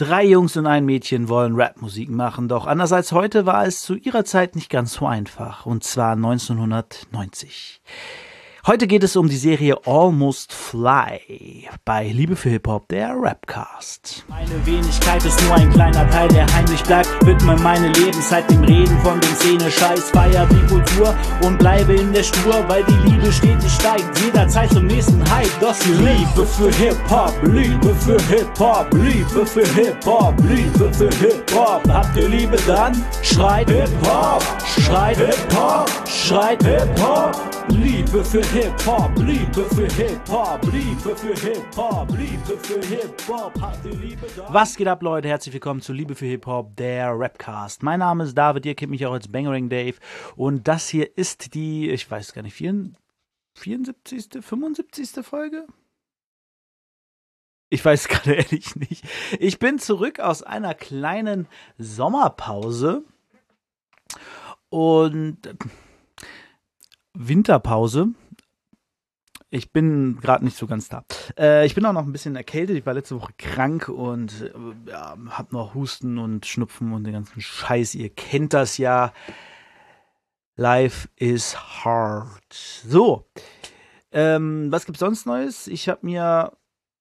Drei 0.00 0.24
Jungs 0.24 0.56
und 0.56 0.66
ein 0.66 0.86
Mädchen 0.86 1.28
wollen 1.28 1.60
Rapmusik 1.60 2.08
machen, 2.08 2.48
doch 2.48 2.66
anders 2.66 2.90
als 2.90 3.12
heute 3.12 3.44
war 3.44 3.66
es 3.66 3.82
zu 3.82 3.96
ihrer 3.96 4.24
Zeit 4.24 4.56
nicht 4.56 4.70
ganz 4.70 4.94
so 4.94 5.06
einfach, 5.06 5.66
und 5.66 5.84
zwar 5.84 6.12
1990. 6.12 7.82
Heute 8.66 8.86
geht 8.86 9.02
es 9.02 9.16
um 9.16 9.26
die 9.26 9.38
Serie 9.38 9.74
Almost 9.86 10.52
Fly 10.52 11.66
bei 11.86 12.08
Liebe 12.08 12.36
für 12.36 12.50
Hip-Hop, 12.50 12.88
der 12.88 13.14
Rapcast. 13.16 14.22
Meine 14.28 14.66
Wenigkeit 14.66 15.24
ist 15.24 15.42
nur 15.44 15.54
ein 15.54 15.70
kleiner 15.70 16.08
Teil, 16.10 16.28
der 16.28 16.46
heimlich 16.54 16.82
bleibt. 16.82 17.08
Widme 17.24 17.56
meine 17.56 17.88
Lebenszeit 17.88 18.50
dem 18.50 18.62
Reden 18.62 18.98
von 19.00 19.18
den 19.18 19.34
Szene-Scheiß, 19.36 20.10
feier 20.10 20.46
die 20.46 20.66
Kultur 20.66 21.16
und 21.42 21.58
bleibe 21.58 21.94
in 21.94 22.12
der 22.12 22.22
Spur, 22.22 22.62
weil 22.68 22.84
die 22.84 23.08
Liebe 23.08 23.32
stetig 23.32 23.72
steigt. 23.72 24.20
Jederzeit 24.20 24.70
zum 24.70 24.86
nächsten 24.86 25.22
Hype, 25.30 25.48
die 25.86 25.92
Liebe 25.92 26.46
für 26.46 26.70
Hip-Hop, 26.70 27.32
Liebe 27.44 27.94
für 27.94 28.20
Hip-Hop, 28.24 28.92
Liebe 28.92 29.46
für 29.46 29.66
Hip-Hop, 29.74 30.34
Liebe 30.42 30.92
für 30.92 31.10
Hip-Hop. 31.10 31.88
Habt 31.88 32.14
ihr 32.14 32.28
Liebe 32.28 32.58
dann? 32.66 32.92
Schreit 33.22 33.70
Hip-Hop, 33.70 34.44
schreit 34.66 35.16
Hip-Hop, 35.16 35.90
schreit 36.06 36.62
Hip-Hop. 36.62 37.59
Liebe 37.70 38.24
für 38.24 38.44
Hip-Hop, 38.44 39.16
Liebe 39.18 39.64
für 39.66 39.86
Hip-Hop, 39.86 40.60
Liebe 40.72 41.16
für 41.16 41.34
Hip-Hop, 41.34 42.10
Liebe 42.10 42.58
für 42.58 42.80
Hip-Hop. 42.84 43.52
Liebe 43.84 44.26
dann? 44.36 44.52
Was 44.52 44.76
geht 44.76 44.88
ab, 44.88 45.02
Leute? 45.02 45.28
Herzlich 45.28 45.52
willkommen 45.52 45.80
zu 45.80 45.92
Liebe 45.92 46.16
für 46.16 46.26
Hip-Hop, 46.26 46.74
der 46.76 47.12
Rapcast. 47.12 47.84
Mein 47.84 48.00
Name 48.00 48.24
ist 48.24 48.34
David, 48.34 48.66
ihr 48.66 48.74
kennt 48.74 48.90
mich 48.90 49.06
auch 49.06 49.12
als 49.12 49.28
Bangering 49.28 49.68
Dave. 49.68 49.96
Und 50.34 50.66
das 50.66 50.88
hier 50.88 51.16
ist 51.16 51.54
die, 51.54 51.90
ich 51.90 52.10
weiß 52.10 52.32
gar 52.32 52.42
nicht, 52.42 52.54
74., 52.54 54.42
75. 54.42 55.24
Folge? 55.24 55.66
Ich 57.68 57.84
weiß 57.84 58.08
gerade 58.08 58.34
ehrlich 58.34 58.74
nicht. 58.74 59.04
Ich 59.38 59.60
bin 59.60 59.78
zurück 59.78 60.18
aus 60.18 60.42
einer 60.42 60.74
kleinen 60.74 61.46
Sommerpause 61.78 63.04
und 64.70 65.38
Winterpause. 67.14 68.08
Ich 69.52 69.72
bin 69.72 70.18
gerade 70.20 70.44
nicht 70.44 70.56
so 70.56 70.68
ganz 70.68 70.88
da. 70.88 71.04
Äh, 71.36 71.66
ich 71.66 71.74
bin 71.74 71.84
auch 71.84 71.92
noch 71.92 72.04
ein 72.04 72.12
bisschen 72.12 72.36
erkältet. 72.36 72.76
Ich 72.76 72.86
war 72.86 72.94
letzte 72.94 73.20
Woche 73.20 73.32
krank 73.36 73.88
und 73.88 74.42
äh, 74.42 74.92
hab 75.30 75.52
noch 75.52 75.74
Husten 75.74 76.18
und 76.18 76.46
Schnupfen 76.46 76.92
und 76.92 77.02
den 77.04 77.14
ganzen 77.14 77.40
Scheiß. 77.40 77.96
Ihr 77.96 78.10
kennt 78.10 78.54
das 78.54 78.78
ja. 78.78 79.12
Life 80.56 81.08
is 81.16 81.56
hard. 81.56 82.52
So. 82.52 83.26
Ähm, 84.12 84.70
was 84.70 84.86
gibt's 84.86 85.00
sonst 85.00 85.26
Neues? 85.26 85.66
Ich 85.66 85.88
habe 85.88 86.06
mir 86.06 86.52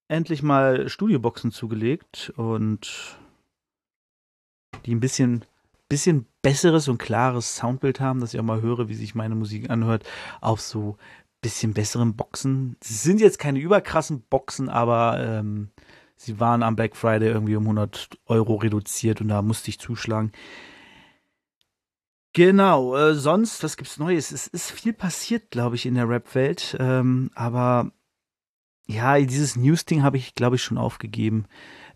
endlich 0.08 0.42
mal 0.42 0.90
Studioboxen 0.90 1.52
zugelegt 1.52 2.34
und 2.36 3.18
die 4.86 4.96
ein 4.96 5.00
bisschen, 5.00 5.46
bisschen 5.90 6.28
besseres 6.42 6.88
und 6.88 7.00
klares 7.00 7.58
Soundbild 7.58 8.00
haben, 8.00 8.22
dass 8.22 8.34
ich 8.34 8.40
auch 8.40 8.45
mal 8.45 8.62
höre, 8.62 8.88
wie 8.88 8.95
sich 8.95 9.16
meine 9.16 9.36
Musik 9.36 9.70
anhört, 9.70 10.08
auf 10.40 10.62
so 10.62 10.98
bisschen 11.42 11.73
besseren 11.73 12.16
Boxen. 12.16 12.78
Sie 12.81 12.94
sind 12.94 13.20
jetzt 13.20 13.40
keine 13.40 13.59
überkrassen 13.59 14.22
Boxen, 14.30 14.70
aber 14.70 15.20
ähm, 15.22 15.70
sie 16.16 16.40
waren 16.40 16.64
am 16.64 16.76
Black 16.76 16.96
Friday 16.96 17.30
irgendwie 17.30 17.56
um 17.56 17.64
100 17.64 18.09
Euro 18.28 18.56
reduziert 18.56 19.22
und 19.22 19.30
da 19.30 19.42
musste 19.42 19.70
ich 19.70 19.80
zuschlagen. 19.80 20.31
Genau, 22.34 22.96
äh, 22.96 23.16
sonst, 23.16 23.64
was 23.64 23.76
gibt's 23.76 23.98
Neues? 23.98 24.31
Es 24.31 24.48
ist 24.48 24.72
viel 24.72 24.94
passiert, 24.94 25.50
glaube 25.50 25.76
ich, 25.76 25.86
in 25.86 25.96
der 25.96 26.08
Rap-Welt, 26.08 26.78
ähm, 26.80 27.31
aber 27.34 27.92
ja, 28.88 29.20
dieses 29.20 29.56
News-Ding 29.56 30.03
habe 30.03 30.18
ich, 30.18 30.36
glaube 30.36 30.56
ich, 30.56 30.64
schon 30.64 30.78
aufgegeben. 30.78 31.46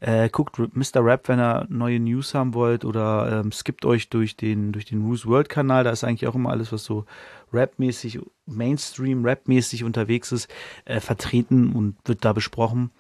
Äh, 0.06 0.28
guckt 0.28 0.60
Mr. 0.60 1.02
Rap, 1.02 1.30
wenn 1.30 1.40
ihr 1.40 1.66
neue 1.70 1.98
News 1.98 2.34
haben 2.34 2.54
wollt 2.54 2.84
oder 2.84 3.40
ähm, 3.40 3.54
skippt 3.54 3.86
euch 3.86 4.10
durch 4.10 4.36
den, 4.36 4.74
durch 4.74 4.84
den 4.84 5.06
Roos 5.06 5.26
World 5.26 5.48
Kanal. 5.48 5.86
Da 5.86 5.92
ist 5.92 6.04
eigentlich 6.04 6.28
auch 6.28 6.36
immer 6.36 6.50
alles, 6.50 6.74
was 6.74 6.84
so 6.84 7.06
Rap-mäßig, 7.54 8.20
Mainstream, 8.46 9.24
Rap-mäßig 9.24 9.86
unterwegs 9.86 10.34
ist, 10.34 10.50
äh, 10.84 11.00
vertreten 11.00 11.72
und 11.72 11.96
wird 12.04 12.26
da 12.26 12.34
besprochen. 12.34 12.92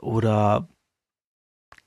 Oder 0.00 0.66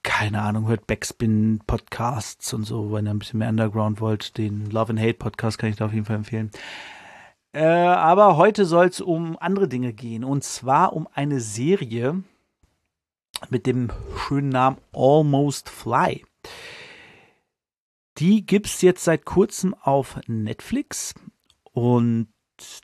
keine 0.01 0.41
Ahnung, 0.41 0.69
hört 0.69 0.88
Backspin 0.88 1.59
Podcasts 1.67 2.53
und 2.53 2.63
so, 2.63 2.93
wenn 2.93 3.05
ihr 3.05 3.11
ein 3.11 3.19
bisschen 3.19 3.39
mehr 3.39 3.49
Underground 3.49 3.99
wollt. 3.99 4.38
Den 4.38 4.69
Love 4.69 4.91
and 4.91 5.01
Hate 5.01 5.16
Podcast 5.16 5.57
kann 5.57 5.72
ich 5.72 5.75
da 5.75 5.88
auf 5.88 5.93
jeden 5.93 6.05
Fall 6.05 6.16
empfehlen. 6.16 6.51
Äh, 7.51 7.66
aber 7.66 8.38
heute 8.38 8.63
soll 8.63 8.85
es 8.85 9.01
um 9.01 9.35
andere 9.41 9.67
Dinge 9.67 9.91
gehen. 9.91 10.23
Und 10.23 10.45
zwar 10.45 10.93
um 10.93 11.05
eine 11.13 11.41
Serie 11.41 12.23
mit 13.49 13.65
dem 13.65 13.91
schönen 14.17 14.49
Namen 14.49 14.77
Almost 14.93 15.69
Fly. 15.69 16.25
Die 18.17 18.45
gibt 18.45 18.65
es 18.65 18.81
jetzt 18.81 19.03
seit 19.03 19.25
kurzem 19.25 19.73
auf 19.75 20.19
Netflix. 20.27 21.13
Und 21.71 22.29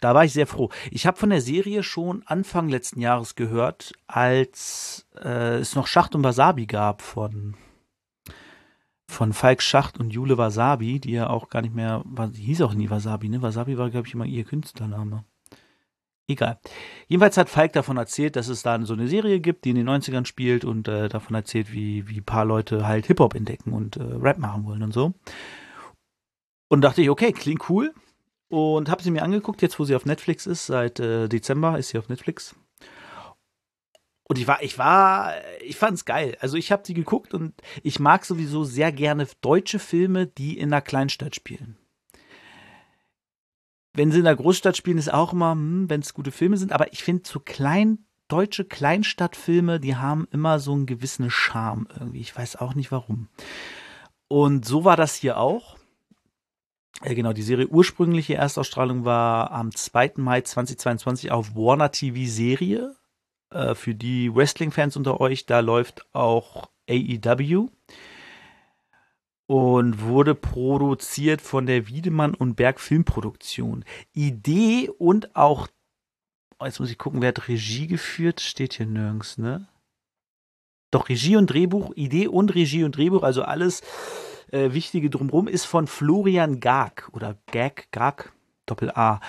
da 0.02 0.14
war 0.14 0.24
ich 0.26 0.34
sehr 0.34 0.48
froh. 0.48 0.70
Ich 0.92 1.08
habe 1.08 1.18
von 1.18 1.32
der 1.32 1.42
Serie 1.42 1.82
schon 1.82 2.24
Anfang 2.28 2.70
letzten 2.70 3.02
Jahres 3.02 3.36
gehört, 3.36 3.94
als 4.06 5.08
äh, 5.16 5.58
es 5.58 5.76
noch 5.76 5.88
Schacht 5.88 6.14
und 6.16 6.24
Wasabi 6.24 6.68
gab 6.68 7.02
von 7.02 7.56
von 9.08 9.34
Falk 9.34 9.62
Schacht 9.62 10.00
und 10.00 10.12
Jule 10.12 10.38
Wasabi, 10.38 11.00
die 11.00 11.12
ja 11.12 11.30
auch 11.30 11.50
gar 11.50 11.62
nicht 11.62 11.76
mehr, 11.76 12.04
die 12.06 12.42
hieß 12.42 12.62
auch 12.62 12.74
nie 12.74 12.90
Wasabi, 12.90 13.30
ne? 13.30 13.42
Wasabi 13.42 13.78
war, 13.78 13.90
glaube 13.92 14.08
ich, 14.08 14.14
immer 14.14 14.26
ihr 14.26 14.44
Künstlername. 14.44 15.24
Egal. 16.28 16.58
Jedenfalls 17.08 17.36
hat 17.38 17.50
Falk 17.50 17.74
davon 17.74 17.98
erzählt, 17.98 18.38
dass 18.38 18.48
es 18.48 18.64
da 18.64 18.82
so 18.86 18.94
eine 18.94 19.08
Serie 19.08 19.42
gibt, 19.42 19.66
die 19.66 19.72
in 19.72 19.76
den 19.76 19.90
90ern 19.90 20.26
spielt 20.26 20.64
und 20.64 20.88
äh, 20.88 21.10
davon 21.10 21.36
erzählt, 21.36 21.74
wie, 21.74 22.08
wie 22.08 22.20
ein 22.20 22.26
paar 22.26 22.46
Leute 22.46 22.88
halt 22.88 23.08
Hip-Hop 23.08 23.36
entdecken 23.36 23.74
und 23.74 23.98
äh, 23.98 24.04
Rap 24.04 24.38
machen 24.38 24.66
wollen 24.66 24.84
und 24.84 24.94
so. 24.94 25.14
Und 26.70 26.82
dachte 26.82 27.02
ich, 27.02 27.10
okay, 27.10 27.34
klingt 27.34 27.70
cool. 27.70 27.94
Und 28.48 28.90
habe 28.90 29.04
sie 29.04 29.12
mir 29.12 29.24
angeguckt, 29.24 29.62
jetzt 29.62 29.80
wo 29.80 29.84
sie 29.84 29.96
auf 29.96 30.06
Netflix 30.06 30.46
ist, 30.46 30.68
seit 30.68 31.00
äh, 31.00 31.28
Dezember 31.28 31.78
ist 31.78 31.90
sie 31.90 31.98
auf 31.98 32.08
Netflix. 32.08 32.56
Und 34.26 34.40
ich 34.40 34.48
war, 34.48 34.64
ich 34.64 34.78
war, 34.78 35.34
ich 35.62 35.76
fand's 35.76 36.06
geil. 36.06 36.38
Also 36.40 36.56
ich 36.56 36.72
habe 36.72 36.84
sie 36.86 36.94
geguckt 36.94 37.34
und 37.34 37.54
ich 37.84 38.00
mag 38.00 38.24
sowieso 38.24 38.64
sehr 38.64 38.92
gerne 38.92 39.28
deutsche 39.42 39.80
Filme, 39.80 40.28
die 40.28 40.58
in 40.58 40.72
einer 40.72 40.82
Kleinstadt 40.82 41.36
spielen. 41.36 41.78
Wenn 43.94 44.12
sie 44.12 44.20
in 44.20 44.28
einer 44.28 44.36
Großstadt 44.36 44.76
spielen, 44.76 44.98
ist 44.98 45.14
auch 45.14 45.34
immer, 45.34 45.52
hm, 45.52 45.90
wenn 45.90 46.02
es 46.02 46.14
gute 46.14 46.32
Filme 46.32 46.58
sind. 46.58 46.72
Aber 46.72 46.92
ich 46.94 47.04
finde 47.04 47.24
so 47.26 47.40
klein, 47.40 48.06
deutsche 48.28 48.66
Kleinstadtfilme, 48.66 49.80
die 49.80 49.96
haben 49.96 50.28
immer 50.32 50.60
so 50.60 50.74
einen 50.74 50.86
gewissen 50.86 51.30
Charme 51.30 51.88
irgendwie. 51.98 52.22
Ich 52.22 52.36
weiß 52.36 52.56
auch 52.56 52.74
nicht 52.74 52.92
warum. 52.92 53.30
Und 54.28 54.66
so 54.66 54.84
war 54.84 54.98
das 54.98 55.16
hier 55.16 55.38
auch. 55.38 55.78
Äh, 57.02 57.16
genau, 57.16 57.34
die 57.34 57.44
Serie 57.44 57.68
ursprüngliche 57.68 58.36
Erstausstrahlung 58.36 59.06
war 59.06 59.52
am 59.52 59.74
2. 59.74 60.14
Mai 60.18 60.42
2022 60.42 61.32
auf 61.32 61.56
Warner 61.56 61.92
TV 61.92 62.30
Serie 62.30 62.96
äh, 63.52 63.76
für 63.76 63.94
die 63.94 64.34
Wrestling-Fans 64.34 64.98
unter 64.98 65.22
euch, 65.22 65.46
da 65.46 65.60
läuft 65.60 66.08
auch 66.14 66.70
AEW 66.90 67.70
und 69.46 70.02
wurde 70.02 70.36
produziert 70.36 71.42
von 71.42 71.66
der 71.66 71.88
Wiedemann 71.88 72.34
und 72.34 72.56
Berg 72.56 72.80
Filmproduktion. 72.80 73.84
Idee 74.14 74.90
und 74.98 75.36
auch, 75.36 75.68
oh, 76.60 76.66
jetzt 76.66 76.80
muss 76.80 76.92
ich 76.92 76.98
gucken, 76.98 77.22
wer 77.22 77.30
hat 77.30 77.48
Regie 77.48 77.88
geführt, 77.88 78.40
steht 78.40 78.74
hier 78.74 78.86
nirgends, 78.86 79.38
ne? 79.38 79.68
Doch 80.92 81.10
Regie 81.10 81.36
und 81.36 81.48
Drehbuch, 81.48 81.92
Idee 81.96 82.28
und 82.28 82.54
Regie 82.54 82.84
und 82.84 82.96
Drehbuch, 82.96 83.24
also 83.24 83.42
alles 83.42 83.82
äh, 84.52 84.74
Wichtige 84.74 85.10
drumherum, 85.10 85.48
ist 85.48 85.66
von 85.66 85.88
Florian 85.88 86.60
Gag 86.60 87.10
oder 87.14 87.38
Gag, 87.48 87.88
Gag, 87.92 88.32
Doppel 88.68 88.92
A. 88.92 89.20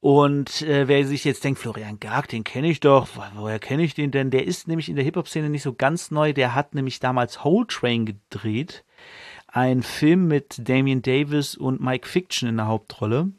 Und 0.00 0.62
äh, 0.62 0.86
wer 0.86 1.04
sich 1.04 1.24
jetzt 1.24 1.42
denkt, 1.42 1.58
Florian 1.58 1.98
Garg, 1.98 2.28
den 2.28 2.44
kenne 2.44 2.68
ich 2.68 2.78
doch, 2.78 3.08
woher 3.34 3.58
kenne 3.58 3.82
ich 3.82 3.94
den 3.94 4.12
denn? 4.12 4.30
Der 4.30 4.46
ist 4.46 4.68
nämlich 4.68 4.88
in 4.88 4.94
der 4.94 5.04
Hip-Hop-Szene 5.04 5.50
nicht 5.50 5.64
so 5.64 5.74
ganz 5.74 6.12
neu. 6.12 6.32
Der 6.32 6.54
hat 6.54 6.76
nämlich 6.76 7.00
damals 7.00 7.42
Whole 7.42 7.66
Train 7.66 8.06
gedreht. 8.06 8.84
Ein 9.48 9.82
Film 9.82 10.28
mit 10.28 10.68
Damian 10.68 11.02
Davis 11.02 11.56
und 11.56 11.80
Mike 11.80 12.08
Fiction 12.08 12.48
in 12.48 12.56
der 12.56 12.66
Hauptrolle. 12.66 13.32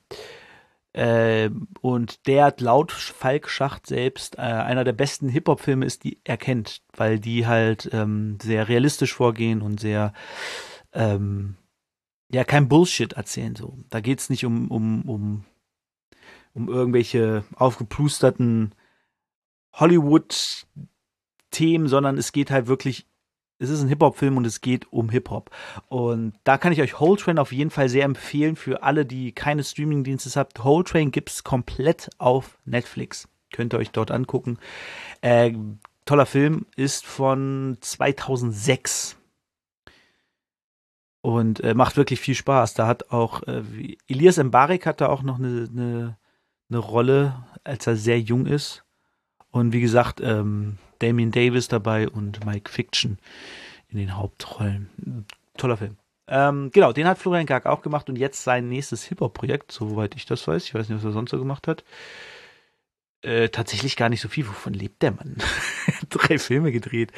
Äh, 0.94 1.50
und 1.82 2.28
der 2.28 2.46
hat 2.46 2.62
laut 2.62 2.92
Falk 2.92 3.50
Schacht 3.50 3.86
selbst 3.86 4.38
äh, 4.38 4.42
einer 4.42 4.84
der 4.84 4.94
besten 4.94 5.30
Hip-Hop-Filme 5.30 5.86
ist, 5.86 6.04
die 6.04 6.20
er 6.24 6.38
kennt, 6.38 6.82
weil 6.96 7.20
die 7.20 7.46
halt 7.46 7.90
ähm, 7.94 8.40
sehr 8.42 8.68
realistisch 8.68 9.14
vorgehen 9.14 9.62
und 9.62 9.80
sehr 9.80 10.14
ähm, 10.94 11.56
ja 12.32 12.44
kein 12.44 12.68
Bullshit 12.68 13.14
erzählen 13.14 13.56
so. 13.56 13.78
Da 13.90 14.00
geht's 14.00 14.32
nicht 14.32 14.44
um 14.44 14.72
um 14.72 15.04
um 15.04 15.46
um 16.54 16.68
irgendwelche 16.68 17.44
aufgeplusterten 17.56 18.74
Hollywood-Themen, 19.74 21.88
sondern 21.88 22.18
es 22.18 22.32
geht 22.32 22.50
halt 22.50 22.66
wirklich, 22.68 23.06
es 23.60 23.70
ist 23.70 23.82
ein 23.82 23.88
Hip-Hop-Film 23.88 24.38
und 24.38 24.46
es 24.46 24.62
geht 24.62 24.92
um 24.92 25.10
Hip-Hop. 25.10 25.50
Und 25.88 26.34
da 26.44 26.58
kann 26.58 26.72
ich 26.72 26.82
euch 26.82 27.00
Whole 27.00 27.18
Train 27.18 27.40
auf 27.40 27.52
jeden 27.52 27.72
Fall 27.72 27.90
sehr 27.90 28.06
empfehlen 28.06 28.56
für 28.56 28.84
alle, 28.84 29.06
die 29.06 29.32
keine 29.32 29.64
Streaming-Dienste 29.64 30.40
habt. 30.40 30.64
Whole 30.64 30.84
Train 30.84 31.12
gibt 31.12 31.30
es 31.30 31.44
komplett 31.44 32.10
auf 32.18 32.58
Netflix. 32.66 33.28
Könnt 33.52 33.74
ihr 33.74 33.80
euch 33.80 33.92
dort 33.92 34.12
angucken. 34.12 34.60
Äh, 35.22 35.54
toller 36.06 36.26
Film, 36.26 36.66
ist 36.76 37.06
von 37.06 37.78
2006 37.82 39.18
und 41.22 41.60
äh, 41.62 41.74
macht 41.74 41.98
wirklich 41.98 42.20
viel 42.20 42.36
Spaß. 42.36 42.74
Da 42.76 42.88
hat 42.88 43.12
auch 43.12 43.44
äh, 43.44 43.64
Elias 44.08 44.38
Mbarek 44.38 44.86
hat 44.86 45.02
da 45.02 45.08
auch 45.10 45.24
noch 45.24 45.40
eine, 45.40 45.68
eine, 45.72 46.18
eine 46.70 46.78
Rolle, 46.78 47.44
als 47.64 47.88
er 47.88 47.96
sehr 47.96 48.20
jung 48.20 48.46
ist. 48.46 48.84
Und 49.50 49.74
wie 49.74 49.82
gesagt, 49.82 50.22
ähm, 50.22 50.78
Damien 51.00 51.32
Davis 51.32 51.68
dabei 51.68 52.10
und 52.10 52.46
Mike 52.46 52.72
Fiction 52.72 53.18
in 53.90 53.98
den 53.98 54.18
Hauptrollen. 54.18 55.26
Toller 55.58 55.78
Film. 55.78 55.98
Ähm, 56.28 56.72
genau, 56.74 56.92
den 56.92 57.08
hat 57.08 57.18
Florian 57.18 57.46
Garg 57.46 57.66
auch 57.66 57.82
gemacht 57.82 58.10
und 58.10 58.18
jetzt 58.18 58.44
sein 58.44 58.68
nächstes 58.68 59.06
Hip-Hop-Projekt, 59.06 59.72
soweit 59.72 60.16
ich 60.16 60.26
das 60.26 60.46
weiß. 60.48 60.66
Ich 60.66 60.74
weiß 60.74 60.90
nicht, 60.90 60.98
was 60.98 61.06
er 61.06 61.14
sonst 61.14 61.32
so 61.32 61.38
gemacht 61.38 61.68
hat. 61.68 61.84
Äh, 63.22 63.50
tatsächlich 63.50 63.96
gar 63.96 64.10
nicht 64.10 64.22
so 64.22 64.28
viel. 64.28 64.48
Wovon 64.48 64.74
lebt 64.74 65.02
der 65.02 65.12
Mann? 65.12 65.38
Drei 66.10 66.38
Filme 66.38 66.72
gedreht. 66.72 67.12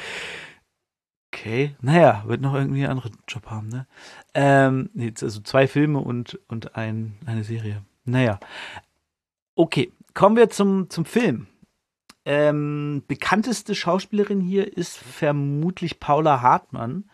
Okay, 1.32 1.76
naja, 1.80 2.24
wird 2.26 2.40
noch 2.40 2.54
irgendwie 2.54 2.82
einen 2.82 2.92
anderen 2.92 3.16
Job 3.28 3.46
haben, 3.46 3.68
ne? 3.68 3.86
Ähm, 4.34 4.90
also 5.20 5.40
zwei 5.40 5.68
Filme 5.68 6.00
und, 6.00 6.38
und 6.48 6.76
ein, 6.76 7.16
eine 7.26 7.44
Serie. 7.44 7.82
Naja. 8.04 8.40
Okay, 9.54 9.92
kommen 10.14 10.36
wir 10.36 10.50
zum, 10.50 10.90
zum 10.90 11.04
Film. 11.04 11.46
Ähm, 12.24 13.02
bekannteste 13.08 13.74
Schauspielerin 13.74 14.40
hier 14.40 14.76
ist 14.76 14.96
vermutlich 14.98 16.00
Paula 16.00 16.42
Hartmann 16.42 17.04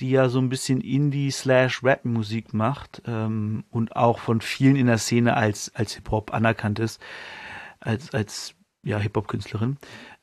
die 0.00 0.10
ja 0.10 0.28
so 0.28 0.38
ein 0.38 0.48
bisschen 0.48 0.80
Indie-Slash-Rap-Musik 0.80 2.52
macht 2.52 3.02
ähm, 3.06 3.64
und 3.70 3.96
auch 3.96 4.18
von 4.18 4.40
vielen 4.40 4.76
in 4.76 4.86
der 4.86 4.98
Szene 4.98 5.36
als, 5.36 5.74
als 5.74 5.94
Hip-Hop 5.94 6.34
anerkannt 6.34 6.78
ist, 6.78 7.00
als, 7.80 8.12
als 8.12 8.54
ja, 8.82 8.98
Hip-Hop-Künstlerin. 8.98 9.78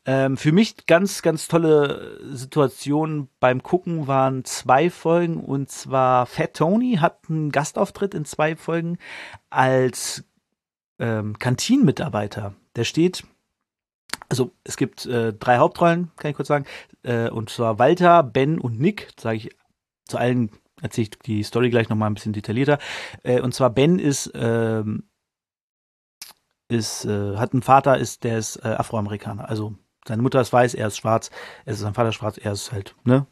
Ähm, 0.06 0.38
für 0.38 0.51
mich 0.51 0.86
ganz, 0.86 1.21
ganz 1.21 1.48
tolle 1.48 2.19
Situation 2.36 3.30
beim 3.39 3.63
Gucken 3.63 4.07
waren 4.07 4.44
zwei 4.45 4.89
Folgen 4.89 5.39
und 5.39 5.69
zwar 5.71 6.25
Fat 6.25 6.56
Tony 6.56 6.98
hat 6.98 7.30
einen 7.30 7.51
Gastauftritt 7.51 8.13
in 8.13 8.25
zwei 8.25 8.56
Folgen 8.56 8.98
als 9.50 10.24
ähm, 11.00 11.39
Kantinenmitarbeiter. 11.39 12.54
Der 12.75 12.83
steht 12.83 13.24
also 14.33 14.51
es 14.63 14.77
gibt 14.77 15.06
äh, 15.06 15.31
drei 15.31 15.59
Hauptrollen, 15.59 16.09
kann 16.18 16.31
ich 16.31 16.35
kurz 16.35 16.47
sagen, 16.47 16.65
äh, 17.03 17.30
und 17.30 17.51
zwar 17.51 17.77
Walter, 17.77 18.24
Ben 18.24 18.57
und 18.57 18.80
Nick, 18.80 19.13
sage 19.19 19.38
ich 19.38 19.50
zu 20.07 20.18
allen 20.18 20.50
erzähle 20.81 21.03
ich 21.03 21.19
die 21.19 21.44
Story 21.44 21.69
gleich 21.69 21.88
nochmal 21.88 22.09
ein 22.09 22.15
bisschen 22.15 22.33
detaillierter. 22.33 22.80
Äh, 23.21 23.41
und 23.41 23.53
zwar 23.53 23.69
Ben 23.69 24.00
ist, 24.00 24.31
ähm, 24.33 25.03
ist 26.68 27.06
äh, 27.06 27.38
hat 27.38 27.53
einen 27.53 27.62
Vater, 27.62 28.00
ist, 28.00 28.24
der 28.24 28.39
ist 28.39 28.56
äh, 28.57 28.69
Afroamerikaner. 28.69 29.47
Also 29.47 29.75
seine 30.07 30.24
Mutter 30.24 30.41
ist 30.41 30.51
weiß, 30.51 30.74
er 30.74 30.88
ist 30.88 30.97
schwarz, 30.97 31.29
er 31.65 31.74
ist 31.74 31.79
sein 31.79 31.94
Vater 31.94 32.12
schwarz, 32.12 32.39
er 32.39 32.53
ist 32.53 32.71
halt, 32.71 32.95
ne? 33.03 33.27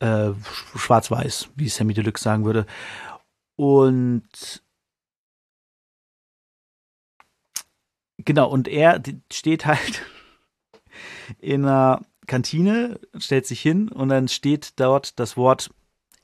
Äh, 0.00 0.32
schwarz-weiß, 0.74 1.50
wie 1.54 1.68
Sammy 1.68 1.94
Deluxe 1.94 2.24
sagen 2.24 2.44
würde. 2.44 2.66
Und 3.54 4.62
genau, 8.30 8.48
und 8.48 8.68
er 8.68 9.02
steht 9.32 9.66
halt 9.66 10.02
in 11.40 11.64
einer 11.64 12.02
Kantine, 12.28 13.00
stellt 13.18 13.44
sich 13.44 13.60
hin 13.60 13.88
und 13.88 14.08
dann 14.08 14.28
steht 14.28 14.78
dort 14.78 15.18
das 15.18 15.36
Wort 15.36 15.74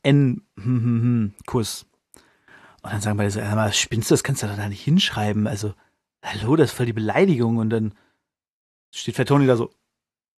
N 0.04 0.42
hm, 0.56 0.64
hm, 0.64 1.02
hm. 1.02 1.34
Und 1.52 2.92
dann 2.92 3.00
sagen 3.00 3.16
beide 3.16 3.32
so, 3.32 3.40
ja, 3.40 3.72
spinnst 3.72 4.08
du, 4.08 4.12
das 4.14 4.22
kannst 4.22 4.44
du 4.44 4.46
da 4.46 4.68
nicht 4.68 4.84
hinschreiben. 4.84 5.48
Also, 5.48 5.74
hallo, 6.22 6.54
das 6.54 6.70
ist 6.70 6.76
voll 6.76 6.86
die 6.86 6.92
Beleidigung. 6.92 7.56
Und 7.56 7.70
dann 7.70 7.92
steht 8.92 9.16
Fettoni 9.16 9.48
da 9.48 9.56
so, 9.56 9.72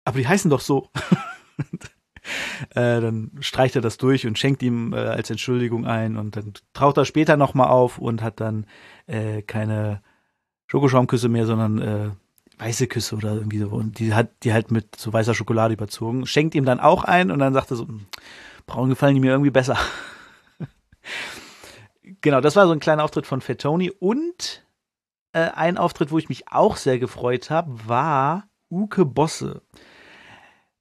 aber 0.06 0.18
die 0.18 0.26
heißen 0.26 0.50
doch 0.50 0.60
so. 0.60 0.88
äh, 2.70 3.02
dann 3.02 3.32
streicht 3.40 3.76
er 3.76 3.82
das 3.82 3.98
durch 3.98 4.26
und 4.26 4.38
schenkt 4.38 4.62
ihm 4.62 4.94
äh, 4.94 5.00
als 5.00 5.28
Entschuldigung 5.28 5.86
ein 5.86 6.16
und 6.16 6.34
dann 6.36 6.54
taucht 6.72 6.96
er 6.96 7.04
später 7.04 7.36
nochmal 7.36 7.68
auf 7.68 7.98
und 7.98 8.22
hat 8.22 8.40
dann 8.40 8.64
äh, 9.06 9.42
keine 9.42 10.00
Schokoschaumküsse 10.68 11.28
mehr, 11.28 11.46
sondern 11.46 11.78
äh, 11.80 12.10
weiße 12.58 12.86
Küsse 12.86 13.16
oder 13.16 13.34
irgendwie 13.34 13.58
so. 13.58 13.68
Und 13.68 13.98
die 13.98 14.14
hat 14.14 14.30
die 14.44 14.52
halt 14.52 14.70
mit 14.70 14.96
so 14.96 15.12
weißer 15.12 15.34
Schokolade 15.34 15.74
überzogen. 15.74 16.26
Schenkt 16.26 16.54
ihm 16.54 16.64
dann 16.64 16.80
auch 16.80 17.04
ein 17.04 17.30
und 17.30 17.38
dann 17.40 17.54
sagt 17.54 17.70
er 17.70 17.76
so, 17.76 17.88
hm, 17.88 18.06
braun 18.66 18.90
gefallen 18.90 19.14
die 19.14 19.20
mir 19.20 19.32
irgendwie 19.32 19.50
besser. 19.50 19.76
genau, 22.20 22.40
das 22.40 22.54
war 22.54 22.66
so 22.66 22.72
ein 22.72 22.80
kleiner 22.80 23.04
Auftritt 23.04 23.26
von 23.26 23.40
Fettoni. 23.40 23.90
Und 23.90 24.64
äh, 25.32 25.50
ein 25.50 25.78
Auftritt, 25.78 26.12
wo 26.12 26.18
ich 26.18 26.28
mich 26.28 26.48
auch 26.52 26.76
sehr 26.76 26.98
gefreut 26.98 27.50
habe, 27.50 27.72
war 27.86 28.48
Uke 28.70 29.04
Bosse. 29.04 29.62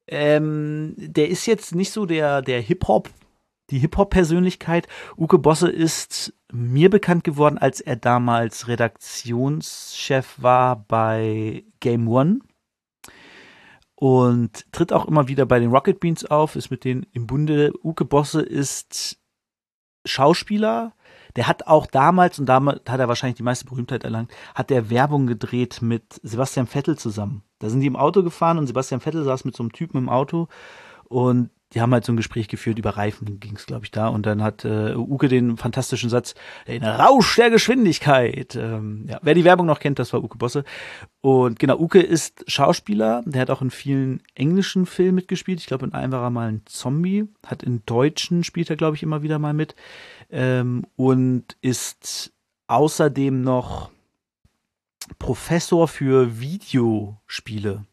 Ähm, 0.08 0.94
der 0.98 1.30
ist 1.30 1.46
jetzt 1.48 1.76
nicht 1.76 1.92
so 1.92 2.06
der, 2.06 2.42
der 2.42 2.62
Hip-Hop 2.62 3.10
die 3.70 3.80
Hip-Hop-Persönlichkeit. 3.80 4.88
Uke 5.18 5.40
Bosse 5.40 5.70
ist 5.70 6.34
mir 6.52 6.90
bekannt 6.90 7.24
geworden, 7.24 7.58
als 7.58 7.82
er 7.82 7.96
damals 7.96 8.68
Redaktionschef 8.68 10.36
war 10.38 10.78
bei 10.88 11.64
Game 11.80 12.08
One 12.08 12.40
und 13.96 14.72
tritt 14.72 14.94
auch 14.94 15.08
immer 15.08 15.28
wieder 15.28 15.46
bei 15.46 15.60
den 15.60 15.72
Rocket 15.72 16.00
Beans 16.00 16.24
auf, 16.26 16.56
ist 16.56 16.70
mit 16.70 16.84
denen 16.84 17.06
im 17.14 17.28
Bunde. 17.28 17.74
Uke 17.84 18.06
Bosse 18.06 18.42
ist 18.42 19.18
Schauspieler. 20.06 20.94
Der 21.36 21.48
hat 21.48 21.68
auch 21.68 21.88
damals, 21.88 22.40
und 22.40 22.46
damit 22.48 22.90
hat 22.90 23.00
er 23.00 23.08
wahrscheinlich 23.08 23.38
die 23.38 23.44
meiste 23.44 23.66
Berühmtheit 23.66 24.04
erlangt, 24.04 24.32
hat 24.56 24.72
er 24.72 24.90
Werbung 24.90 25.28
gedreht 25.28 25.82
mit 25.82 26.20
Sebastian 26.24 26.68
Vettel 26.68 26.98
zusammen. 26.98 27.44
Da 27.60 27.70
sind 27.70 27.82
die 27.82 27.88
im 27.88 27.96
Auto 27.96 28.24
gefahren 28.24 28.58
und 28.58 28.68
Sebastian 28.68 29.02
Vettel 29.02 29.24
saß 29.24 29.46
mit 29.46 29.56
so 29.56 29.64
einem 29.64 29.72
Typen 29.72 29.98
im 29.98 30.10
Auto 30.10 30.48
und 31.06 31.50
die 31.74 31.82
haben 31.82 31.94
halt 31.94 32.06
so 32.06 32.14
ein 32.14 32.18
Gespräch 32.18 32.48
geführt 32.48 32.80
über 32.80 32.92
Reifen, 32.92 33.42
ging 33.42 33.56
es, 33.58 33.66
glaube 33.66 33.84
ich, 33.84 33.92
da. 33.92 34.08
Und 34.08 34.26
dann 34.26 34.42
hat 34.42 34.64
äh, 34.64 34.96
Uke 34.96 35.28
den 35.28 35.58
fantastischen 35.58 36.10
Satz, 36.10 36.34
den 36.66 36.84
Rausch 36.84 37.36
der 37.36 37.50
Geschwindigkeit. 37.50 38.56
Ähm, 38.56 39.06
ja, 39.10 39.20
wer 39.22 39.34
die 39.34 39.44
Werbung 39.44 39.66
noch 39.66 39.80
kennt, 39.80 40.00
das 40.00 40.14
war 40.14 40.24
Uke 40.24 40.38
Bosse. 40.38 40.64
Und 41.20 41.60
genau, 41.60 41.78
Uke 41.78 42.00
ist 42.00 42.50
Schauspieler, 42.50 43.22
der 43.26 43.42
hat 43.42 43.50
auch 43.50 43.62
in 43.62 43.72
vielen 43.72 44.24
englischen 44.34 44.86
Filmen 44.86 45.16
mitgespielt. 45.16 45.60
Ich 45.60 45.68
glaube, 45.68 45.86
in 45.86 45.94
einem 45.94 46.14
war 46.14 46.24
er 46.24 46.30
mal 46.30 46.48
ein 46.48 46.62
Zombie, 46.66 47.28
hat 47.46 47.64
in 47.64 47.84
deutschen 47.86 48.46
spielt 48.46 48.70
er, 48.70 48.78
glaube 48.78 48.96
ich, 48.96 49.04
immer 49.04 49.22
wieder 49.22 49.38
mal 49.38 49.54
mit. 49.54 49.76
Ähm, 50.30 50.86
und 50.96 51.58
ist 51.62 52.32
außerdem 52.68 53.42
noch 53.42 53.92
Professor 55.20 55.90
für 55.90 56.40
Videospiele. 56.40 57.86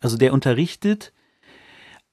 Also 0.00 0.16
der 0.16 0.32
unterrichtet 0.32 1.13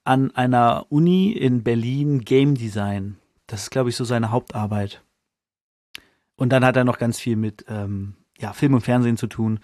an 0.04 0.30
einer 0.32 0.86
Uni 0.90 1.32
in 1.32 1.62
Berlin 1.62 2.20
Game 2.20 2.54
Design. 2.54 3.16
Das 3.46 3.64
ist, 3.64 3.70
glaube 3.70 3.90
ich, 3.90 3.96
so 3.96 4.04
seine 4.04 4.30
Hauptarbeit. 4.30 5.02
Und 6.36 6.50
dann 6.50 6.64
hat 6.64 6.76
er 6.76 6.84
noch 6.84 6.98
ganz 6.98 7.20
viel 7.20 7.36
mit 7.36 7.64
ähm, 7.68 8.14
ja, 8.38 8.52
Film 8.52 8.74
und 8.74 8.80
Fernsehen 8.80 9.16
zu 9.16 9.26
tun. 9.26 9.60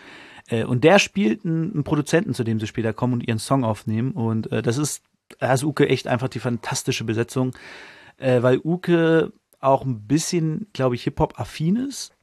Äh, 0.49 0.65
und 0.65 0.85
der 0.85 0.99
spielt 0.99 1.45
einen, 1.45 1.73
einen, 1.73 1.85
Produzenten, 1.85 2.35
zu 2.35 2.45
dem 2.45 2.61
sie 2.61 2.67
später 2.67 2.93
kommen 2.93 3.15
und 3.15 3.27
ihren 3.27 3.39
Song 3.39 3.65
aufnehmen. 3.65 4.13
Und 4.13 4.53
äh, 4.53 4.63
das 4.63 4.79
ist, 4.79 5.03
also 5.41 5.69
Uke 5.69 5.89
echt 5.89 6.07
einfach 6.07 6.29
die 6.29 6.41
fantastische 6.41 7.05
Besetzung, 7.05 7.55
äh, 8.19 8.43
weil 8.43 8.61
Uke 8.63 9.33
auch 9.61 9.85
ein 9.85 10.07
bisschen, 10.07 10.69
glaube 10.73 10.95
ich, 10.95 11.03
Hip-Hop-affin 11.03 11.77
ist 11.77 12.15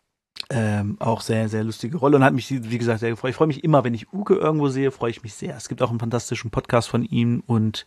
ähm, 0.50 0.98
auch 1.00 1.22
sehr, 1.22 1.50
sehr 1.50 1.64
lustige 1.64 1.98
Rolle 1.98 2.18
und 2.18 2.24
hat 2.24 2.34
mich, 2.34 2.50
wie 2.50 2.78
gesagt, 2.78 3.00
sehr 3.00 3.10
gefreut. 3.10 3.32
Ich 3.32 3.36
freue 3.36 3.48
mich 3.48 3.64
immer, 3.64 3.84
wenn 3.84 3.94
ich 3.94 4.14
Uke 4.14 4.36
irgendwo 4.36 4.68
sehe, 4.68 4.92
freue 4.92 5.12
ich 5.12 5.24
mich 5.24 5.34
sehr. 5.34 5.56
Es 5.56 5.70
gibt 5.70 5.82
auch 5.82 5.90
einen 5.90 6.00
fantastischen 6.00 6.52
Podcast 6.52 6.90
von 6.90 7.04
ihm 7.04 7.44
und 7.46 7.86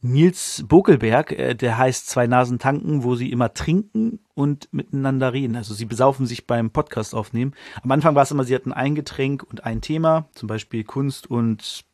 Nils 0.00 0.64
Bokelberg, 0.68 1.32
äh, 1.32 1.54
der 1.54 1.76
heißt 1.76 2.06
Zwei 2.06 2.26
Nasen 2.26 2.58
tanken, 2.58 3.02
wo 3.02 3.16
sie 3.16 3.32
immer 3.32 3.52
trinken 3.52 4.20
und 4.34 4.72
miteinander 4.72 5.32
reden. 5.32 5.56
Also 5.56 5.74
sie 5.74 5.86
besaufen 5.86 6.26
sich 6.26 6.46
beim 6.46 6.70
Podcast 6.70 7.14
aufnehmen. 7.14 7.54
Am 7.82 7.90
Anfang 7.90 8.14
war 8.14 8.22
es 8.22 8.30
immer, 8.30 8.44
sie 8.44 8.54
hatten 8.54 8.72
ein 8.72 8.94
Getränk 8.94 9.42
und 9.42 9.64
ein 9.64 9.80
Thema, 9.80 10.28
zum 10.34 10.46
Beispiel 10.46 10.84
Kunst 10.84 11.28
und 11.28 11.84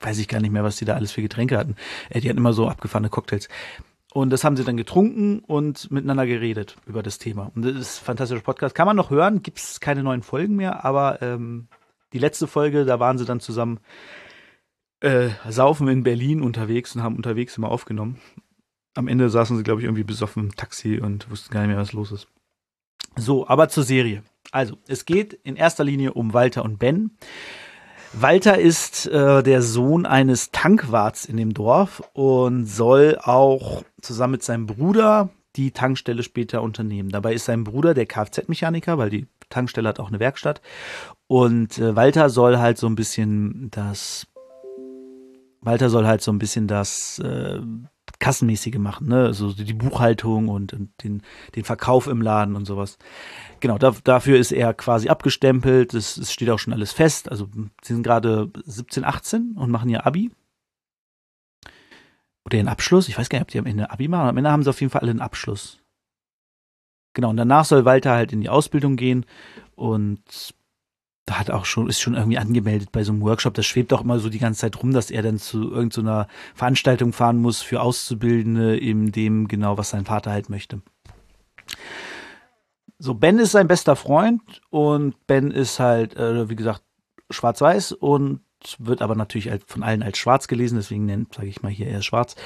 weiß 0.00 0.18
ich 0.18 0.28
gar 0.28 0.40
nicht 0.40 0.50
mehr, 0.50 0.64
was 0.64 0.76
die 0.76 0.84
da 0.84 0.94
alles 0.94 1.12
für 1.12 1.22
Getränke 1.22 1.56
hatten. 1.56 1.76
Äh, 2.08 2.20
die 2.20 2.28
hatten 2.28 2.38
immer 2.38 2.52
so 2.52 2.68
abgefahrene 2.68 3.08
Cocktails. 3.08 3.48
Und 4.12 4.30
das 4.30 4.42
haben 4.42 4.56
sie 4.56 4.64
dann 4.64 4.76
getrunken 4.76 5.40
und 5.40 5.90
miteinander 5.90 6.26
geredet 6.26 6.76
über 6.86 7.02
das 7.02 7.18
Thema. 7.18 7.52
Und 7.54 7.64
das 7.64 7.76
ist 7.76 8.02
ein 8.02 8.04
fantastischer 8.06 8.42
Podcast. 8.42 8.74
Kann 8.74 8.86
man 8.86 8.96
noch 8.96 9.10
hören, 9.10 9.42
gibt 9.42 9.58
es 9.58 9.78
keine 9.78 10.02
neuen 10.02 10.22
Folgen 10.22 10.56
mehr, 10.56 10.84
aber 10.84 11.22
ähm, 11.22 11.68
die 12.12 12.18
letzte 12.18 12.48
Folge, 12.48 12.84
da 12.84 12.98
waren 12.98 13.18
sie 13.18 13.24
dann 13.24 13.38
zusammen 13.38 13.78
äh, 15.00 15.30
saufen 15.48 15.88
in 15.88 16.02
Berlin 16.02 16.42
unterwegs 16.42 16.94
und 16.94 17.02
haben 17.02 17.16
unterwegs 17.16 17.56
immer 17.56 17.70
aufgenommen. 17.70 18.18
Am 18.94 19.06
Ende 19.06 19.30
saßen 19.30 19.56
sie, 19.56 19.62
glaube 19.62 19.80
ich, 19.80 19.84
irgendwie 19.84 20.04
besoffen 20.04 20.44
im 20.44 20.56
Taxi 20.56 20.98
und 20.98 21.30
wussten 21.30 21.52
gar 21.52 21.60
nicht 21.60 21.68
mehr, 21.68 21.78
was 21.78 21.92
los 21.92 22.10
ist. 22.10 22.26
So, 23.16 23.46
aber 23.46 23.68
zur 23.68 23.84
Serie. 23.84 24.24
Also, 24.50 24.76
es 24.88 25.04
geht 25.04 25.32
in 25.32 25.56
erster 25.56 25.84
Linie 25.84 26.14
um 26.14 26.34
Walter 26.34 26.64
und 26.64 26.78
Ben. 26.78 27.12
Walter 28.12 28.58
ist 28.58 29.06
äh, 29.06 29.42
der 29.42 29.62
Sohn 29.62 30.04
eines 30.04 30.50
Tankwarts 30.50 31.24
in 31.24 31.36
dem 31.36 31.54
Dorf 31.54 32.02
und 32.12 32.66
soll 32.66 33.18
auch 33.22 33.84
zusammen 34.02 34.32
mit 34.32 34.42
seinem 34.42 34.66
Bruder 34.66 35.30
die 35.56 35.72
Tankstelle 35.72 36.22
später 36.22 36.62
unternehmen. 36.62 37.10
Dabei 37.10 37.34
ist 37.34 37.46
sein 37.46 37.64
Bruder 37.64 37.94
der 37.94 38.06
Kfz-Mechaniker, 38.06 38.98
weil 38.98 39.10
die 39.10 39.26
Tankstelle 39.48 39.88
hat 39.88 39.98
auch 39.98 40.08
eine 40.08 40.20
Werkstatt. 40.20 40.60
Und 41.26 41.78
äh, 41.78 41.96
Walter 41.96 42.30
soll 42.30 42.58
halt 42.58 42.78
so 42.78 42.86
ein 42.86 42.94
bisschen 42.94 43.68
das, 43.70 44.26
Walter 45.60 45.90
soll 45.90 46.06
halt 46.06 46.22
so 46.22 46.32
ein 46.32 46.38
bisschen 46.38 46.68
das 46.68 47.18
äh, 47.18 47.60
Kassenmäßige 48.20 48.78
machen, 48.78 49.08
ne? 49.08 49.24
Also 49.24 49.52
die 49.52 49.72
Buchhaltung 49.72 50.48
und, 50.48 50.72
und 50.74 50.90
den, 51.02 51.22
den 51.56 51.64
Verkauf 51.64 52.06
im 52.06 52.20
Laden 52.20 52.54
und 52.54 52.66
sowas. 52.66 52.98
Genau, 53.60 53.78
da, 53.78 53.94
dafür 54.04 54.38
ist 54.38 54.52
er 54.52 54.74
quasi 54.74 55.08
abgestempelt. 55.08 55.94
Es, 55.94 56.16
es 56.18 56.30
steht 56.30 56.50
auch 56.50 56.58
schon 56.58 56.74
alles 56.74 56.92
fest. 56.92 57.30
Also 57.30 57.48
sie 57.82 57.94
sind 57.94 58.02
gerade 58.02 58.50
17, 58.64 59.04
18 59.04 59.52
und 59.56 59.70
machen 59.70 59.88
ihr 59.88 60.06
Abi. 60.06 60.30
Oder 62.44 62.56
ihren 62.56 62.68
Abschluss. 62.68 63.08
Ich 63.08 63.18
weiß 63.18 63.28
gar 63.28 63.38
nicht, 63.38 63.44
ob 63.44 63.50
die 63.50 63.58
am 63.58 63.66
Ende 63.66 63.90
Abi 63.90 64.08
machen. 64.08 64.28
Am 64.28 64.36
Ende 64.36 64.50
haben 64.50 64.62
sie 64.62 64.70
auf 64.70 64.80
jeden 64.80 64.90
Fall 64.90 65.02
alle 65.02 65.10
einen 65.10 65.20
Abschluss. 65.20 65.78
Genau, 67.12 67.30
und 67.30 67.36
danach 67.36 67.64
soll 67.64 67.84
Walter 67.84 68.12
halt 68.12 68.32
in 68.32 68.40
die 68.40 68.48
Ausbildung 68.48 68.96
gehen 68.96 69.26
und 69.74 70.54
da 71.26 71.38
hat 71.38 71.50
auch 71.50 71.64
schon, 71.64 71.88
ist 71.88 72.00
schon 72.00 72.14
irgendwie 72.14 72.38
angemeldet 72.38 72.90
bei 72.92 73.04
so 73.04 73.12
einem 73.12 73.22
Workshop. 73.22 73.54
Das 73.54 73.66
schwebt 73.66 73.92
auch 73.92 74.02
immer 74.02 74.18
so 74.18 74.28
die 74.28 74.38
ganze 74.38 74.62
Zeit 74.62 74.80
rum, 74.82 74.92
dass 74.92 75.10
er 75.10 75.22
dann 75.22 75.38
zu 75.38 75.70
irgendeiner 75.70 76.24
so 76.24 76.56
Veranstaltung 76.56 77.12
fahren 77.12 77.38
muss 77.38 77.62
für 77.62 77.80
Auszubildende, 77.80 78.76
in 78.76 79.12
dem 79.12 79.46
genau, 79.46 79.78
was 79.78 79.90
sein 79.90 80.04
Vater 80.04 80.32
halt 80.32 80.48
möchte. 80.48 80.82
So, 82.98 83.14
Ben 83.14 83.38
ist 83.38 83.52
sein 83.52 83.68
bester 83.68 83.96
Freund 83.96 84.60
und 84.70 85.26
Ben 85.26 85.50
ist 85.50 85.80
halt, 85.80 86.16
äh, 86.16 86.48
wie 86.48 86.56
gesagt, 86.56 86.82
schwarz-weiß 87.30 87.92
und 87.92 88.40
wird 88.78 89.02
aber 89.02 89.14
natürlich 89.14 89.50
von 89.66 89.82
allen 89.82 90.02
als 90.02 90.18
schwarz 90.18 90.48
gelesen, 90.48 90.76
deswegen 90.76 91.06
nennt, 91.06 91.34
sage 91.34 91.48
ich 91.48 91.62
mal 91.62 91.70
hier, 91.72 91.86
er 91.86 91.98
ist 91.98 92.06
schwarz. 92.06 92.36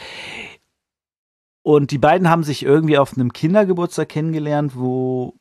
Und 1.62 1.90
die 1.90 1.98
beiden 1.98 2.28
haben 2.28 2.44
sich 2.44 2.62
irgendwie 2.62 2.98
auf 2.98 3.14
einem 3.14 3.32
Kindergeburtstag 3.32 4.10
kennengelernt, 4.10 4.76
wo 4.76 5.38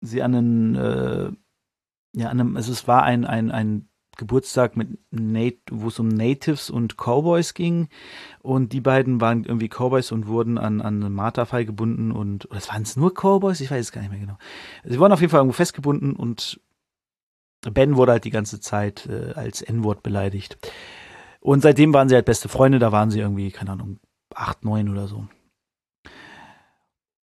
sie 0.00 0.22
an 0.22 0.34
einem, 0.34 0.74
äh, 0.74 1.32
ja, 2.20 2.28
an 2.28 2.40
einem, 2.40 2.56
also 2.56 2.72
es 2.72 2.88
war 2.88 3.04
ein, 3.04 3.24
ein, 3.24 3.50
ein 3.50 3.88
Geburtstag 4.16 4.76
mit 4.76 4.98
Nat 5.10 5.54
wo 5.70 5.88
es 5.88 5.98
um 5.98 6.08
Natives 6.08 6.70
und 6.70 6.96
Cowboys 6.96 7.54
ging. 7.54 7.88
Und 8.40 8.72
die 8.72 8.80
beiden 8.80 9.20
waren 9.20 9.44
irgendwie 9.44 9.68
Cowboys 9.68 10.10
und 10.10 10.26
wurden 10.26 10.58
an, 10.58 10.80
an 10.80 10.96
eine 11.02 11.10
Marterfall 11.10 11.64
gebunden 11.64 12.12
und, 12.12 12.50
oder 12.50 12.60
waren 12.68 12.82
es 12.82 12.96
nur 12.96 13.12
Cowboys? 13.12 13.60
Ich 13.60 13.70
weiß 13.70 13.86
es 13.86 13.92
gar 13.92 14.00
nicht 14.00 14.10
mehr 14.10 14.20
genau. 14.20 14.38
Sie 14.84 14.98
wurden 14.98 15.12
auf 15.12 15.20
jeden 15.20 15.30
Fall 15.30 15.40
irgendwo 15.40 15.56
festgebunden 15.56 16.14
und 16.14 16.60
Ben 17.70 17.96
wurde 17.96 18.12
halt 18.12 18.24
die 18.24 18.30
ganze 18.30 18.60
Zeit 18.60 19.06
äh, 19.06 19.32
als 19.34 19.62
N-Wort 19.62 20.02
beleidigt. 20.02 20.58
Und 21.40 21.62
seitdem 21.62 21.94
waren 21.94 22.08
sie 22.08 22.14
halt 22.14 22.26
beste 22.26 22.48
Freunde, 22.48 22.78
da 22.78 22.92
waren 22.92 23.10
sie 23.10 23.20
irgendwie, 23.20 23.50
keine 23.50 23.72
Ahnung, 23.72 24.00
acht, 24.34 24.64
neun 24.64 24.88
oder 24.88 25.06
so. 25.06 25.26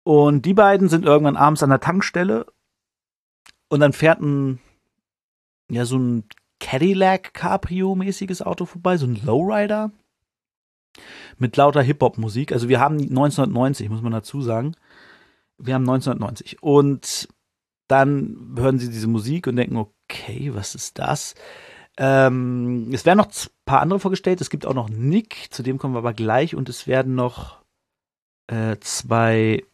Und 0.04 0.46
die 0.46 0.54
beiden 0.54 0.88
sind 0.88 1.04
irgendwann 1.04 1.36
abends 1.36 1.62
an 1.62 1.70
der 1.70 1.80
Tankstelle 1.80 2.46
und 3.68 3.80
dann 3.80 3.92
fährt 3.92 4.20
ein, 4.20 4.60
ja, 5.70 5.84
so 5.84 5.98
ein 5.98 6.24
Cadillac 6.60 7.34
Cabrio-mäßiges 7.34 8.42
Auto 8.42 8.66
vorbei, 8.66 8.96
so 8.96 9.06
ein 9.06 9.20
Lowrider 9.24 9.90
mit 11.38 11.56
lauter 11.56 11.82
Hip-Hop-Musik. 11.82 12.52
Also 12.52 12.68
wir 12.68 12.80
haben 12.80 12.98
1990, 12.98 13.88
muss 13.88 14.02
man 14.02 14.12
dazu 14.12 14.40
sagen. 14.40 14.74
Wir 15.58 15.74
haben 15.74 15.88
1990 15.88 16.62
und 16.62 17.28
dann 17.88 18.54
hören 18.56 18.78
sie 18.78 18.90
diese 18.90 19.06
Musik 19.06 19.46
und 19.46 19.56
denken, 19.56 19.86
okay, 20.08 20.54
was 20.54 20.74
ist 20.74 20.98
das? 20.98 21.34
Ähm, 21.98 22.90
es 22.92 23.04
werden 23.06 23.18
noch 23.18 23.26
ein 23.26 23.50
paar 23.64 23.80
andere 23.80 24.00
vorgestellt. 24.00 24.40
Es 24.40 24.50
gibt 24.50 24.66
auch 24.66 24.74
noch 24.74 24.88
Nick, 24.88 25.48
zu 25.50 25.62
dem 25.62 25.78
kommen 25.78 25.94
wir 25.94 25.98
aber 25.98 26.12
gleich. 26.12 26.54
Und 26.54 26.68
es 26.68 26.86
werden 26.86 27.14
noch 27.14 27.62
äh, 28.48 28.76
zwei 28.80 29.64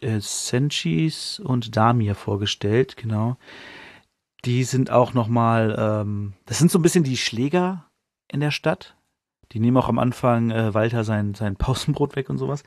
äh, 0.00 0.20
Senchis 0.20 1.40
und 1.40 1.76
Damir 1.76 2.14
vorgestellt, 2.14 2.96
genau. 2.96 3.36
Die 4.44 4.64
sind 4.64 4.90
auch 4.90 5.14
noch 5.14 5.28
mal, 5.28 5.74
ähm, 5.78 6.34
das 6.46 6.58
sind 6.58 6.70
so 6.70 6.78
ein 6.78 6.82
bisschen 6.82 7.04
die 7.04 7.16
Schläger 7.16 7.90
in 8.30 8.40
der 8.40 8.50
Stadt. 8.50 8.96
Die 9.52 9.60
nehmen 9.60 9.76
auch 9.76 9.88
am 9.88 9.98
Anfang 9.98 10.50
äh, 10.50 10.74
Walter 10.74 11.04
sein, 11.04 11.34
sein 11.34 11.56
Pausenbrot 11.56 12.16
weg 12.16 12.28
und 12.30 12.38
sowas. 12.38 12.62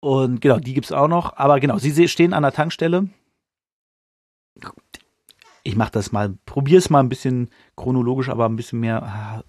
Und 0.00 0.40
genau, 0.40 0.58
die 0.58 0.74
gibt's 0.74 0.92
auch 0.92 1.08
noch. 1.08 1.36
Aber 1.36 1.58
genau, 1.58 1.78
sie 1.78 2.08
stehen 2.08 2.34
an 2.34 2.42
der 2.42 2.52
Tankstelle. 2.52 3.08
Ich 5.62 5.76
mach 5.76 5.90
das 5.90 6.12
mal, 6.12 6.36
probier's 6.46 6.90
mal 6.90 7.00
ein 7.00 7.08
bisschen 7.08 7.50
chronologisch, 7.76 8.28
aber 8.28 8.46
ein 8.46 8.56
bisschen 8.56 8.80
mehr 8.80 9.02
ah, 9.02 9.44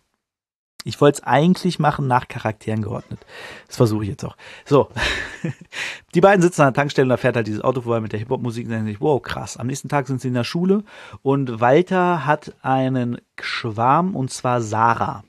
ich 0.88 1.02
wollte 1.02 1.18
es 1.18 1.24
eigentlich 1.26 1.80
machen 1.80 2.08
nach 2.08 2.30
Charakteren 2.30 2.82
geordnet. 2.82 3.20
Das 3.68 3.76
versuche 3.76 4.04
ich 4.04 4.10
jetzt 4.10 4.24
auch. 4.24 4.38
So. 4.66 4.90
Die 6.14 6.22
beiden 6.22 6.42
sitzen 6.42 6.62
an 6.62 6.68
der 6.68 6.82
Tankstelle 6.82 7.04
und 7.06 7.10
da 7.10 7.18
fährt 7.18 7.36
halt 7.36 7.48
dieses 7.48 7.62
Auto 7.62 7.82
vorbei 7.82 8.00
mit 8.00 8.14
der 8.14 8.20
Hip-Hop-Musik 8.20 8.66
und 8.66 8.72
denken 8.72 8.88
sich, 8.88 9.02
wow, 9.02 9.22
krass. 9.22 9.58
Am 9.58 9.68
nächsten 9.68 9.90
Tag 9.90 10.08
sind 10.08 10.22
sie 10.22 10.30
in 10.30 10.34
der 10.34 10.46
Schule 10.46 10.86
und 11.24 11.60
Walter 11.60 12.26
hat 12.26 12.56
einen 12.62 13.20
Schwarm 13.42 14.16
und 14.16 14.32
zwar 14.32 14.62
Sarah. 14.62 15.26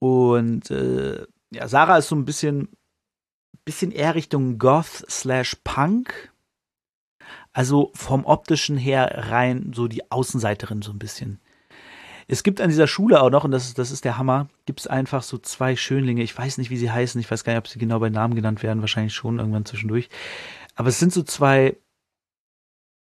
Und 0.00 0.68
äh, 0.72 1.24
ja, 1.50 1.68
Sarah 1.68 1.98
ist 1.98 2.08
so 2.08 2.16
ein 2.16 2.24
bisschen, 2.24 2.68
bisschen 3.64 3.92
eher 3.92 4.16
Richtung 4.16 4.58
Goth 4.58 5.04
slash 5.08 5.56
Punk. 5.62 6.32
Also 7.54 7.92
vom 7.94 8.26
optischen 8.26 8.76
her 8.76 9.30
rein 9.30 9.72
so 9.74 9.88
die 9.88 10.10
Außenseiterin 10.10 10.82
so 10.82 10.90
ein 10.90 10.98
bisschen. 10.98 11.40
Es 12.26 12.42
gibt 12.42 12.60
an 12.60 12.68
dieser 12.68 12.88
Schule 12.88 13.22
auch 13.22 13.30
noch, 13.30 13.44
und 13.44 13.52
das 13.52 13.66
ist, 13.66 13.78
das 13.78 13.90
ist 13.90 14.04
der 14.04 14.18
Hammer, 14.18 14.48
gibt 14.66 14.80
es 14.80 14.86
einfach 14.86 15.22
so 15.22 15.38
zwei 15.38 15.76
Schönlinge. 15.76 16.22
Ich 16.22 16.36
weiß 16.36 16.58
nicht, 16.58 16.70
wie 16.70 16.76
sie 16.76 16.90
heißen. 16.90 17.20
Ich 17.20 17.30
weiß 17.30 17.44
gar 17.44 17.52
nicht, 17.52 17.58
ob 17.58 17.68
sie 17.68 17.78
genau 17.78 18.00
bei 18.00 18.10
Namen 18.10 18.34
genannt 18.34 18.62
werden. 18.62 18.80
Wahrscheinlich 18.80 19.14
schon 19.14 19.38
irgendwann 19.38 19.66
zwischendurch. 19.66 20.08
Aber 20.74 20.88
es 20.88 20.98
sind 20.98 21.12
so 21.12 21.22
zwei, 21.22 21.76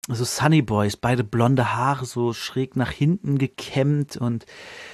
so 0.09 0.25
Sunny 0.25 0.62
Boys, 0.62 0.97
beide 0.97 1.23
blonde 1.23 1.75
Haare 1.75 2.06
so 2.06 2.32
schräg 2.32 2.76
nach 2.76 2.90
hinten 2.90 3.37
gekämmt 3.37 4.16
und 4.16 4.47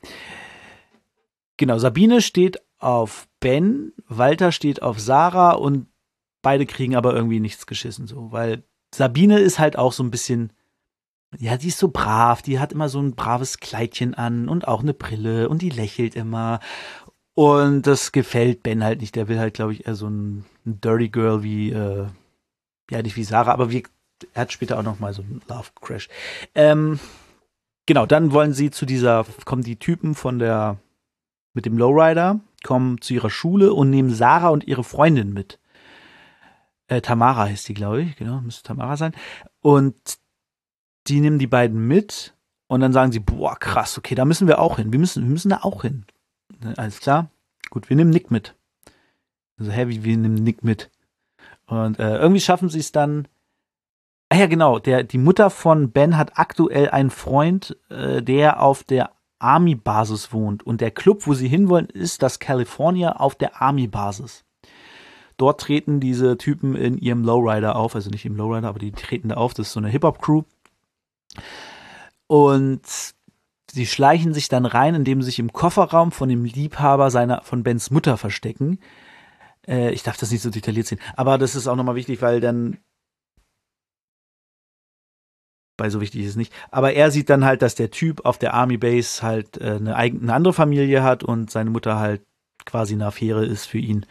Genau, 1.57 1.79
Sabine 1.79 2.22
steht 2.22 2.62
auf 2.77 3.27
Ben, 3.39 3.93
Walter 4.07 4.51
steht 4.51 4.84
auf 4.84 5.00
Sarah 5.00 5.53
und 5.53 5.88
beide 6.43 6.67
kriegen 6.67 6.96
aber 6.96 7.15
irgendwie 7.15 7.39
nichts 7.39 7.65
geschissen, 7.65 8.05
so, 8.05 8.31
weil 8.31 8.63
Sabine 8.93 9.39
ist 9.39 9.57
halt 9.60 9.77
auch 9.77 9.91
so 9.91 10.03
ein 10.03 10.12
bisschen, 10.12 10.53
ja, 11.36 11.57
die 11.57 11.67
ist 11.67 11.79
so 11.79 11.89
brav, 11.89 12.41
die 12.41 12.60
hat 12.60 12.72
immer 12.72 12.89
so 12.89 13.00
ein 13.00 13.15
braves 13.15 13.60
Kleidchen 13.60 14.13
an 14.13 14.48
und 14.48 14.67
auch 14.67 14.81
eine 14.81 14.93
Brille 14.93 15.50
und 15.50 15.62
die 15.62 15.69
lächelt 15.69 16.15
immer. 16.15 16.60
Und 17.34 17.86
das 17.86 18.12
gefällt 18.12 18.63
Ben 18.63 18.84
halt 18.84 19.01
nicht. 19.01 19.15
Der 19.15 19.27
will 19.27 19.38
halt, 19.38 19.53
glaube 19.53 19.74
ich, 19.74 19.86
eher 19.86 19.96
so 19.96 20.07
ein, 20.07 20.46
ein 20.65 20.81
Dirty 20.81 21.10
Girl 21.10 21.43
wie, 21.43 21.72
äh, 21.72 22.07
ja, 22.89 23.01
nicht 23.01 23.15
wie 23.15 23.24
Sarah, 23.24 23.51
aber 23.51 23.72
wie, 23.72 23.84
er 24.34 24.43
hat 24.43 24.51
später 24.51 24.79
auch 24.79 24.84
noch 24.84 25.00
mal 25.00 25.13
so 25.13 25.22
einen 25.22 25.41
Love 25.48 25.69
Crash. 25.81 26.07
Ähm, 26.55 27.00
genau, 27.86 28.05
dann 28.05 28.31
wollen 28.31 28.53
sie 28.53 28.72
zu 28.72 28.86
dieser, 28.86 29.25
kommen 29.46 29.63
die 29.63 29.77
Typen 29.77 30.15
von 30.15 30.39
der, 30.39 30.79
mit 31.53 31.65
dem 31.65 31.77
Lowrider, 31.77 32.39
kommen 32.63 33.01
zu 33.01 33.13
ihrer 33.13 33.29
Schule 33.29 33.74
und 33.74 33.89
nehmen 33.89 34.10
Sarah 34.10 34.50
und 34.50 34.65
ihre 34.65 34.84
Freundin 34.84 35.34
mit. 35.34 35.60
Äh, 36.88 37.01
Tamara 37.01 37.43
heißt 37.43 37.67
die, 37.67 37.74
glaube 37.74 38.01
ich, 38.01 38.15
genau, 38.15 38.41
müsste 38.41 38.63
Tamara 38.63 38.98
sein. 38.98 39.13
Und 39.62 39.96
die 41.10 41.20
nehmen 41.22 41.40
die 41.40 41.48
beiden 41.48 41.88
mit 41.88 42.34
und 42.68 42.82
dann 42.82 42.94
sagen 42.94 43.12
sie, 43.12 43.20
boah, 43.20 43.58
krass, 43.58 43.98
okay, 43.98 44.16
da 44.16 44.26
müssen 44.26 44.48
wir 44.48 44.60
auch 44.60 44.78
hin. 44.78 44.92
Wir 44.92 45.00
müssen, 45.00 45.24
wir 45.24 45.32
müssen 45.32 45.50
da 45.50 45.60
auch 45.62 45.82
hin. 45.84 46.06
Ne, 46.62 46.74
alles 46.78 47.00
klar? 47.00 47.30
Gut, 47.70 47.90
wir 47.90 47.96
nehmen 47.96 48.12
Nick 48.12 48.32
mit. 48.32 48.56
Also, 49.58 49.72
hä, 49.72 49.88
wie, 49.88 50.04
wir 50.04 50.18
nehmen 50.18 50.36
Nick 50.36 50.64
mit. 50.64 50.90
Und 51.66 52.00
äh, 52.00 52.18
irgendwie 52.18 52.42
schaffen 52.42 52.70
sie 52.70 52.80
es 52.80 52.92
dann. 52.92 53.28
Ah 54.30 54.38
ja, 54.38 54.48
genau, 54.48 54.80
der, 54.80 55.04
die 55.04 55.18
Mutter 55.18 55.50
von 55.50 55.92
Ben 55.92 56.18
hat 56.18 56.38
aktuell 56.38 56.90
einen 56.90 57.10
Freund, 57.10 57.78
äh, 57.90 58.22
der 58.22 58.62
auf 58.62 58.84
der 58.84 59.12
Army-Basis 59.40 60.34
wohnt. 60.34 60.64
Und 60.64 60.82
der 60.82 60.92
Club, 60.92 61.28
wo 61.28 61.34
sie 61.34 61.48
hinwollen, 61.48 61.88
ist 61.88 62.22
das 62.24 62.40
California 62.40 63.14
auf 63.14 63.36
der 63.36 63.62
Army-Basis. 63.62 64.44
Dort 65.38 65.62
treten 65.62 66.00
diese 66.00 66.38
Typen 66.38 66.76
in 66.76 66.98
ihrem 66.98 67.24
Lowrider 67.24 67.76
auf, 67.76 67.96
also 67.96 68.10
nicht 68.10 68.26
im 68.26 68.36
Lowrider, 68.36 68.68
aber 68.68 68.80
die 68.80 68.92
treten 68.92 69.30
da 69.30 69.36
auf. 69.36 69.54
Das 69.54 69.68
ist 69.68 69.74
so 69.74 69.80
eine 69.80 69.90
Hip-Hop-Crew. 69.90 70.44
Und 72.27 72.82
sie 73.72 73.86
schleichen 73.86 74.34
sich 74.34 74.50
dann 74.50 74.65
rein, 74.65 74.96
indem 74.96 75.22
sie 75.22 75.27
sich 75.27 75.39
im 75.39 75.53
Kofferraum 75.53 76.12
von 76.12 76.29
dem 76.29 76.46
Liebhaber 76.46 77.12
seiner, 77.12 77.41
von 77.44 77.63
Bens 77.63 77.91
Mutter 77.91 78.17
verstecken. 78.17 78.79
Äh, 79.67 79.91
ich 79.91 80.03
darf 80.03 80.17
das 80.17 80.32
nicht 80.32 80.41
so 80.41 80.50
detailliert 80.50 80.88
sehen, 80.88 81.00
aber 81.15 81.38
das 81.38 81.56
ist 81.56 81.67
auch 81.67 81.75
nochmal 81.75 81.96
wichtig, 81.96 82.22
weil 82.22 82.39
dann 82.41 82.77
weil 85.77 85.91
so 85.91 86.01
wichtig 86.01 86.24
ist 86.24 86.32
es 86.32 86.36
nicht. 86.36 86.53
Aber 86.72 86.94
er 86.94 87.12
sieht 87.12 87.29
dann 87.29 87.46
halt, 87.46 87.62
dass 87.62 87.75
der 87.75 87.91
Typ 87.91 88.25
auf 88.25 88.38
der 88.39 88.53
Army 88.53 88.77
Base 88.77 89.22
halt 89.22 89.58
äh, 89.58 89.75
eine, 89.75 89.96
eigene, 89.96 90.24
eine 90.24 90.34
andere 90.34 90.53
Familie 90.53 91.03
hat 91.03 91.24
und 91.24 91.51
seine 91.51 91.70
Mutter 91.70 92.00
halt 92.00 92.24
quasi 92.65 92.96
eine 92.96 93.06
Affäre 93.06 93.46
ist 93.46 93.65
für 93.65 93.77
ihn. 93.77 94.06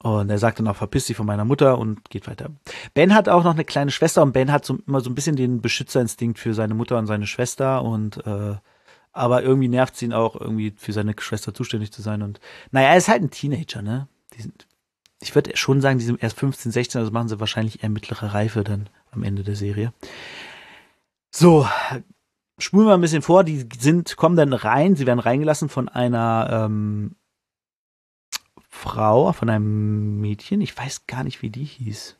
Und 0.00 0.30
er 0.30 0.38
sagt 0.38 0.60
dann 0.60 0.68
auch, 0.68 0.76
verpiss 0.76 1.06
dich 1.06 1.16
von 1.16 1.26
meiner 1.26 1.44
Mutter 1.44 1.76
und 1.76 2.08
geht 2.08 2.28
weiter. 2.28 2.50
Ben 2.94 3.14
hat 3.14 3.28
auch 3.28 3.42
noch 3.42 3.54
eine 3.54 3.64
kleine 3.64 3.90
Schwester 3.90 4.22
und 4.22 4.32
Ben 4.32 4.52
hat 4.52 4.64
so, 4.64 4.78
immer 4.86 5.00
so 5.00 5.10
ein 5.10 5.14
bisschen 5.14 5.34
den 5.34 5.60
Beschützerinstinkt 5.60 6.38
für 6.38 6.54
seine 6.54 6.74
Mutter 6.74 6.98
und 6.98 7.06
seine 7.06 7.26
Schwester 7.26 7.82
und 7.82 8.24
äh, 8.24 8.54
aber 9.12 9.42
irgendwie 9.42 9.68
nervt 9.68 9.96
es 9.96 10.02
ihn 10.02 10.12
auch, 10.12 10.40
irgendwie 10.40 10.72
für 10.76 10.92
seine 10.92 11.14
Schwester 11.18 11.52
zuständig 11.52 11.90
zu 11.90 12.02
sein. 12.02 12.22
Und 12.22 12.38
naja, 12.70 12.90
er 12.90 12.96
ist 12.96 13.08
halt 13.08 13.22
ein 13.22 13.30
Teenager, 13.30 13.82
ne? 13.82 14.06
Die 14.34 14.42
sind, 14.42 14.68
ich 15.20 15.34
würde 15.34 15.56
schon 15.56 15.80
sagen, 15.80 15.98
die 15.98 16.04
sind 16.04 16.22
erst 16.22 16.38
15, 16.38 16.70
16, 16.70 17.00
also 17.00 17.10
machen 17.10 17.28
sie 17.28 17.40
wahrscheinlich 17.40 17.82
eher 17.82 17.88
mittlere 17.88 18.34
Reife 18.34 18.62
dann 18.62 18.88
am 19.10 19.24
Ende 19.24 19.42
der 19.42 19.56
Serie. 19.56 19.92
So, 21.34 21.66
spulen 22.58 22.86
wir 22.86 22.94
ein 22.94 23.00
bisschen 23.00 23.22
vor, 23.22 23.42
die 23.42 23.66
sind, 23.76 24.16
kommen 24.16 24.36
dann 24.36 24.52
rein, 24.52 24.94
sie 24.94 25.06
werden 25.06 25.18
reingelassen 25.18 25.68
von 25.68 25.88
einer 25.88 26.66
ähm, 26.66 27.16
Frau, 28.78 29.32
von 29.32 29.50
einem 29.50 30.20
Mädchen, 30.20 30.60
ich 30.60 30.76
weiß 30.76 31.08
gar 31.08 31.24
nicht, 31.24 31.42
wie 31.42 31.50
die 31.50 31.64
hieß. 31.64 32.16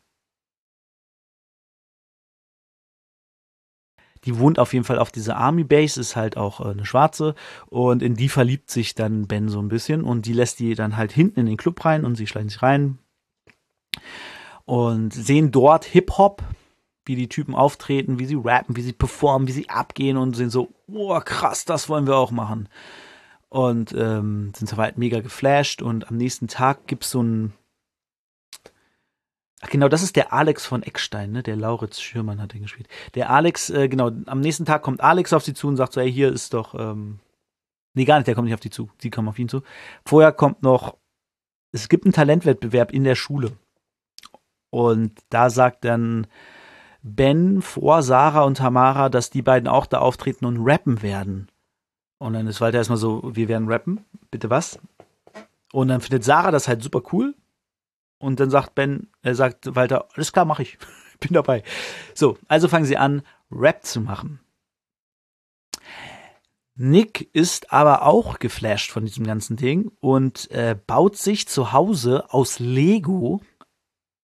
Die 4.25 4.39
wohnt 4.39 4.59
auf 4.59 4.73
jeden 4.73 4.85
Fall 4.85 4.99
auf 4.99 5.13
dieser 5.13 5.37
Army 5.37 5.63
Base, 5.63 6.01
ist 6.01 6.17
halt 6.17 6.37
auch 6.37 6.61
äh, 6.61 6.71
eine 6.71 6.85
Schwarze 6.85 7.37
und 7.69 8.03
in 8.03 8.17
die 8.17 8.29
verliebt 8.29 8.73
sich 8.73 8.97
dann 8.97 9.29
Ben 9.29 9.49
so 9.49 9.61
ein 9.61 9.69
bisschen 9.69 10.03
und 10.03 10.27
die 10.27 10.33
lässt 10.33 10.59
die 10.59 10.75
dann 10.75 10.97
halt 10.97 11.13
hinten 11.13 11.39
in 11.41 11.47
den 11.47 11.57
Club 11.57 11.85
rein 11.85 12.05
und 12.05 12.17
sie 12.17 12.27
schleichen 12.27 12.49
sich 12.49 12.61
rein 12.61 12.99
und 14.65 15.15
sehen 15.15 15.53
dort 15.53 15.85
Hip-Hop, 15.85 16.43
wie 17.05 17.15
die 17.15 17.29
Typen 17.29 17.55
auftreten, 17.55 18.19
wie 18.19 18.27
sie 18.27 18.35
rappen, 18.35 18.75
wie 18.75 18.83
sie 18.83 18.93
performen, 18.93 19.47
wie 19.47 19.53
sie 19.53 19.71
abgehen 19.71 20.17
und 20.17 20.35
sind 20.35 20.51
so, 20.51 20.71
oh 20.93 21.21
krass, 21.21 21.65
das 21.65 21.89
wollen 21.89 22.09
wir 22.09 22.17
auch 22.17 22.33
machen. 22.33 22.69
Und 23.51 23.93
ähm, 23.93 24.53
sind 24.55 24.69
soweit 24.69 24.99
mega 24.99 25.21
geflasht 25.21 25.81
und 25.81 26.09
am 26.11 26.17
nächsten 26.17 26.49
Tag 26.49 26.87
gibt's 26.87 27.11
so 27.11 27.23
ein 27.23 27.55
Ach 29.61 29.71
genau, 29.71 29.89
das 29.89 30.03
ist 30.03 30.15
der 30.15 30.33
Alex 30.33 30.67
von 30.67 30.83
Eckstein, 30.85 31.33
ne? 31.33 31.43
Der 31.43 31.57
Lauritz 31.57 32.01
Schürmann 32.01 32.41
hat 32.41 32.53
den 32.55 32.63
gespielt. 32.63 32.89
Der 33.15 33.31
Alex, 33.31 33.71
äh, 33.71 33.89
genau, 33.89 34.13
am 34.27 34.41
nächsten 34.41 34.65
Tag 34.65 34.83
kommt 34.83 35.01
Alex 35.01 35.33
auf 35.33 35.43
sie 35.43 35.55
zu 35.55 35.67
und 35.67 35.77
sagt 35.77 35.95
so, 35.95 36.01
ey, 36.01 36.13
hier 36.13 36.33
ist 36.33 36.55
doch, 36.55 36.75
ähm, 36.77 37.19
nee, 37.95 38.05
gar 38.05 38.19
nicht, 38.19 38.29
der 38.29 38.37
kommt 38.37 38.45
nicht 38.45 38.55
auf 38.55 38.61
die 38.61 38.71
zu, 38.71 38.89
sie 38.99 39.11
kommen 39.11 39.29
auf 39.29 39.39
ihn 39.39 39.49
zu. 39.49 39.63
Vorher 40.05 40.31
kommt 40.31 40.63
noch, 40.63 40.97
es 41.73 41.89
gibt 41.89 42.05
einen 42.05 42.13
Talentwettbewerb 42.13 42.93
in 42.93 43.03
der 43.03 43.17
Schule. 43.17 43.53
Und 44.71 45.19
da 45.31 45.51
sagt 45.51 45.85
dann 45.85 46.29
Ben 47.03 47.61
vor 47.61 48.03
Sarah 48.03 48.43
und 48.43 48.59
Tamara, 48.59 49.09
dass 49.09 49.31
die 49.31 49.43
beiden 49.43 49.69
auch 49.69 49.87
da 49.87 49.99
auftreten 49.99 50.45
und 50.45 50.59
rappen 50.61 51.03
werden. 51.03 51.49
Und 52.19 52.33
dann 52.33 52.47
ist 52.47 52.61
Walter 52.61 52.79
erstmal 52.79 52.99
so, 52.99 53.23
wir 53.35 53.49
werden 53.49 53.69
rappen, 53.69 54.05
bitte 54.31 54.51
was? 54.51 54.79
Und 55.73 55.89
dann 55.89 56.01
findet 56.01 56.25
Sarah 56.25 56.51
das 56.51 56.69
halt 56.69 56.83
super 56.83 57.03
cool. 57.13 57.35
Und 58.19 58.41
dann 58.41 58.51
sagt 58.51 58.75
Ben, 58.75 59.09
er 59.23 59.35
sagt 59.35 59.75
Walter, 59.77 60.09
alles 60.15 60.33
klar, 60.33 60.45
mach 60.45 60.59
ich. 60.59 60.79
Bin 61.21 61.33
dabei. 61.33 61.63
So, 62.15 62.39
also 62.49 62.69
fangen 62.69 62.85
sie 62.85 62.97
an, 62.97 63.23
Rap 63.51 63.85
zu 63.85 64.01
machen. 64.01 64.41
Nick 66.81 67.29
ist 67.33 67.73
aber 67.73 68.07
auch 68.07 68.39
geflasht 68.39 68.93
von 68.93 69.05
diesem 69.05 69.27
ganzen 69.27 69.57
Ding 69.57 69.91
und 69.99 70.49
äh, 70.53 70.77
baut 70.87 71.17
sich 71.17 71.49
zu 71.49 71.73
Hause 71.73 72.33
aus 72.33 72.61
Lego 72.61 73.41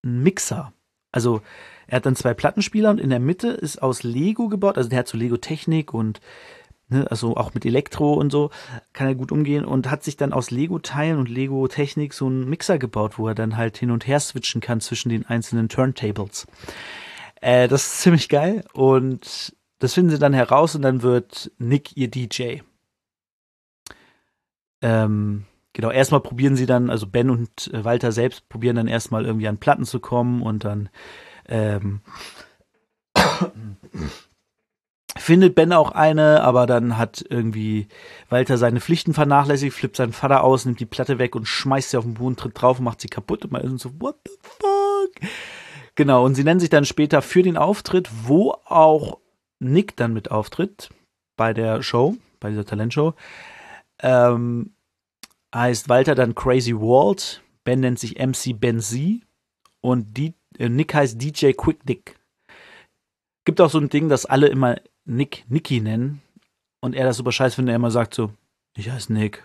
einen 0.05 0.23
Mixer. 0.23 0.73
Also 1.11 1.43
er 1.89 1.97
hat 1.97 2.07
dann 2.07 2.15
zwei 2.15 2.33
Plattenspieler 2.33 2.91
und 2.91 3.01
in 3.01 3.11
der 3.11 3.19
Mitte 3.19 3.49
ist 3.49 3.83
aus 3.83 4.05
Lego 4.05 4.49
gebaut, 4.49 4.77
also 4.77 4.89
der 4.89 5.01
hat 5.01 5.09
so 5.09 5.19
Lego 5.19 5.37
Technik 5.37 5.93
und 5.93 6.21
ne, 6.95 7.11
also 7.11 7.37
auch 7.37 7.55
mit 7.55 7.65
Elektro 7.65 8.15
und 8.15 8.31
so 8.31 8.51
kann 8.93 9.07
er 9.07 9.15
gut 9.15 9.33
umgehen 9.33 9.65
und 9.65 9.91
hat 9.91 10.03
sich 10.03 10.17
dann 10.17 10.33
aus 10.33 10.51
Lego 10.51 10.79
Teilen 10.79 11.19
und 11.19 11.29
Lego 11.29 11.67
Technik 11.69 12.15
so 12.15 12.27
einen 12.27 12.49
Mixer 12.49 12.79
gebaut, 12.79 13.19
wo 13.19 13.29
er 13.29 13.35
dann 13.35 13.57
halt 13.57 13.77
hin 13.77 13.91
und 13.91 14.07
her 14.07 14.21
switchen 14.21 14.61
kann 14.61 14.81
zwischen 14.81 15.09
den 15.09 15.27
einzelnen 15.27 15.69
Turntables. 15.69 16.47
Äh, 17.41 17.69
das 17.69 17.87
ist 17.87 18.01
ziemlich 18.01 18.29
geil 18.29 18.65
und 18.73 19.55
das 19.79 19.95
finden 19.95 20.11
sie 20.11 20.19
dann 20.19 20.33
heraus 20.33 20.75
und 20.75 20.83
dann 20.83 21.03
wird 21.03 21.53
Nick 21.59 21.97
ihr 21.97 22.09
DJ. 22.09 22.61
Ähm, 24.81 25.45
genau, 25.73 25.91
erstmal 25.91 26.21
probieren 26.21 26.57
sie 26.57 26.67
dann, 26.67 26.91
also 26.91 27.07
Ben 27.07 27.31
und 27.31 27.71
äh, 27.73 27.85
Walter 27.85 28.13
selbst 28.13 28.49
probieren 28.49 28.77
dann 28.77 28.87
erstmal 28.89 29.25
irgendwie 29.27 29.49
an 29.49 29.59
Platten 29.59 29.85
zu 29.85 30.01
kommen 30.01 30.43
und 30.43 30.65
dann 30.65 30.89
ähm, 31.47 32.01
findet 35.25 35.55
Ben 35.55 35.73
auch 35.73 35.91
eine, 35.93 36.43
aber 36.43 36.67
dann 36.67 36.99
hat 36.99 37.25
irgendwie 37.27 37.89
Walter 38.29 38.59
seine 38.59 38.81
Pflichten 38.81 39.15
vernachlässigt, 39.15 39.75
flippt 39.75 39.97
seinen 39.97 40.13
Vater 40.13 40.45
aus, 40.45 40.67
nimmt 40.67 40.81
die 40.81 40.87
Platte 40.87 41.19
weg 41.19 41.35
und 41.35 41.47
schmeißt 41.47 41.91
sie 41.91 41.97
auf 41.97 42.05
den 42.05 42.15
Boden, 42.15 42.37
tritt 42.37 42.61
drauf 42.61 42.79
und 42.79 42.85
macht 42.85 43.01
sie 43.01 43.09
kaputt 43.09 43.45
und 43.45 43.53
man 43.53 43.63
ist 43.63 43.81
so, 43.81 43.91
what 44.01 44.17
the 44.27 44.33
fuck? 44.43 45.31
Genau, 45.95 46.25
und 46.27 46.35
sie 46.35 46.45
nennen 46.45 46.61
sich 46.61 46.69
dann 46.69 46.85
später 46.85 47.23
für 47.23 47.43
den 47.43 47.57
Auftritt, 47.57 48.11
wo 48.25 48.55
auch 48.67 49.19
Nick 49.61 49.97
dann 49.97 50.13
mit 50.13 50.31
auftritt, 50.31 50.91
bei 51.37 51.55
der 51.55 51.83
Show, 51.83 52.17
bei 52.39 52.51
dieser 52.51 52.67
Talentshow, 52.67 53.15
ähm, 54.01 54.75
heißt 55.55 55.89
Walter 55.89 56.15
dann 56.15 56.35
Crazy 56.35 56.75
Walt, 56.75 57.43
Ben 57.65 57.81
nennt 57.81 57.99
sich 57.99 58.19
MC 58.19 58.61
Ben 58.61 58.79
Z 58.79 59.23
und 59.81 60.19
die 60.19 60.35
äh, 60.59 60.69
Nick 60.69 60.93
heißt 60.93 61.21
DJ 61.21 61.53
Quick 61.53 61.87
Nick. 61.87 62.19
Gibt 63.47 63.61
auch 63.61 63.71
so 63.71 63.79
ein 63.79 63.89
Ding, 63.89 64.11
dass 64.11 64.27
alle 64.27 64.49
immer 64.49 64.77
Nick 65.05 65.45
Nicky 65.49 65.81
nennen 65.81 66.23
und 66.81 66.95
er 66.95 67.05
das 67.05 67.17
super 67.17 67.33
scheiße 67.33 67.57
findet, 67.57 67.73
er 67.73 67.77
immer 67.77 67.90
sagt 67.90 68.14
so, 68.14 68.33
ich 68.77 68.90
heiße 68.90 69.12
Nick. 69.12 69.45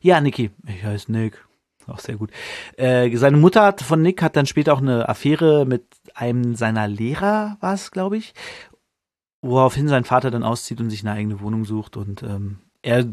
Ja, 0.00 0.20
Nicky, 0.20 0.50
ich 0.66 0.82
heiße 0.82 1.10
Nick. 1.12 1.44
Auch 1.86 1.98
sehr 1.98 2.16
gut. 2.16 2.30
Äh, 2.76 3.14
seine 3.16 3.36
Mutter 3.36 3.62
hat, 3.64 3.82
von 3.82 4.02
Nick 4.02 4.22
hat 4.22 4.36
dann 4.36 4.46
später 4.46 4.72
auch 4.72 4.80
eine 4.80 5.08
Affäre 5.08 5.64
mit 5.66 5.84
einem 6.14 6.54
seiner 6.54 6.86
Lehrer, 6.86 7.56
war 7.60 7.74
es, 7.74 7.90
glaube 7.90 8.16
ich, 8.16 8.34
woraufhin 9.42 9.88
sein 9.88 10.04
Vater 10.04 10.30
dann 10.30 10.44
auszieht 10.44 10.80
und 10.80 10.90
sich 10.90 11.00
eine 11.00 11.12
eigene 11.12 11.40
Wohnung 11.40 11.64
sucht 11.64 11.96
und 11.96 12.22
ähm, 12.22 12.58
er 12.82 13.06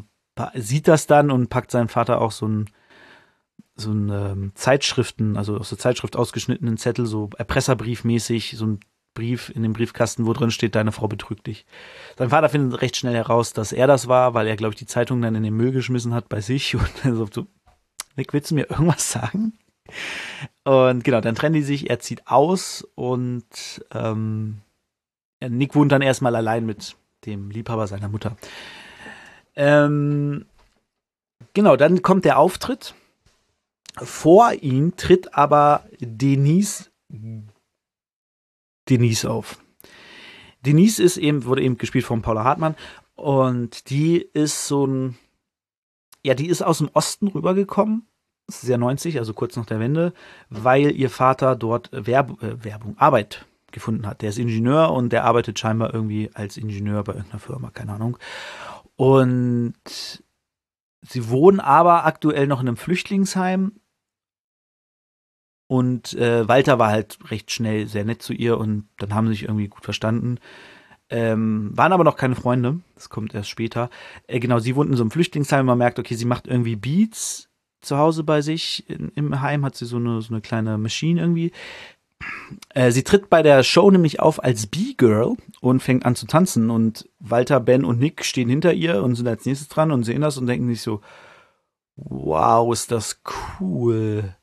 sieht 0.53 0.87
das 0.87 1.07
dann 1.07 1.31
und 1.31 1.49
packt 1.49 1.71
seinen 1.71 1.87
Vater 1.87 2.21
auch 2.21 2.31
so 2.31 2.47
ein 2.47 2.69
so 3.79 3.91
ein 3.91 4.09
ähm, 4.09 4.51
Zeitschriften, 4.55 5.37
also 5.37 5.57
aus 5.57 5.69
der 5.69 5.77
Zeitschrift 5.77 6.15
ausgeschnittenen 6.15 6.77
Zettel, 6.77 7.05
so 7.05 7.29
Erpresserbriefmäßig, 7.37 8.55
so 8.57 8.65
ein 8.65 8.79
Brief 9.17 9.49
in 9.49 9.63
dem 9.63 9.73
Briefkasten, 9.73 10.27
wo 10.27 10.33
drin 10.33 10.51
steht, 10.51 10.75
deine 10.75 10.91
Frau 10.91 11.07
betrügt 11.07 11.47
dich. 11.47 11.65
Sein 12.17 12.29
Vater 12.29 12.49
findet 12.49 12.81
recht 12.81 12.95
schnell 12.95 13.15
heraus, 13.15 13.51
dass 13.51 13.71
er 13.71 13.87
das 13.87 14.07
war, 14.07 14.35
weil 14.35 14.45
er, 14.45 14.55
glaube 14.55 14.73
ich, 14.73 14.79
die 14.79 14.85
Zeitung 14.85 15.23
dann 15.23 15.33
in 15.33 15.41
den 15.41 15.55
Müll 15.55 15.71
geschmissen 15.71 16.13
hat 16.13 16.29
bei 16.29 16.39
sich 16.39 16.75
und 17.03 17.33
so, 17.33 17.47
Nick, 18.15 18.31
willst 18.33 18.51
du 18.51 18.55
mir 18.55 18.69
irgendwas 18.69 19.11
sagen? 19.11 19.53
Und 20.63 21.03
genau, 21.03 21.19
dann 21.19 21.33
trennen 21.33 21.55
die 21.55 21.63
sich, 21.63 21.89
er 21.89 21.99
zieht 21.99 22.27
aus 22.27 22.87
und 22.93 23.83
ähm, 23.91 24.61
Nick 25.41 25.73
wohnt 25.73 25.91
dann 25.91 26.03
erstmal 26.03 26.35
allein 26.35 26.65
mit 26.65 26.95
dem 27.25 27.49
Liebhaber 27.49 27.87
seiner 27.87 28.09
Mutter. 28.09 28.37
Ähm, 29.55 30.45
genau, 31.53 31.75
dann 31.75 32.03
kommt 32.03 32.25
der 32.25 32.37
Auftritt. 32.37 32.93
Vor 33.95 34.53
ihm 34.61 34.95
tritt 34.95 35.33
aber 35.33 35.85
Denise 35.99 36.91
Denise 38.89 39.29
auf. 39.29 39.57
Denise 40.65 41.01
ist 41.03 41.17
eben, 41.17 41.45
wurde 41.45 41.61
eben 41.61 41.77
gespielt 41.77 42.05
von 42.05 42.21
Paula 42.21 42.43
Hartmann 42.43 42.75
und 43.15 43.89
die 43.89 44.17
ist 44.17 44.67
so 44.67 44.85
ein, 44.85 45.17
ja, 46.23 46.33
die 46.33 46.47
ist 46.47 46.61
aus 46.61 46.79
dem 46.79 46.89
Osten 46.93 47.27
rübergekommen, 47.27 48.07
ja 48.63 48.77
90, 48.77 49.19
also 49.19 49.33
kurz 49.33 49.55
nach 49.55 49.65
der 49.65 49.79
Wende, 49.79 50.13
weil 50.49 50.91
ihr 50.91 51.09
Vater 51.09 51.55
dort 51.55 51.89
Werb 51.91 52.41
äh, 52.41 52.63
Werbung, 52.63 52.97
Arbeit 52.97 53.45
gefunden 53.71 54.07
hat. 54.07 54.21
Der 54.21 54.29
ist 54.29 54.39
Ingenieur 54.39 54.91
und 54.91 55.11
der 55.11 55.25
arbeitet 55.25 55.59
scheinbar 55.59 55.93
irgendwie 55.93 56.29
als 56.33 56.57
Ingenieur 56.57 57.03
bei 57.03 57.13
irgendeiner 57.13 57.39
Firma, 57.39 57.69
keine 57.71 57.93
Ahnung. 57.93 58.17
Und 58.95 60.23
sie 61.01 61.29
wohnen 61.29 61.59
aber 61.59 62.05
aktuell 62.05 62.47
noch 62.47 62.61
in 62.61 62.67
einem 62.67 62.77
Flüchtlingsheim 62.77 63.73
und 65.67 66.13
äh, 66.13 66.47
Walter 66.47 66.79
war 66.79 66.89
halt 66.89 67.17
recht 67.29 67.51
schnell 67.51 67.87
sehr 67.87 68.05
nett 68.05 68.21
zu 68.21 68.33
ihr 68.33 68.57
und 68.57 68.87
dann 68.97 69.13
haben 69.13 69.27
sie 69.27 69.33
sich 69.33 69.43
irgendwie 69.43 69.67
gut 69.67 69.83
verstanden. 69.83 70.39
Ähm, 71.09 71.71
waren 71.73 71.93
aber 71.93 72.03
noch 72.03 72.17
keine 72.17 72.35
Freunde. 72.35 72.79
Das 72.95 73.09
kommt 73.09 73.33
erst 73.33 73.49
später. 73.49 73.89
Äh, 74.27 74.39
genau, 74.39 74.59
sie 74.59 74.75
wohnten 74.75 74.93
in 74.93 74.97
so 74.97 75.03
einem 75.03 75.11
Flüchtlingsheim. 75.11 75.65
Man 75.65 75.77
merkt, 75.77 75.99
okay, 75.99 76.15
sie 76.15 76.25
macht 76.25 76.47
irgendwie 76.47 76.75
Beats 76.75 77.49
zu 77.81 77.97
Hause 77.97 78.23
bei 78.23 78.41
sich. 78.41 78.89
In, 78.89 79.09
Im 79.15 79.41
Heim 79.41 79.63
hat 79.63 79.75
sie 79.75 79.85
so 79.85 79.97
eine, 79.97 80.21
so 80.21 80.33
eine 80.33 80.41
kleine 80.41 80.77
Maschine 80.77 81.21
irgendwie. 81.21 81.51
Äh, 82.73 82.91
sie 82.91 83.03
tritt 83.03 83.29
bei 83.29 83.43
der 83.43 83.63
Show 83.63 83.89
nämlich 83.91 84.19
auf 84.19 84.43
als 84.43 84.67
B-Girl 84.67 85.35
und 85.61 85.81
fängt 85.81 86.05
an 86.05 86.15
zu 86.15 86.27
tanzen. 86.27 86.69
Und 86.69 87.09
Walter, 87.19 87.59
Ben 87.59 87.85
und 87.85 87.99
Nick 87.99 88.25
stehen 88.25 88.49
hinter 88.49 88.73
ihr 88.73 89.01
und 89.03 89.15
sind 89.15 89.27
als 89.27 89.45
nächstes 89.45 89.69
dran 89.69 89.91
und 89.91 90.03
sehen 90.03 90.21
das 90.21 90.37
und 90.37 90.47
denken 90.47 90.67
sich 90.67 90.81
so, 90.81 91.01
wow, 91.95 92.71
ist 92.73 92.91
das 92.91 93.21
cool. 93.59 94.35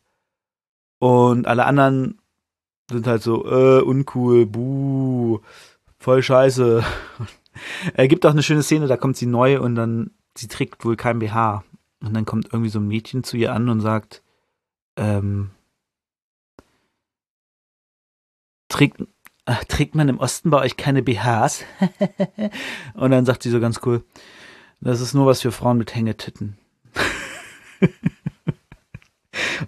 Und 1.05 1.47
alle 1.47 1.67
anderen 1.67 2.19
sind 2.91 3.07
halt 3.07 3.23
so, 3.23 3.45
äh, 3.45 3.83
uncool, 3.83 4.47
buh, 4.47 5.41
voll 5.99 6.23
scheiße. 6.23 6.83
er 7.93 8.09
gibt 8.09 8.25
auch 8.25 8.31
eine 8.31 8.43
schöne 8.43 8.63
Szene, 8.63 8.87
da 8.87 8.97
kommt 8.97 9.19
sie 9.19 9.27
neu 9.27 9.61
und 9.61 9.75
dann, 9.75 10.13
sie 10.35 10.49
trägt 10.49 10.83
wohl 10.83 10.97
kein 10.97 11.19
BH. 11.19 11.63
Und 12.01 12.15
dann 12.15 12.25
kommt 12.25 12.47
irgendwie 12.55 12.71
so 12.71 12.79
ein 12.79 12.89
Mädchen 12.89 13.23
zu 13.23 13.37
ihr 13.37 13.53
an 13.53 13.69
und 13.69 13.83
sagt, 13.83 14.23
ähm, 14.97 15.51
trägt, 18.69 19.03
äh, 19.45 19.63
trägt 19.69 19.95
man 19.95 20.09
im 20.09 20.21
Osten 20.21 20.49
bei 20.49 20.63
euch 20.63 20.79
keine 20.79 21.03
BHs? 21.03 21.65
und 22.95 23.11
dann 23.11 23.27
sagt 23.27 23.43
sie 23.43 23.51
so 23.51 23.61
ganz 23.61 23.81
cool, 23.85 24.03
das 24.81 25.03
ist 25.03 25.13
nur 25.13 25.27
was 25.27 25.43
für 25.43 25.53
Frauen 25.53 25.77
mit 25.77 25.95
Hängetitten. 25.95 26.57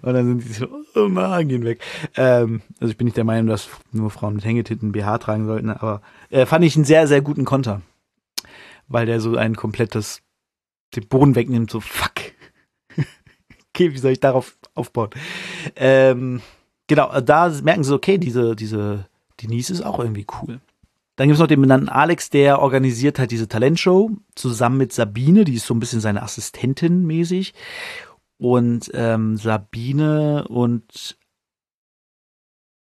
Und 0.01 0.13
dann 0.13 0.25
sind 0.25 0.43
die 0.43 0.53
so, 0.53 0.67
oh 0.95 1.07
Mann, 1.07 1.47
gehen 1.47 1.63
weg. 1.63 1.81
Ähm, 2.15 2.61
also 2.79 2.91
ich 2.91 2.97
bin 2.97 3.05
nicht 3.05 3.17
der 3.17 3.23
Meinung, 3.23 3.47
dass 3.47 3.69
nur 3.91 4.09
Frauen 4.09 4.35
mit 4.35 4.45
Hängetitten 4.45 4.91
BH 4.91 5.19
tragen 5.19 5.45
sollten, 5.45 5.69
aber 5.69 6.01
äh, 6.29 6.45
fand 6.45 6.65
ich 6.65 6.75
einen 6.75 6.85
sehr, 6.85 7.07
sehr 7.07 7.21
guten 7.21 7.45
Konter. 7.45 7.81
Weil 8.87 9.05
der 9.05 9.19
so 9.19 9.35
ein 9.35 9.55
komplettes, 9.55 10.21
den 10.95 11.07
Boden 11.07 11.35
wegnimmt, 11.35 11.69
so 11.69 11.79
fuck. 11.79 12.13
okay, 13.69 13.93
wie 13.93 13.97
soll 13.97 14.11
ich 14.11 14.19
darauf 14.19 14.57
aufbauen? 14.75 15.09
Ähm, 15.75 16.41
genau, 16.87 17.19
da 17.21 17.49
merken 17.63 17.83
sie, 17.83 17.93
okay, 17.93 18.17
diese, 18.17 18.55
diese 18.55 19.07
Denise 19.41 19.71
ist 19.71 19.85
auch 19.85 19.99
irgendwie 19.99 20.25
cool. 20.41 20.59
Dann 21.17 21.27
gibt 21.27 21.35
es 21.35 21.39
noch 21.39 21.47
den 21.47 21.61
benannten 21.61 21.89
Alex, 21.89 22.29
der 22.29 22.61
organisiert 22.61 23.17
halt 23.17 23.31
diese 23.31 23.47
Talentshow 23.47 24.11
zusammen 24.35 24.77
mit 24.77 24.93
Sabine, 24.93 25.45
die 25.45 25.55
ist 25.55 25.65
so 25.65 25.73
ein 25.73 25.79
bisschen 25.79 25.99
seine 25.99 26.21
Assistentin 26.21 27.07
mäßig. 27.07 27.55
Und 28.37 28.91
ähm, 28.93 29.37
Sabine 29.37 30.47
und 30.47 31.17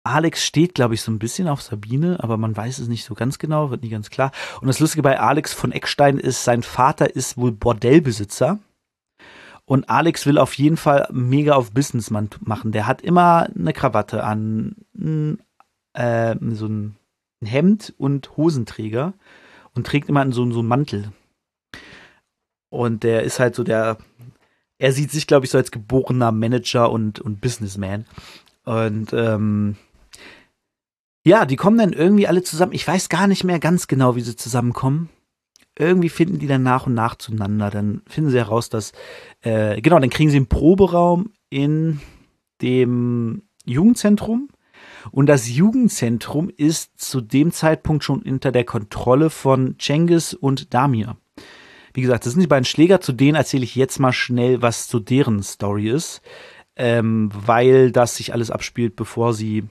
Alex 0.07 0.45
steht, 0.45 0.75
glaube 0.75 0.95
ich, 0.95 1.01
so 1.01 1.11
ein 1.11 1.19
bisschen 1.19 1.49
auf 1.49 1.63
Sabine, 1.63 2.23
aber 2.23 2.37
man 2.37 2.55
weiß 2.55 2.79
es 2.79 2.89
nicht 2.89 3.05
so 3.05 3.15
ganz 3.15 3.39
genau, 3.39 3.71
wird 3.71 3.83
nicht 3.83 3.93
ganz 3.93 4.11
klar. 4.11 4.33
Und 4.61 4.67
das 4.67 4.79
Lustige 4.79 5.03
bei 5.03 5.19
Alex 5.19 5.55
von 5.55 5.73
Eckstein 5.73 6.19
ist, 6.19 6.45
sein 6.45 6.63
Vater 6.63 7.15
ist 7.17 7.39
wohl 7.39 7.53
Bordellbesitzer. 7.53 8.59
Und 9.65 9.89
Alex 9.89 10.27
will 10.27 10.37
auf 10.37 10.53
jeden 10.55 10.77
Fall 10.77 11.09
mega 11.11 11.55
auf 11.55 11.73
Businessman 11.73 12.29
machen. 12.41 12.71
Der 12.71 12.87
hat 12.87 13.01
immer 13.01 13.49
eine 13.57 13.73
Krawatte 13.73 14.23
an, 14.25 14.77
äh, 15.95 16.37
so 16.51 16.67
ein 16.67 16.97
Hemd 17.43 17.95
und 17.97 18.37
Hosenträger 18.37 19.15
und 19.75 19.87
trägt 19.87 20.11
immer 20.11 20.31
so, 20.33 20.51
so 20.51 20.59
einen 20.59 20.69
Mantel. 20.69 21.13
Und 22.69 23.05
der 23.05 23.23
ist 23.23 23.41
halt 23.41 23.55
so 23.55 23.65
der 23.65 23.97
er 24.85 24.93
sieht 24.93 25.11
sich, 25.11 25.27
glaube 25.27 25.47
ich, 25.47 25.51
so 25.51 25.57
als 25.57 25.71
geborener 25.71 26.31
Manager 26.31 26.93
und, 26.93 27.19
und 27.19 27.41
Businessman. 27.41 28.05
Und 28.67 29.15
ähm, 29.15 29.77
ja, 31.25 31.47
die 31.47 31.57
kommen 31.57 31.79
dann 31.79 31.95
irgendwie 31.95 32.29
alle 32.29 32.43
zusammen. 32.43 32.75
Ich 32.75 32.87
weiß 32.87 33.09
gar 33.09 33.27
nicht 33.27 33.45
mehr 33.45 33.59
ganz 33.59 33.87
genau, 33.87 34.15
wie 34.15 34.21
sie 34.21 34.37
zusammenkommen. 34.37 35.09
Irgendwie 35.79 36.11
finden 36.11 36.39
die 36.39 36.47
dann 36.47 36.63
nach 36.63 36.87
und 36.87 36.93
nach 36.93 37.15
zueinander. 37.15 37.71
Dann 37.71 38.03
finden 38.07 38.29
sie 38.29 38.37
heraus, 38.37 38.69
dass, 38.69 38.93
äh, 39.41 39.81
genau, 39.81 39.99
dann 39.99 40.11
kriegen 40.11 40.29
sie 40.29 40.37
einen 40.37 40.49
Proberaum 40.49 41.33
in 41.49 42.03
dem 42.61 43.45
Jugendzentrum. 43.65 44.51
Und 45.13 45.31
das 45.31 45.49
Jugendzentrum 45.49 46.51
ist 46.55 47.01
zu 47.01 47.23
dem 47.23 47.53
Zeitpunkt 47.53 48.05
schon 48.05 48.21
unter 48.21 48.53
der 48.53 48.65
Kontrolle 48.65 49.31
von 49.31 49.77
Cengiz 49.79 50.35
und 50.35 50.75
Damir. 50.75 51.17
Wie 51.95 52.03
gesagt, 52.03 52.27
das 52.27 52.33
sind 52.33 52.43
die 52.43 52.49
beiden 52.49 52.65
Schläger, 52.65 53.01
zu 53.01 53.13
denen 53.13 53.37
erzähle 53.37 53.65
ich 53.65 53.77
jetzt 53.77 54.01
mal 54.01 54.13
schnell, 54.13 54.61
was 54.61 54.89
zu 54.89 54.99
deren 54.99 55.43
Story 55.43 55.89
ist, 55.89 56.23
ähm, 56.77 57.31
weil 57.33 57.93
das 57.93 58.17
sich 58.17 58.33
alles 58.33 58.51
abspielt, 58.51 58.97
bevor 58.97 59.33
sie 59.33 59.65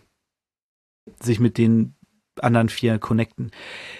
sich 1.22 1.42
mit 1.42 1.58
den 1.58 1.96
anderen 2.40 2.70
vier 2.70 2.98
connecten. 2.98 3.52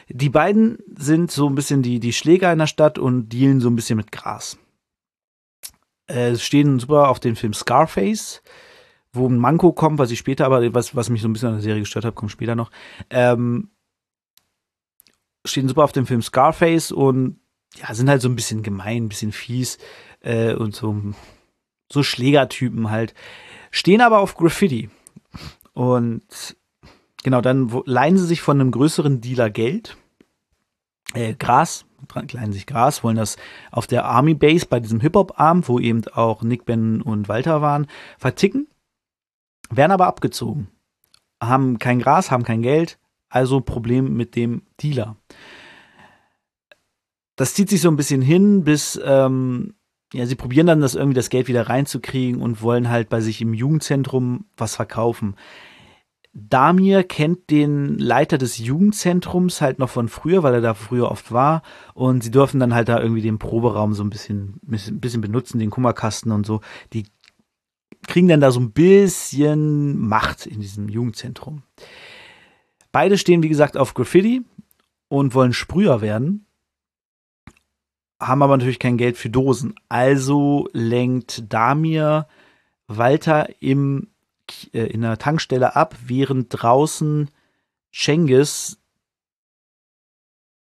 Die 0.08 0.30
beiden 0.30 0.80
sind 0.96 1.32
so 1.32 1.48
ein 1.48 1.56
bisschen 1.56 1.82
die, 1.82 2.00
die 2.00 2.14
Schläger 2.14 2.52
in 2.52 2.60
der 2.60 2.68
Stadt 2.68 2.98
und 2.98 3.30
dealen 3.30 3.60
so 3.60 3.70
ein 3.70 3.76
bisschen 3.76 3.98
mit 3.98 4.12
Gras. 4.12 4.58
Äh, 6.08 6.36
stehen 6.38 6.80
super 6.80 7.10
auf 7.10 7.20
den 7.20 7.36
Film 7.36 7.54
Scarface, 7.54 8.42
wo 9.12 9.28
ein 9.28 9.38
Manko 9.38 9.74
kommt, 9.74 10.00
was 10.00 10.12
ich 10.12 10.20
später, 10.20 10.46
aber 10.46 10.74
was, 10.74 10.96
was 10.96 11.10
mich 11.10 11.22
so 11.22 11.28
ein 11.28 11.34
bisschen 11.34 11.50
an 11.50 11.56
der 11.56 11.62
Serie 11.62 11.82
gestört 11.82 12.06
hat, 12.06 12.16
kommt 12.16 12.32
später 12.32 12.56
noch. 12.56 12.72
Ähm, 13.10 13.70
stehen 15.46 15.68
super 15.68 15.84
auf 15.84 15.92
dem 15.92 16.06
Film 16.06 16.22
Scarface 16.22 16.92
und 16.92 17.40
ja, 17.76 17.94
sind 17.94 18.10
halt 18.10 18.22
so 18.22 18.30
ein 18.30 18.36
bisschen 18.36 18.64
gemein, 18.64 19.06
ein 19.06 19.10
bisschen 19.10 19.32
fies 19.32 19.78
äh, 20.22 20.54
und 20.54 20.76
so, 20.76 20.96
so 21.92 22.04
Schlägertypen 22.04 22.90
halt. 22.90 23.14
Stehen 23.72 24.02
aber 24.02 24.20
auf 24.20 24.36
Graffiti. 24.36 24.90
Und 25.74 26.56
genau, 27.24 27.42
dann 27.42 27.72
leihen 27.86 28.18
sie 28.18 28.26
sich 28.26 28.42
von 28.42 28.60
einem 28.60 28.72
größeren 28.72 29.22
Dealer 29.22 29.50
Geld, 29.50 29.98
äh, 31.14 31.34
Gras, 31.34 31.86
leihen 32.32 32.54
sich 32.54 32.68
Gras, 32.68 33.04
wollen 33.04 33.16
das 33.16 33.38
auf 33.72 33.88
der 33.88 34.06
Army 34.06 34.36
Base 34.36 34.66
bei 34.68 34.80
diesem 34.80 35.00
Hip-Hop-Arm, 35.00 35.68
wo 35.68 35.80
eben 35.80 36.08
auch 36.14 36.44
Nick, 36.44 36.66
Ben 36.66 37.02
und 37.02 37.28
Walter 37.28 37.62
waren, 37.62 37.88
verticken, 38.18 38.68
werden 39.70 39.92
aber 39.92 40.06
abgezogen. 40.06 40.68
Haben 41.42 41.80
kein 41.80 42.00
Gras, 42.00 42.30
haben 42.30 42.44
kein 42.44 42.62
Geld, 42.62 43.00
also 43.30 43.62
Problem 43.62 44.16
mit 44.16 44.36
dem 44.36 44.62
Dealer 44.82 45.18
das 47.36 47.54
zieht 47.54 47.70
sich 47.70 47.82
so 47.82 47.90
ein 47.90 47.96
bisschen 47.96 48.22
hin, 48.22 48.64
bis 48.64 49.00
ähm, 49.04 49.74
ja, 50.14 50.28
sie 50.28 50.36
probieren 50.36 50.68
dann 50.68 50.82
das 50.82 50.94
irgendwie 50.94 51.16
das 51.16 51.30
Geld 51.30 51.48
wieder 51.48 51.68
reinzukriegen 51.68 52.42
und 52.42 52.62
wollen 52.62 52.90
halt 52.90 53.10
bei 53.10 53.20
sich 53.20 53.42
im 53.42 53.54
Jugendzentrum 53.54 54.46
was 54.56 54.76
verkaufen. 54.76 55.36
Damir 56.36 57.04
kennt 57.04 57.50
den 57.50 57.98
Leiter 57.98 58.38
des 58.38 58.58
Jugendzentrums 58.58 59.62
halt 59.62 59.78
noch 59.80 59.90
von 59.90 60.08
früher, 60.08 60.42
weil 60.42 60.56
er 60.56 60.62
da 60.62 60.74
früher 60.74 61.12
oft 61.12 61.32
war. 61.32 61.62
Und 61.94 62.24
sie 62.24 62.32
dürfen 62.32 62.60
dann 62.60 62.74
halt 62.74 62.90
da 62.90 63.00
irgendwie 63.00 63.22
den 63.22 63.38
Proberaum 63.38 63.94
so 63.94 64.04
ein 64.04 64.10
bisschen, 64.10 64.60
ein 64.68 65.00
bisschen 65.00 65.22
benutzen, 65.22 65.60
den 65.60 65.70
Kummerkasten 65.70 66.32
und 66.32 66.46
so. 66.46 66.62
Die 66.92 67.06
kriegen 68.08 68.28
dann 68.28 68.42
da 68.42 68.52
so 68.52 68.60
ein 68.60 68.72
bisschen 68.72 70.00
Macht 70.00 70.48
in 70.48 70.60
diesem 70.60 70.90
Jugendzentrum. 70.90 71.64
Beide 72.92 73.18
stehen, 73.18 73.44
wie 73.44 73.50
gesagt, 73.50 73.78
auf 73.78 73.94
Graffiti 73.94 74.44
und 75.10 75.36
wollen 75.36 75.54
Sprüher 75.54 76.02
werden 76.02 76.43
haben 78.28 78.42
aber 78.42 78.58
natürlich 78.58 78.80
kein 78.80 78.98
Geld 78.98 79.18
für 79.18 79.30
Dosen. 79.30 79.76
Also 79.90 80.68
lenkt 80.74 81.52
Damir 81.52 82.28
Walter 82.88 83.50
im, 83.62 84.10
äh, 84.74 84.86
in 84.86 85.02
der 85.02 85.18
Tankstelle 85.18 85.76
ab, 85.76 85.96
während 86.06 86.48
draußen 86.50 87.30
Cengiz 87.92 88.78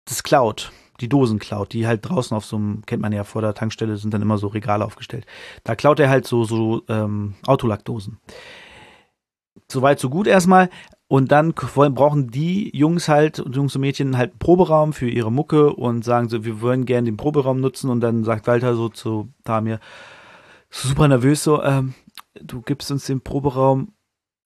das 0.05 0.23
klaut, 0.23 0.71
die 0.99 1.09
Dosen 1.09 1.39
klaut, 1.39 1.73
die 1.73 1.87
halt 1.87 2.07
draußen 2.07 2.35
auf 2.35 2.45
so 2.45 2.57
einem, 2.57 2.85
kennt 2.85 3.01
man 3.01 3.13
ja 3.13 3.23
vor 3.23 3.41
der 3.41 3.53
Tankstelle, 3.53 3.97
sind 3.97 4.13
dann 4.13 4.21
immer 4.21 4.37
so 4.37 4.47
Regale 4.47 4.85
aufgestellt. 4.85 5.25
Da 5.63 5.75
klaut 5.75 5.99
er 5.99 6.09
halt 6.09 6.27
so, 6.27 6.43
so 6.43 6.83
ähm, 6.89 7.35
Autolackdosen. 7.47 8.19
Soweit, 9.71 9.99
so 9.99 10.09
gut 10.09 10.27
erstmal. 10.27 10.69
Und 11.13 11.31
dann 11.31 11.53
brauchen 11.53 12.31
die 12.31 12.75
Jungs 12.75 13.07
halt, 13.07 13.37
Jungs 13.37 13.75
und 13.75 13.81
Mädchen 13.81 14.17
halt 14.17 14.31
einen 14.31 14.39
Proberaum 14.39 14.93
für 14.93 15.07
ihre 15.07 15.31
Mucke 15.31 15.71
und 15.71 16.03
sagen 16.03 16.27
so, 16.27 16.43
wir 16.43 16.59
wollen 16.59 16.85
gerne 16.85 17.05
den 17.05 17.17
Proberaum 17.17 17.61
nutzen. 17.61 17.91
Und 17.91 18.01
dann 18.01 18.23
sagt 18.23 18.47
Walter 18.47 18.75
so 18.75 18.89
zu 18.89 19.31
Damir, 19.43 19.79
super 20.71 21.07
nervös 21.07 21.43
so, 21.43 21.61
ähm, 21.61 21.93
du 22.41 22.63
gibst 22.63 22.89
uns 22.89 23.05
den 23.05 23.21
Proberaum 23.21 23.93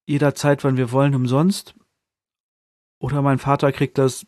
jederzeit, 0.08 0.66
wann 0.66 0.76
wir 0.76 0.92
wollen, 0.92 1.16
umsonst. 1.16 1.74
Oder 3.00 3.22
mein 3.22 3.40
Vater 3.40 3.72
kriegt 3.72 3.98
das 3.98 4.28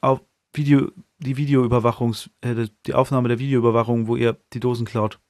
auf 0.00 0.22
Video, 0.54 0.90
die 1.18 1.36
Videoüberwachungs, 1.36 2.30
äh, 2.40 2.68
die 2.86 2.94
Aufnahme 2.94 3.28
der 3.28 3.38
Videoüberwachung, 3.38 4.06
wo 4.06 4.16
ihr 4.16 4.38
die 4.54 4.60
Dosen 4.60 4.86
klaut. 4.86 5.20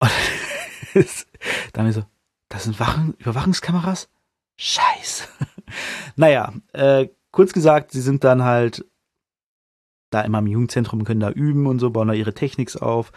Und 0.94 1.26
da 1.72 1.80
haben 1.80 1.86
wir 1.86 1.92
so, 1.92 2.04
das 2.48 2.62
sind 2.62 2.78
Wachen, 2.78 3.14
Überwachungskameras? 3.18 4.08
Scheiße. 4.56 5.24
naja, 6.16 6.52
äh, 6.72 7.08
kurz 7.30 7.52
gesagt, 7.52 7.92
sie 7.92 8.00
sind 8.00 8.24
dann 8.24 8.42
halt 8.42 8.84
da 10.10 10.22
immer 10.22 10.38
im 10.38 10.46
Jugendzentrum, 10.46 11.04
können 11.04 11.20
da 11.20 11.30
üben 11.30 11.66
und 11.66 11.78
so, 11.78 11.90
bauen 11.90 12.08
da 12.08 12.14
ihre 12.14 12.34
Techniks 12.34 12.76
auf, 12.76 13.12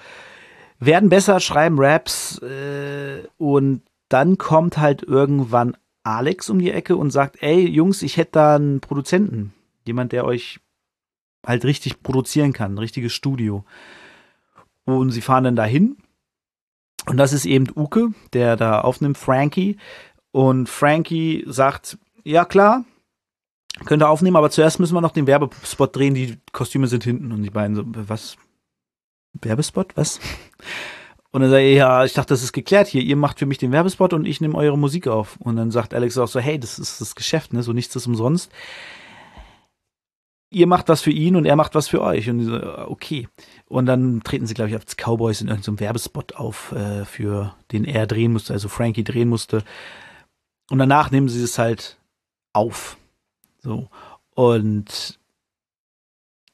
werden 0.79 1.09
besser, 1.09 1.39
schreiben 1.39 1.77
Raps 1.79 2.39
äh, 2.39 3.23
und 3.37 3.83
dann 4.09 4.37
kommt 4.37 4.77
halt 4.77 5.03
irgendwann 5.03 5.77
Alex 6.03 6.49
um 6.49 6.59
die 6.59 6.71
Ecke 6.71 6.97
und 6.97 7.11
sagt, 7.11 7.41
ey 7.43 7.67
Jungs, 7.67 8.01
ich 8.01 8.17
hätte 8.17 8.31
da 8.33 8.55
einen 8.55 8.79
Produzenten, 8.79 9.53
jemand, 9.85 10.11
der 10.11 10.25
euch 10.25 10.59
halt 11.45 11.63
richtig 11.63 12.01
produzieren 12.01 12.53
kann, 12.53 12.73
ein 12.73 12.79
richtiges 12.79 13.13
Studio. 13.13 13.63
Und 14.85 15.11
sie 15.11 15.21
fahren 15.21 15.43
dann 15.43 15.55
dahin 15.55 15.97
und 17.05 17.17
das 17.17 17.33
ist 17.33 17.45
eben 17.45 17.65
Uke, 17.75 18.13
der 18.33 18.55
da 18.55 18.81
aufnimmt, 18.81 19.17
Frankie. 19.17 19.77
Und 20.31 20.69
Frankie 20.69 21.43
sagt, 21.47 21.97
ja 22.23 22.45
klar, 22.45 22.85
könnt 23.85 24.03
ihr 24.03 24.09
aufnehmen, 24.09 24.35
aber 24.35 24.51
zuerst 24.51 24.79
müssen 24.79 24.93
wir 24.93 25.01
noch 25.01 25.11
den 25.11 25.27
Werbespot 25.27 25.95
drehen, 25.95 26.13
die 26.13 26.37
Kostüme 26.51 26.87
sind 26.87 27.03
hinten. 27.03 27.31
Und 27.31 27.43
die 27.43 27.49
beiden 27.49 27.75
so, 27.75 27.83
was? 27.85 28.37
Werbespot? 29.33 29.95
Was? 29.95 30.19
Und 31.31 31.41
dann 31.41 31.51
sagt 31.51 31.61
er, 31.61 31.71
ja, 31.71 32.05
ich 32.05 32.13
dachte, 32.13 32.33
das 32.33 32.41
ist 32.41 32.53
geklärt 32.53 32.87
hier. 32.87 33.03
Ihr 33.03 33.15
macht 33.15 33.39
für 33.39 33.45
mich 33.45 33.59
den 33.59 33.71
Werbespot 33.71 34.13
und 34.13 34.25
ich 34.25 34.41
nehme 34.41 34.55
eure 34.55 34.77
Musik 34.77 35.07
auf. 35.07 35.37
Und 35.37 35.57
dann 35.57 35.69
sagt 35.69 35.93
Alex 35.93 36.17
auch 36.17 36.27
so, 36.27 36.39
hey, 36.39 36.59
das 36.59 36.79
ist 36.79 37.01
das 37.01 37.15
Geschäft, 37.15 37.53
ne? 37.53 37.61
So 37.61 37.71
nichts 37.71 37.95
ist 37.95 38.07
umsonst. 38.07 38.51
Ihr 40.51 40.65
macht 40.65 40.89
was 40.89 41.01
für 41.01 41.11
ihn 41.11 41.35
und 41.35 41.45
er 41.45 41.55
macht 41.55 41.75
was 41.75 41.87
für 41.87 42.01
euch. 42.01 42.27
Und 42.29 42.43
so, 42.43 42.59
okay. 42.87 43.27
Und 43.67 43.85
dann 43.85 44.21
treten 44.23 44.47
sie, 44.47 44.55
glaube 44.55 44.69
ich, 44.71 44.75
als 44.75 44.95
Cowboys 44.97 45.41
in 45.41 45.49
irgendeinem 45.49 45.79
Werbespot 45.79 46.35
auf, 46.35 46.71
äh, 46.71 47.05
für 47.05 47.53
den 47.71 47.85
er 47.85 48.07
drehen 48.07 48.33
musste, 48.33 48.53
also 48.53 48.67
Frankie 48.67 49.03
drehen 49.03 49.29
musste. 49.29 49.63
Und 50.69 50.79
danach 50.79 51.11
nehmen 51.11 51.29
sie 51.29 51.43
es 51.43 51.57
halt 51.57 51.97
auf. 52.53 52.97
So. 53.59 53.89
Und 54.35 55.19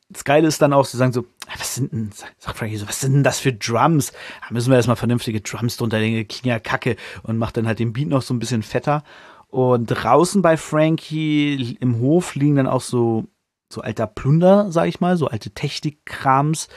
das 0.09 0.23
Geile 0.23 0.47
ist 0.47 0.61
dann 0.61 0.73
auch, 0.73 0.85
sie 0.85 0.97
sagen 0.97 1.13
so, 1.13 1.25
was 1.57 1.75
sind 1.75 1.91
denn, 1.91 2.11
sagt 2.11 2.57
Frankie 2.57 2.77
so, 2.77 2.87
was 2.87 3.01
sind 3.01 3.13
denn 3.13 3.23
das 3.23 3.39
für 3.39 3.53
Drums? 3.53 4.11
Da 4.11 4.53
müssen 4.53 4.69
wir 4.69 4.77
erstmal 4.77 4.95
vernünftige 4.95 5.41
Drums 5.41 5.77
drunter 5.77 5.99
legen, 5.99 6.27
klingen 6.27 6.49
ja 6.49 6.59
kacke 6.59 6.95
und 7.23 7.37
macht 7.37 7.57
dann 7.57 7.67
halt 7.67 7.79
den 7.79 7.93
Beat 7.93 8.07
noch 8.07 8.21
so 8.21 8.33
ein 8.33 8.39
bisschen 8.39 8.63
fetter. 8.63 9.03
Und 9.47 9.87
draußen 9.87 10.41
bei 10.41 10.57
Frankie 10.57 11.77
im 11.79 11.99
Hof 11.99 12.35
liegen 12.35 12.55
dann 12.55 12.67
auch 12.67 12.81
so, 12.81 13.25
so 13.71 13.81
alter 13.81 14.07
Plunder, 14.07 14.71
sag 14.71 14.87
ich 14.87 14.99
mal, 14.99 15.17
so 15.17 15.27
alte 15.27 15.51
Technikkrams. 15.51 16.67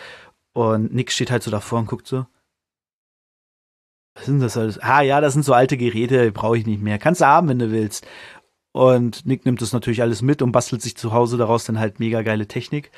Und 0.53 0.93
Nick 0.93 1.13
steht 1.13 1.31
halt 1.31 1.43
so 1.43 1.51
davor 1.51 1.79
und 1.79 1.87
guckt 1.87 2.07
so, 2.07 2.27
was 4.19 4.27
sind 4.27 4.41
das 4.41 4.57
alles? 4.57 4.79
Ah 4.79 5.01
ja, 5.03 5.21
das 5.21 5.33
sind 5.33 5.45
so 5.45 5.55
alte 5.55 5.77
Geräte, 5.77 6.33
brauche 6.33 6.59
ich 6.59 6.67
nicht 6.67 6.83
mehr. 6.83 6.99
Kannst 6.99 7.21
du 7.21 7.27
haben, 7.27 7.49
wenn 7.49 7.61
du 7.61 7.71
willst. 7.71 8.07
Und 8.73 9.25
Nick 9.27 9.45
nimmt 9.45 9.63
das 9.63 9.73
natürlich 9.73 10.03
alles 10.03 10.23
mit 10.23 10.43
und 10.43 10.53
bastelt 10.53 10.83
sich 10.83 10.97
zu 10.97 11.13
Hause 11.13 11.37
daraus 11.37 11.65
dann 11.65 11.79
halt 11.79 12.01
mega 12.01 12.23
geile 12.23 12.47
Technik. 12.47 12.91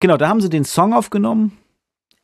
Genau, 0.00 0.16
da 0.16 0.28
haben 0.28 0.40
sie 0.40 0.50
den 0.50 0.64
Song 0.64 0.92
aufgenommen. 0.92 1.56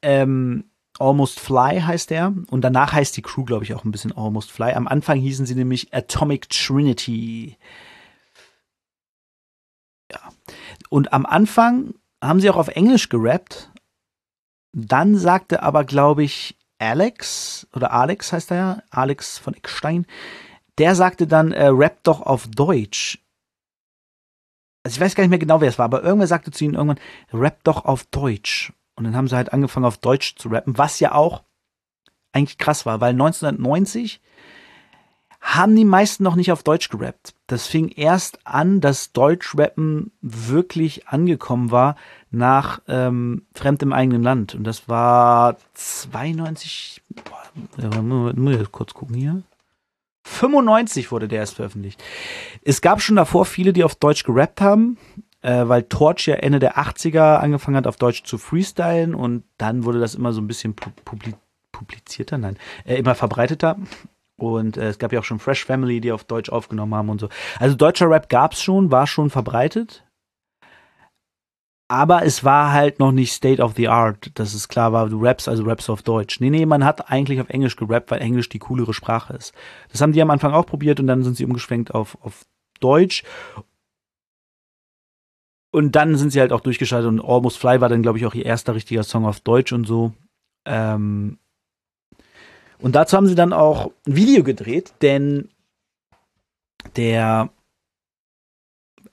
Ähm, 0.03 0.64
Almost 0.98 1.40
Fly 1.40 1.81
heißt 1.81 2.11
der. 2.11 2.35
Und 2.51 2.62
danach 2.62 2.92
heißt 2.92 3.16
die 3.16 3.22
Crew, 3.22 3.44
glaube 3.44 3.64
ich, 3.64 3.75
auch 3.75 3.85
ein 3.85 3.92
bisschen 3.92 4.12
Almost 4.16 4.51
Fly. 4.51 4.72
Am 4.72 4.88
Anfang 4.88 5.18
hießen 5.18 5.46
sie 5.46 5.55
nämlich 5.55 5.92
Atomic 5.94 6.48
Trinity. 6.48 7.57
Ja. 10.11 10.20
Und 10.90 11.12
am 11.12 11.27
Anfang 11.27 11.94
haben 12.22 12.40
sie 12.40 12.51
auch 12.51 12.57
auf 12.57 12.68
Englisch 12.68 13.09
gerappt. 13.09 13.70
Dann 14.72 15.16
sagte 15.16 15.62
aber, 15.62 15.85
glaube 15.85 16.22
ich, 16.22 16.57
Alex, 16.83 17.68
oder 17.75 17.92
Alex 17.92 18.33
heißt 18.33 18.51
er 18.51 18.57
ja, 18.57 18.83
Alex 18.90 19.38
von 19.38 19.55
Eckstein, 19.55 20.05
der 20.79 20.97
sagte 20.97 21.29
dann, 21.29 21.53
äh, 21.53 21.66
rap 21.66 22.03
doch 22.03 22.21
auf 22.21 22.49
Deutsch. 22.49 23.18
Also 24.85 24.97
ich 24.97 25.01
weiß 25.01 25.14
gar 25.14 25.23
nicht 25.23 25.31
mehr 25.31 25.38
genau, 25.38 25.61
wer 25.61 25.68
es 25.68 25.79
war, 25.79 25.85
aber 25.85 26.03
irgendwer 26.03 26.27
sagte 26.27 26.51
zu 26.51 26.64
ihnen 26.64 26.75
irgendwann, 26.75 26.99
rap 27.33 27.62
doch 27.62 27.85
auf 27.85 28.05
Deutsch. 28.07 28.73
Und 28.97 29.05
dann 29.05 29.14
haben 29.14 29.29
sie 29.29 29.37
halt 29.37 29.53
angefangen 29.53 29.87
auf 29.87 29.99
Deutsch 29.99 30.35
zu 30.37 30.49
rappen, 30.49 30.77
was 30.77 30.99
ja 30.99 31.14
auch 31.14 31.45
eigentlich 32.33 32.59
krass 32.59 32.85
war, 32.85 33.01
weil 33.01 33.12
1990 33.12 34.21
haben 35.42 35.74
die 35.74 35.85
meisten 35.85 36.22
noch 36.22 36.37
nicht 36.37 36.52
auf 36.52 36.62
Deutsch 36.62 36.88
gerappt. 36.88 37.35
Das 37.48 37.66
fing 37.66 37.88
erst 37.88 38.38
an, 38.46 38.81
dass 38.81 39.12
Deutschrappen 39.12 40.12
wirklich 40.22 41.09
angekommen 41.09 41.72
war 41.72 41.96
nach 42.31 42.81
ähm, 42.87 43.42
Fremd 43.52 43.83
im 43.83 43.92
eigenen 43.92 44.22
Land. 44.22 44.55
Und 44.55 44.64
das 44.64 44.88
war 44.88 45.57
92, 45.74 47.02
boah, 47.24 47.92
muss 48.35 48.61
ich 48.61 48.72
kurz 48.72 48.94
gucken 48.94 49.16
hier. 49.16 49.42
95 50.24 51.11
wurde 51.11 51.26
der 51.26 51.40
erst 51.40 51.57
veröffentlicht. 51.57 52.02
Es 52.62 52.81
gab 52.81 53.02
schon 53.02 53.16
davor 53.16 53.44
viele, 53.44 53.72
die 53.72 53.83
auf 53.83 53.96
Deutsch 53.96 54.22
gerappt 54.22 54.61
haben, 54.61 54.96
äh, 55.42 55.66
weil 55.66 55.83
Torch 55.83 56.26
ja 56.26 56.37
Ende 56.37 56.61
der 56.61 56.78
80er 56.78 57.38
angefangen 57.38 57.76
hat, 57.76 57.88
auf 57.88 57.96
Deutsch 57.96 58.22
zu 58.22 58.38
freestylen 58.38 59.12
und 59.12 59.42
dann 59.59 59.85
wurde 59.85 59.98
das 59.98 60.14
immer 60.14 60.33
so 60.33 60.40
ein 60.40 60.46
bisschen 60.46 60.74
publi 60.74 61.35
publizierter, 61.72 62.37
nein, 62.37 62.59
äh, 62.85 62.96
immer 62.96 63.14
verbreiteter. 63.14 63.76
Und 64.50 64.76
äh, 64.76 64.88
es 64.88 64.98
gab 64.98 65.12
ja 65.12 65.20
auch 65.20 65.24
schon 65.24 65.38
Fresh 65.38 65.64
Family, 65.64 66.00
die 66.00 66.12
auf 66.12 66.24
Deutsch 66.24 66.50
aufgenommen 66.50 66.94
haben 66.94 67.09
und 67.09 67.20
so. 67.20 67.28
Also 67.59 67.76
deutscher 67.76 68.11
Rap 68.11 68.28
gab 68.28 68.52
es 68.52 68.62
schon, 68.62 68.90
war 68.90 69.07
schon 69.07 69.31
verbreitet 69.31 70.05
aber 71.92 72.24
es 72.24 72.42
war 72.42 72.72
halt 72.72 73.00
noch 73.00 73.12
nicht 73.12 73.35
State 73.35 73.61
of 73.61 73.74
the 73.76 73.88
Art, 73.88 74.31
dass 74.38 74.55
es 74.55 74.68
klar 74.68 74.94
war, 74.94 75.11
du 75.11 75.20
rappst, 75.22 75.46
also 75.46 75.62
rappst 75.64 75.90
auf 75.90 76.00
Deutsch. 76.00 76.40
Nee, 76.40 76.48
nee, 76.48 76.64
man 76.64 76.87
hat 76.87 77.11
eigentlich 77.11 77.38
auf 77.38 77.50
Englisch 77.50 77.76
gerappt, 77.76 78.11
weil 78.11 78.22
Englisch 78.22 78.48
die 78.48 78.61
coolere 78.61 78.94
Sprache 78.94 79.35
ist. 79.35 79.52
Das 79.90 80.00
haben 80.00 80.14
die 80.14 80.22
am 80.22 80.31
Anfang 80.31 80.55
auch 80.55 80.64
probiert 80.64 81.00
und 81.00 81.07
dann 81.07 81.22
sind 81.22 81.37
sie 81.37 81.44
umgeschwenkt 81.44 81.94
auf, 81.94 82.16
auf 82.22 82.46
Deutsch. 82.81 83.24
Und 85.70 85.94
dann 85.94 86.16
sind 86.16 86.31
sie 86.31 86.40
halt 86.40 86.50
auch 86.50 86.62
durchgeschaltet 86.62 87.11
und 87.11 87.20
Almost 87.20 87.59
Fly 87.59 87.83
war 87.83 87.90
dann, 87.90 88.00
glaube 88.00 88.16
ich, 88.16 88.24
auch 88.24 88.35
ihr 88.35 88.46
erster 88.46 88.74
richtiger 88.74 89.02
Song 89.02 89.26
auf 89.26 89.40
Deutsch 89.40 89.74
und 89.74 89.85
so. 89.85 90.14
Ähm 90.64 91.37
und 92.83 92.95
dazu 92.95 93.16
haben 93.16 93.27
sie 93.27 93.35
dann 93.35 93.53
auch 93.53 93.92
ein 94.07 94.16
Video 94.16 94.42
gedreht, 94.42 94.92
denn 95.03 95.49
der 96.97 97.51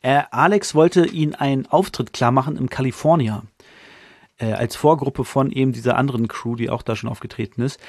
äh, 0.02 0.24
Alex 0.32 0.76
wollte 0.76 1.06
ihn 1.06 1.36
einen 1.36 1.66
Auftritt 1.68 2.14
klar 2.14 2.32
machen 2.32 2.58
im 2.58 2.70
California. 2.70 3.44
Äh, 4.38 4.54
als 4.54 4.76
Vorgruppe 4.76 5.26
von 5.26 5.52
eben 5.52 5.74
dieser 5.74 5.98
anderen 5.98 6.28
Crew, 6.28 6.56
die 6.56 6.70
auch 6.70 6.82
da 6.82 6.96
schon 6.96 7.10
aufgetreten 7.10 7.62
ist. 7.62 7.80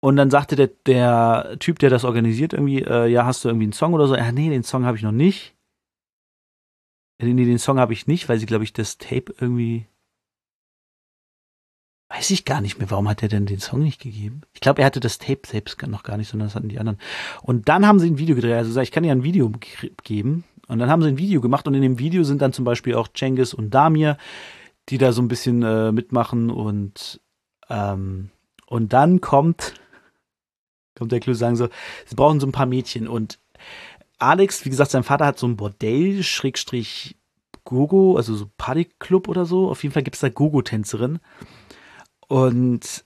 Und 0.00 0.16
dann 0.16 0.30
sagte 0.30 0.56
der, 0.56 0.68
der 0.86 1.56
Typ, 1.58 1.78
der 1.78 1.90
das 1.90 2.04
organisiert, 2.04 2.52
irgendwie, 2.52 2.82
äh, 2.82 3.06
ja, 3.06 3.26
hast 3.26 3.44
du 3.44 3.48
irgendwie 3.48 3.66
einen 3.66 3.72
Song 3.72 3.94
oder 3.94 4.06
so? 4.06 4.16
Ja, 4.16 4.32
nee, 4.32 4.50
den 4.50 4.62
Song 4.62 4.84
habe 4.84 4.96
ich 4.96 5.02
noch 5.02 5.12
nicht. 5.12 5.54
Äh, 7.18 7.26
nee, 7.26 7.44
den 7.44 7.58
Song 7.58 7.78
habe 7.78 7.92
ich 7.92 8.06
nicht, 8.06 8.28
weil 8.28 8.38
sie, 8.38 8.46
glaube 8.46 8.64
ich, 8.64 8.72
das 8.72 8.98
Tape 8.98 9.34
irgendwie 9.38 9.86
Weiß 12.08 12.30
ich 12.30 12.44
gar 12.44 12.60
nicht 12.60 12.78
mehr, 12.78 12.90
warum 12.90 13.08
hat 13.08 13.22
er 13.22 13.28
denn 13.28 13.46
den 13.46 13.58
Song 13.58 13.82
nicht 13.82 14.00
gegeben? 14.00 14.42
Ich 14.54 14.60
glaube, 14.60 14.80
er 14.80 14.86
hatte 14.86 15.00
das 15.00 15.18
Tape 15.18 15.42
selbst 15.44 15.80
noch 15.88 16.04
gar 16.04 16.16
nicht, 16.16 16.28
sondern 16.28 16.48
das 16.48 16.54
hatten 16.54 16.68
die 16.68 16.78
anderen. 16.78 17.00
Und 17.42 17.68
dann 17.68 17.84
haben 17.84 17.98
sie 17.98 18.08
ein 18.08 18.18
Video 18.18 18.36
gedreht. 18.36 18.54
Also 18.54 18.80
ich 18.80 18.92
kann 18.92 19.02
dir 19.02 19.10
ein 19.10 19.24
Video 19.24 19.50
geben. 20.04 20.44
Und 20.68 20.78
dann 20.78 20.88
haben 20.88 21.02
sie 21.02 21.08
ein 21.08 21.18
Video 21.18 21.40
gemacht 21.40 21.66
und 21.66 21.74
in 21.74 21.82
dem 21.82 21.98
Video 21.98 22.24
sind 22.24 22.42
dann 22.42 22.52
zum 22.52 22.64
Beispiel 22.64 22.94
auch 22.94 23.08
Cengiz 23.08 23.54
und 23.54 23.70
Damir, 23.70 24.18
die 24.88 24.98
da 24.98 25.12
so 25.12 25.22
ein 25.22 25.28
bisschen 25.28 25.62
äh, 25.62 25.92
mitmachen 25.92 26.50
und 26.50 27.20
ähm, 27.68 28.30
und 28.66 28.92
dann 28.92 29.20
kommt 29.20 29.74
kommt 30.96 31.12
der 31.12 31.20
Clou 31.20 31.34
sagen 31.34 31.56
so, 31.56 31.68
sie 32.04 32.16
brauchen 32.16 32.40
so 32.40 32.46
ein 32.46 32.52
paar 32.52 32.66
Mädchen 32.66 33.06
und 33.06 33.38
Alex, 34.18 34.64
wie 34.64 34.70
gesagt, 34.70 34.90
sein 34.90 35.04
Vater 35.04 35.26
hat 35.26 35.38
so 35.38 35.46
ein 35.46 35.56
Bordell 35.56 36.22
Schrägstrich 36.22 37.16
Gogo, 37.64 38.16
also 38.16 38.34
so 38.34 38.48
Partyclub 38.56 39.28
oder 39.28 39.44
so. 39.44 39.68
Auf 39.68 39.82
jeden 39.82 39.92
Fall 39.92 40.02
gibt 40.02 40.16
es 40.16 40.20
da 40.20 40.30
Gogo-Tänzerin. 40.30 41.18
Und 42.28 43.04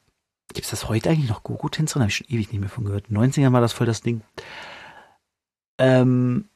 gibt 0.52 0.64
es 0.64 0.70
das 0.70 0.88
heute 0.88 1.11
eigentlich 1.11 1.28
noch 1.28 1.42
Gogo-Tänzerin? 1.42 2.02
Habe 2.02 2.11
ich 2.11 2.16
schon 2.16 2.28
ewig 2.28 2.50
nicht 2.52 2.61
mehr 2.61 2.68
von 2.68 2.85
gehört. 2.85 3.09
90er 3.09 3.52
war 3.52 3.61
das 3.61 3.72
voll 3.72 3.87
das 3.87 4.00
Ding. 4.00 4.22
Ähm, 5.78 6.48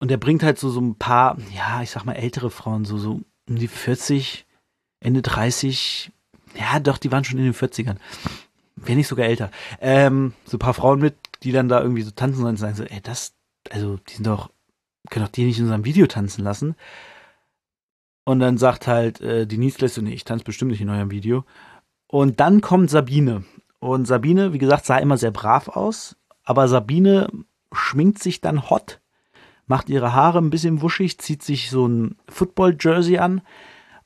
und 0.00 0.10
er 0.10 0.16
bringt 0.16 0.42
halt 0.42 0.58
so, 0.58 0.70
so 0.70 0.80
ein 0.80 0.96
paar, 0.96 1.38
ja, 1.54 1.82
ich 1.82 1.90
sag 1.90 2.04
mal, 2.04 2.14
ältere 2.14 2.50
Frauen, 2.50 2.84
so, 2.84 2.98
so 2.98 3.20
um 3.48 3.56
die 3.56 3.68
40, 3.68 4.46
Ende 5.00 5.22
30, 5.22 6.10
ja, 6.54 6.80
doch, 6.80 6.98
die 6.98 7.12
waren 7.12 7.24
schon 7.24 7.38
in 7.38 7.44
den 7.44 7.54
40ern. 7.54 7.96
Wenn 8.76 8.96
nicht 8.96 9.08
sogar 9.08 9.26
älter. 9.26 9.50
Ähm, 9.80 10.32
so 10.44 10.56
ein 10.56 10.60
paar 10.60 10.74
Frauen 10.74 11.00
mit, 11.00 11.16
die 11.42 11.52
dann 11.52 11.68
da 11.68 11.80
irgendwie 11.80 12.02
so 12.02 12.10
tanzen 12.10 12.44
und 12.44 12.56
sagen 12.56 12.74
so, 12.74 12.84
ey, 12.84 13.00
das, 13.02 13.34
also, 13.70 13.98
die 14.08 14.14
sind 14.14 14.26
doch, 14.26 14.50
können 15.10 15.26
doch 15.26 15.32
die 15.32 15.44
nicht 15.44 15.58
in 15.58 15.64
unserem 15.64 15.84
Video 15.84 16.06
tanzen 16.06 16.42
lassen. 16.42 16.76
Und 18.24 18.40
dann 18.40 18.58
sagt 18.58 18.86
halt 18.86 19.20
äh, 19.20 19.46
Denise 19.46 19.78
Lesse, 19.80 20.02
nee, 20.02 20.12
ich 20.12 20.24
tanze 20.24 20.44
bestimmt 20.44 20.70
nicht 20.70 20.80
in 20.80 20.88
eurem 20.88 21.10
Video. 21.10 21.44
Und 22.10 22.40
dann 22.40 22.60
kommt 22.60 22.90
Sabine. 22.90 23.44
Und 23.78 24.06
Sabine, 24.06 24.52
wie 24.52 24.58
gesagt, 24.58 24.84
sah 24.84 24.98
immer 24.98 25.16
sehr 25.16 25.30
brav 25.30 25.68
aus. 25.68 26.16
Aber 26.42 26.66
Sabine 26.66 27.28
schminkt 27.72 28.20
sich 28.20 28.40
dann 28.40 28.68
hot, 28.68 29.00
macht 29.66 29.88
ihre 29.88 30.12
Haare 30.12 30.38
ein 30.38 30.50
bisschen 30.50 30.82
wuschig, 30.82 31.18
zieht 31.18 31.44
sich 31.44 31.70
so 31.70 31.86
ein 31.86 32.16
Football-Jersey 32.28 33.18
an 33.18 33.42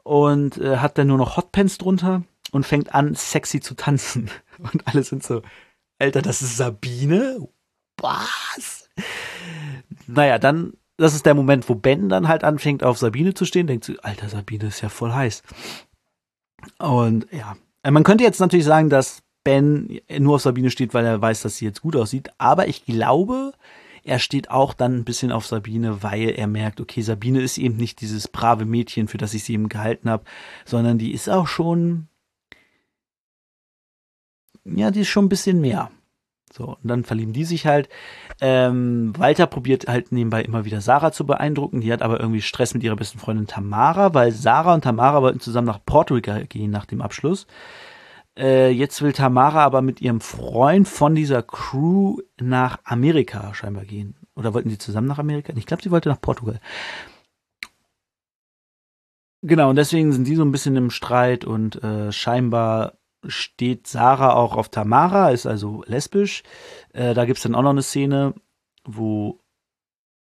und 0.03 0.59
äh, 0.59 0.77
hat 0.77 0.99
dann 0.99 1.07
nur 1.07 1.17
noch 1.17 1.39
Hotpants 1.39 1.79
drunter 1.79 2.23
und 2.53 2.67
fängt 2.67 2.95
an, 2.95 3.15
sexy 3.15 3.61
zu 3.61 3.75
tanzen. 3.75 4.31
Und 4.59 4.87
alle 4.87 5.03
sind 5.03 5.25
so, 5.25 5.43
Alter, 5.99 6.23
das 6.23 6.41
ist 6.41 6.57
Sabine? 6.57 7.49
Was? 7.97 8.89
Naja, 10.07 10.39
dann 10.39 10.75
das 10.97 11.15
ist 11.15 11.27
der 11.27 11.35
Moment, 11.35 11.69
wo 11.69 11.75
Ben 11.75 12.09
dann 12.09 12.29
halt 12.29 12.45
anfängt, 12.45 12.85
auf 12.85 12.99
Sabine 12.99 13.35
zu 13.35 13.45
stehen, 13.45 13.67
denkt 13.67 13.85
so, 13.85 13.95
alter, 14.03 14.29
Sabine 14.29 14.67
ist 14.67 14.81
ja 14.81 14.89
voll 14.89 15.13
heiß. 15.13 15.43
Und 16.79 17.27
ja, 17.33 17.57
man 17.91 18.03
könnte 18.03 18.25
jetzt 18.25 18.41
natürlich 18.41 18.65
sagen, 18.65 18.91
dass 18.91 19.23
Ben 19.45 20.01
nur 20.19 20.37
auf 20.37 20.43
Sabine 20.43 20.71
steht, 20.71 20.95
weil 20.95 21.05
er 21.05 21.21
weiß, 21.21 21.43
dass 21.43 21.59
sie 21.59 21.67
jetzt 21.67 21.83
gut 21.83 21.97
aussieht. 21.97 22.31
Aber 22.39 22.67
ich 22.67 22.87
glaube, 22.87 23.53
er 24.03 24.19
steht 24.19 24.51
auch 24.51 24.75
dann 24.75 24.97
ein 24.97 25.05
bisschen 25.05 25.33
auf 25.33 25.47
Sabine, 25.47 26.03
weil 26.03 26.31
er 26.31 26.47
merkt, 26.47 26.81
okay, 26.81 27.03
Sabine 27.03 27.43
ist 27.43 27.59
eben 27.59 27.77
nicht 27.77 28.01
dieses 28.01 28.29
brave 28.29 28.65
Mädchen, 28.65 29.09
für 29.09 29.19
das 29.19 29.35
ich 29.35 29.45
sie 29.45 29.55
eben 29.55 29.69
gehalten 29.69 30.09
habe, 30.11 30.25
sondern 30.65 30.99
die 30.99 31.13
ist 31.13 31.29
auch 31.29 31.47
schon, 31.47 32.09
ja, 34.65 34.91
die 34.91 35.01
ist 35.01 35.09
schon 35.09 35.27
ein 35.27 35.31
bisschen 35.31 35.61
mehr. 35.61 35.91
So, 36.53 36.77
und 36.81 36.89
dann 36.89 37.05
verlieben 37.05 37.33
die 37.33 37.45
sich 37.45 37.67
halt. 37.67 37.89
Ähm, 38.41 39.13
Walter 39.17 39.47
probiert 39.47 39.87
halt 39.87 40.13
nebenbei 40.13 40.43
immer 40.43 40.65
wieder 40.65 40.81
Sarah 40.81 41.13
zu 41.13 41.27
beeindrucken. 41.27 41.81
Die 41.81 41.93
hat 41.93 42.03
aber 42.03 42.21
irgendwie 42.21 42.43
Stress 42.43 42.75
mit 42.75 42.83
ihrer 42.83 42.97
besten 42.97 43.19
Freundin 43.19 43.47
Tamara, 43.47 44.15
weil 44.15 44.33
Sarah 44.33 44.75
und 44.75 44.85
Tamara 44.85 45.23
wollten 45.23 45.41
zusammen 45.41 45.67
nach 45.67 45.85
Portugal 45.85 46.47
gehen 46.47 46.71
nach 46.71 46.87
dem 46.87 47.01
Abschluss. 47.01 47.47
Äh, 48.37 48.71
jetzt 48.71 49.01
will 49.03 49.13
Tamara 49.13 49.65
aber 49.65 49.83
mit 49.83 50.01
ihrem 50.01 50.21
Freund 50.21 50.89
von 50.89 51.15
dieser 51.15 51.43
Crew 51.43 52.19
nach 52.41 52.79
Amerika 52.85 53.55
scheinbar 53.55 53.85
gehen. 53.85 54.17
Oder 54.35 54.55
wollten 54.55 54.71
sie 54.71 54.79
zusammen 54.79 55.07
nach 55.07 55.19
Amerika? 55.19 55.53
Ich 55.57 55.67
glaube, 55.67 55.83
sie 55.83 55.91
wollte 55.93 56.09
nach 56.09 56.21
Portugal. 56.21 56.61
Genau, 59.43 59.71
und 59.71 59.77
deswegen 59.77 60.11
sind 60.13 60.27
die 60.27 60.37
so 60.37 60.43
ein 60.43 60.53
bisschen 60.53 60.75
im 60.75 60.91
Streit 60.91 61.45
und 61.45 61.83
äh, 61.85 62.11
scheinbar 62.13 62.95
steht 63.27 63.87
Sarah 63.87 64.35
auch 64.35 64.57
auf 64.57 64.69
Tamara, 64.69 65.31
ist 65.31 65.47
also 65.47 65.83
lesbisch. 65.87 66.43
Äh, 66.93 67.15
da 67.15 67.25
gibt 67.25 67.39
es 67.39 67.43
dann 67.43 67.55
auch 67.55 67.63
noch 67.63 67.71
eine 67.71 67.83
Szene, 67.83 68.35
wo. 68.85 69.41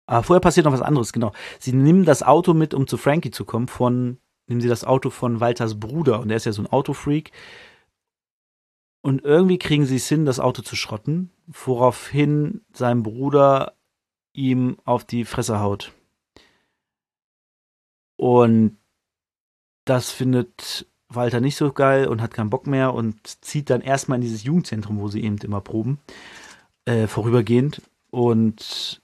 Ah, 0.06 0.21
vorher 0.21 0.41
passiert 0.41 0.65
noch 0.65 0.73
was 0.73 0.82
anderes, 0.82 1.13
genau. 1.13 1.32
Sie 1.60 1.71
nehmen 1.71 2.03
das 2.03 2.23
Auto 2.23 2.53
mit, 2.53 2.73
um 2.73 2.88
zu 2.88 2.97
Frankie 2.97 3.32
zu 3.32 3.45
kommen, 3.45 3.67
von, 3.67 4.17
nehmen 4.47 4.60
sie 4.60 4.67
das 4.67 4.84
Auto 4.84 5.10
von 5.10 5.39
Walters 5.39 5.79
Bruder 5.79 6.19
und 6.19 6.27
der 6.27 6.38
ist 6.38 6.45
ja 6.45 6.51
so 6.51 6.62
ein 6.62 6.67
Autofreak. 6.67 7.32
Und 9.01 9.23
irgendwie 9.23 9.60
kriegen 9.60 9.86
sie 9.86 9.95
es 9.97 10.08
hin, 10.08 10.25
das 10.25 10.39
Auto 10.39 10.62
zu 10.62 10.75
schrotten, 10.75 11.32
woraufhin 11.47 12.62
sein 12.73 13.03
Bruder 13.03 13.73
ihm 14.34 14.77
auf 14.84 15.06
die 15.06 15.25
Fresse 15.25 15.60
haut. 15.60 15.93
Und 18.17 18.77
das 19.86 20.12
findet 20.12 20.88
Walter 21.15 21.39
nicht 21.39 21.56
so 21.56 21.71
geil 21.71 22.08
und 22.08 22.21
hat 22.21 22.34
keinen 22.34 22.49
Bock 22.49 22.67
mehr 22.67 22.93
und 22.93 23.15
zieht 23.43 23.69
dann 23.69 23.82
erstmal 23.82 24.17
in 24.17 24.21
dieses 24.21 24.43
Jugendzentrum, 24.43 24.99
wo 24.99 25.08
sie 25.08 25.23
eben 25.23 25.38
immer 25.38 25.62
proben, 25.62 25.99
äh, 26.86 27.08
vorübergehend 27.08 27.82
und 28.12 29.02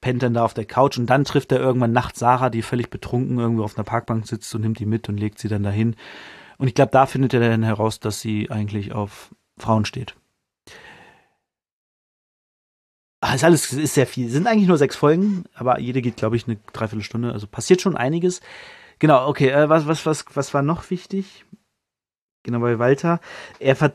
pennt 0.00 0.22
dann 0.22 0.34
da 0.34 0.44
auf 0.44 0.54
der 0.54 0.66
Couch 0.66 0.98
und 0.98 1.06
dann 1.06 1.24
trifft 1.24 1.50
er 1.52 1.60
irgendwann 1.60 1.92
nachts 1.92 2.18
Sarah, 2.18 2.50
die 2.50 2.62
völlig 2.62 2.90
betrunken 2.90 3.38
irgendwo 3.38 3.64
auf 3.64 3.76
einer 3.76 3.84
Parkbank 3.84 4.26
sitzt 4.26 4.54
und 4.54 4.60
nimmt 4.60 4.78
die 4.78 4.86
mit 4.86 5.08
und 5.08 5.16
legt 5.16 5.38
sie 5.38 5.48
dann 5.48 5.62
dahin. 5.62 5.96
Und 6.58 6.68
ich 6.68 6.74
glaube, 6.74 6.92
da 6.92 7.06
findet 7.06 7.34
er 7.34 7.40
dann 7.40 7.62
heraus, 7.62 8.00
dass 8.00 8.20
sie 8.20 8.50
eigentlich 8.50 8.92
auf 8.92 9.34
Frauen 9.58 9.84
steht. 9.84 10.14
Ach, 13.20 13.34
ist 13.34 13.44
alles 13.44 13.72
ist 13.72 13.94
sehr 13.94 14.06
viel. 14.06 14.28
Sind 14.28 14.46
eigentlich 14.46 14.68
nur 14.68 14.76
sechs 14.76 14.96
Folgen, 14.96 15.44
aber 15.54 15.80
jede 15.80 16.02
geht, 16.02 16.16
glaube 16.16 16.36
ich, 16.36 16.46
eine 16.46 16.58
Dreiviertelstunde. 16.74 17.32
Also 17.32 17.46
passiert 17.46 17.80
schon 17.80 17.96
einiges. 17.96 18.42
Genau, 19.04 19.28
okay. 19.28 19.50
Äh, 19.50 19.68
was, 19.68 19.86
was, 19.86 20.06
was, 20.06 20.24
was 20.32 20.54
war 20.54 20.62
noch 20.62 20.88
wichtig? 20.88 21.44
Genau, 22.42 22.60
bei 22.60 22.78
Walter. 22.78 23.20
Er 23.60 23.76
ver 23.76 23.92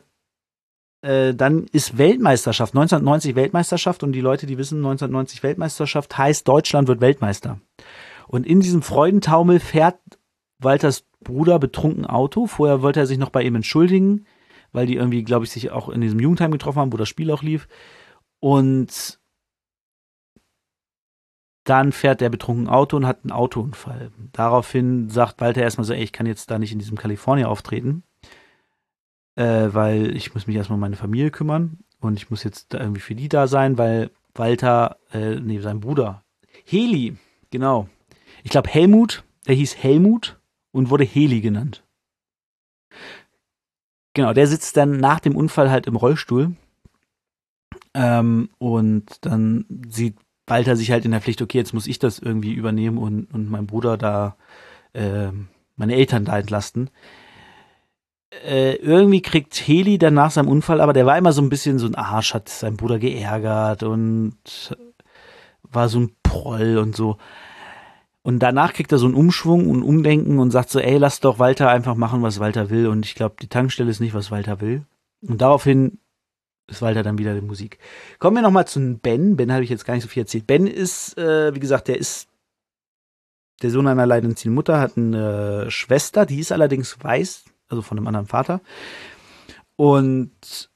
äh, 1.01 1.33
dann 1.33 1.65
ist 1.71 1.97
Weltmeisterschaft, 1.97 2.75
1990 2.75 3.35
Weltmeisterschaft 3.35 4.03
und 4.03 4.11
die 4.11 4.21
Leute, 4.21 4.45
die 4.45 4.59
wissen, 4.59 4.77
1990 4.77 5.41
Weltmeisterschaft 5.41 6.15
heißt, 6.15 6.47
Deutschland 6.47 6.87
wird 6.87 7.01
Weltmeister. 7.01 7.59
Und 8.27 8.45
in 8.45 8.59
diesem 8.59 8.83
Freudentaumel 8.83 9.59
fährt 9.59 9.97
Walters 10.59 11.07
Bruder 11.23 11.57
betrunken 11.57 12.05
Auto. 12.05 12.45
Vorher 12.45 12.83
wollte 12.83 12.99
er 12.99 13.07
sich 13.07 13.17
noch 13.17 13.31
bei 13.31 13.41
ihm 13.41 13.55
entschuldigen, 13.55 14.27
weil 14.73 14.85
die 14.85 14.97
irgendwie, 14.97 15.23
glaube 15.23 15.43
ich, 15.43 15.49
sich 15.49 15.71
auch 15.71 15.89
in 15.89 16.01
diesem 16.01 16.19
Jugendheim 16.19 16.51
getroffen 16.51 16.81
haben, 16.81 16.93
wo 16.93 16.97
das 16.97 17.09
Spiel 17.09 17.31
auch 17.31 17.41
lief. 17.41 17.67
Und 18.41 19.18
dann 21.69 21.91
fährt 21.91 22.21
der 22.21 22.29
betrunken 22.29 22.67
Auto 22.67 22.97
und 22.97 23.05
hat 23.05 23.19
einen 23.23 23.31
Autounfall. 23.31 24.11
Daraufhin 24.31 25.09
sagt 25.09 25.39
Walter 25.39 25.61
erstmal 25.61 25.85
so, 25.85 25.93
ey, 25.93 26.03
ich 26.03 26.11
kann 26.11 26.25
jetzt 26.25 26.49
da 26.51 26.59
nicht 26.59 26.71
in 26.71 26.79
diesem 26.79 26.97
Kalifornien 26.97 27.47
auftreten, 27.47 28.03
äh, 29.35 29.69
weil 29.71 30.15
ich 30.15 30.33
muss 30.33 30.47
mich 30.47 30.55
erstmal 30.55 30.75
um 30.75 30.81
meine 30.81 30.95
Familie 30.95 31.31
kümmern 31.31 31.79
und 31.99 32.17
ich 32.17 32.29
muss 32.29 32.43
jetzt 32.43 32.73
irgendwie 32.73 33.01
für 33.01 33.15
die 33.15 33.29
da 33.29 33.47
sein, 33.47 33.77
weil 33.77 34.11
Walter, 34.33 34.97
äh, 35.13 35.35
nee, 35.35 35.59
sein 35.59 35.79
Bruder, 35.79 36.23
Heli, 36.65 37.17
genau. 37.51 37.87
Ich 38.43 38.51
glaube 38.51 38.69
Helmut, 38.69 39.23
der 39.47 39.55
hieß 39.55 39.77
Helmut 39.77 40.39
und 40.71 40.89
wurde 40.89 41.03
Heli 41.03 41.41
genannt. 41.41 41.83
Genau, 44.13 44.33
der 44.33 44.47
sitzt 44.47 44.75
dann 44.75 44.97
nach 44.97 45.19
dem 45.19 45.35
Unfall 45.35 45.69
halt 45.69 45.87
im 45.87 45.95
Rollstuhl 45.95 46.55
ähm, 47.93 48.49
und 48.57 49.25
dann 49.25 49.65
sieht 49.87 50.15
Walter 50.49 50.75
sich 50.75 50.91
halt 50.91 51.05
in 51.05 51.11
der 51.11 51.21
Pflicht, 51.21 51.41
okay, 51.41 51.57
jetzt 51.57 51.73
muss 51.73 51.87
ich 51.87 51.99
das 51.99 52.19
irgendwie 52.19 52.53
übernehmen 52.53 52.97
und, 52.97 53.33
und 53.33 53.49
mein 53.49 53.67
Bruder 53.67 53.97
da, 53.97 54.35
äh, 54.93 55.27
meine 55.75 55.95
Eltern 55.95 56.25
da 56.25 56.37
entlasten. 56.37 56.89
Äh, 58.45 58.75
irgendwie 58.75 59.21
kriegt 59.21 59.55
Heli 59.55 59.97
dann 59.97 60.13
nach 60.13 60.31
seinem 60.31 60.49
Unfall, 60.49 60.81
aber 60.81 60.93
der 60.93 61.05
war 61.05 61.17
immer 61.17 61.33
so 61.33 61.41
ein 61.41 61.49
bisschen 61.49 61.79
so 61.79 61.87
ein 61.87 61.95
Arsch, 61.95 62.33
hat 62.33 62.49
seinen 62.49 62.77
Bruder 62.77 62.99
geärgert 62.99 63.83
und 63.83 64.35
war 65.63 65.89
so 65.89 65.99
ein 65.99 66.11
Proll 66.23 66.77
und 66.77 66.95
so. 66.95 67.17
Und 68.21 68.39
danach 68.39 68.73
kriegt 68.73 68.91
er 68.91 68.97
so 68.97 69.05
einen 69.05 69.15
Umschwung 69.15 69.69
und 69.69 69.81
Umdenken 69.81 70.39
und 70.39 70.51
sagt 70.51 70.69
so, 70.69 70.79
ey, 70.79 70.97
lass 70.97 71.19
doch 71.19 71.39
Walter 71.39 71.69
einfach 71.69 71.95
machen, 71.95 72.21
was 72.21 72.39
Walter 72.39 72.69
will. 72.69 72.87
Und 72.87 73.05
ich 73.05 73.15
glaube, 73.15 73.35
die 73.41 73.47
Tankstelle 73.47 73.89
ist 73.89 74.01
nicht, 74.01 74.13
was 74.13 74.29
Walter 74.29 74.61
will. 74.61 74.85
Und 75.21 75.41
daraufhin 75.41 75.99
ist 76.69 76.81
Walter 76.81 77.03
dann 77.03 77.17
wieder 77.17 77.33
die 77.33 77.41
Musik. 77.41 77.79
Kommen 78.19 78.37
wir 78.37 78.41
nochmal 78.41 78.67
zu 78.67 78.79
Ben. 79.01 79.35
Ben 79.35 79.51
habe 79.51 79.63
ich 79.63 79.69
jetzt 79.69 79.85
gar 79.85 79.93
nicht 79.93 80.03
so 80.03 80.09
viel 80.09 80.23
erzählt. 80.23 80.47
Ben 80.47 80.67
ist, 80.67 81.17
äh, 81.17 81.53
wie 81.53 81.59
gesagt, 81.59 81.87
der 81.87 81.97
ist 81.97 82.29
der 83.61 83.71
Sohn 83.71 83.87
einer 83.87 84.01
alleinerziehenden 84.01 84.55
Mutter, 84.55 84.79
hat 84.79 84.97
eine 84.97 85.69
Schwester, 85.69 86.25
die 86.25 86.39
ist 86.39 86.51
allerdings 86.51 86.97
weiß, 87.03 87.45
also 87.67 87.81
von 87.81 87.97
einem 87.97 88.07
anderen 88.07 88.27
Vater. 88.27 88.61
Und 89.75 90.69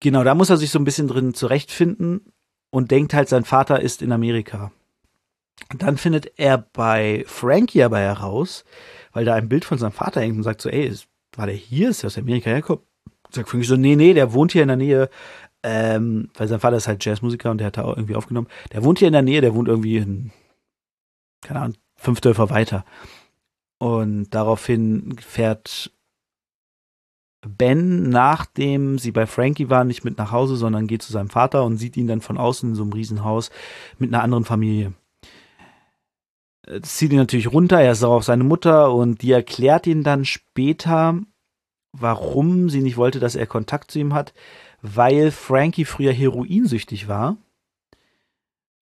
genau, 0.00 0.24
da 0.24 0.34
muss 0.34 0.50
er 0.50 0.56
sich 0.56 0.70
so 0.70 0.78
ein 0.78 0.84
bisschen 0.84 1.08
drin 1.08 1.34
zurechtfinden 1.34 2.32
und 2.70 2.90
denkt 2.90 3.14
halt, 3.14 3.28
sein 3.28 3.44
Vater 3.44 3.80
ist 3.80 4.02
in 4.02 4.12
Amerika. 4.12 4.72
dann 5.76 5.98
findet 5.98 6.38
er 6.38 6.58
bei 6.58 7.24
Frankie 7.26 7.82
aber 7.82 7.98
heraus, 7.98 8.64
weil 9.12 9.24
da 9.24 9.34
ein 9.34 9.48
Bild 9.48 9.64
von 9.64 9.78
seinem 9.78 9.92
Vater 9.92 10.20
hängt 10.20 10.36
und 10.36 10.42
sagt 10.42 10.60
so, 10.62 10.68
ey, 10.68 10.92
war 11.36 11.46
der 11.46 11.54
hier? 11.54 11.90
Ist 11.90 12.02
der 12.02 12.08
aus 12.08 12.18
Amerika 12.18 12.50
hergekommen? 12.50 12.84
Sagt 13.30 13.48
Frankie 13.48 13.66
so, 13.66 13.76
nee, 13.76 13.96
nee, 13.96 14.14
der 14.14 14.32
wohnt 14.32 14.52
hier 14.52 14.62
in 14.62 14.68
der 14.68 14.76
Nähe, 14.76 15.10
ähm, 15.62 16.30
weil 16.34 16.48
sein 16.48 16.60
Vater 16.60 16.76
ist 16.76 16.88
halt 16.88 17.04
Jazzmusiker 17.04 17.50
und 17.50 17.58
der 17.58 17.68
hat 17.68 17.76
da 17.76 17.84
auch 17.84 17.96
irgendwie 17.96 18.16
aufgenommen. 18.16 18.48
Der 18.72 18.82
wohnt 18.84 18.98
hier 18.98 19.08
in 19.08 19.12
der 19.12 19.22
Nähe, 19.22 19.40
der 19.40 19.54
wohnt 19.54 19.68
irgendwie 19.68 19.98
in, 19.98 20.32
keine 21.42 21.60
Ahnung, 21.60 21.76
fünf 21.96 22.20
Dörfer 22.20 22.50
weiter. 22.50 22.84
Und 23.78 24.30
daraufhin 24.30 25.16
fährt 25.20 25.90
Ben, 27.46 28.10
nachdem 28.10 28.98
sie 28.98 29.12
bei 29.12 29.26
Frankie 29.26 29.70
waren, 29.70 29.86
nicht 29.86 30.04
mit 30.04 30.18
nach 30.18 30.30
Hause, 30.30 30.56
sondern 30.56 30.86
geht 30.86 31.02
zu 31.02 31.12
seinem 31.12 31.30
Vater 31.30 31.64
und 31.64 31.78
sieht 31.78 31.96
ihn 31.96 32.06
dann 32.06 32.20
von 32.20 32.36
außen 32.36 32.70
in 32.70 32.74
so 32.74 32.82
einem 32.82 32.92
Riesenhaus 32.92 33.50
mit 33.98 34.12
einer 34.12 34.22
anderen 34.22 34.44
Familie. 34.44 34.92
Das 36.62 36.96
zieht 36.96 37.12
ihn 37.12 37.18
natürlich 37.18 37.50
runter, 37.50 37.80
er 37.80 37.92
ist 37.92 38.04
auch 38.04 38.16
auf 38.16 38.24
seine 38.24 38.44
Mutter 38.44 38.92
und 38.92 39.22
die 39.22 39.32
erklärt 39.32 39.86
ihn 39.86 40.02
dann 40.02 40.26
später, 40.26 41.18
warum 41.92 42.70
sie 42.70 42.82
nicht 42.82 42.96
wollte, 42.96 43.20
dass 43.20 43.34
er 43.34 43.46
Kontakt 43.46 43.90
zu 43.90 43.98
ihm 43.98 44.14
hat, 44.14 44.32
weil 44.82 45.30
Frankie 45.30 45.84
früher 45.84 46.12
heroinsüchtig 46.12 47.08
war 47.08 47.36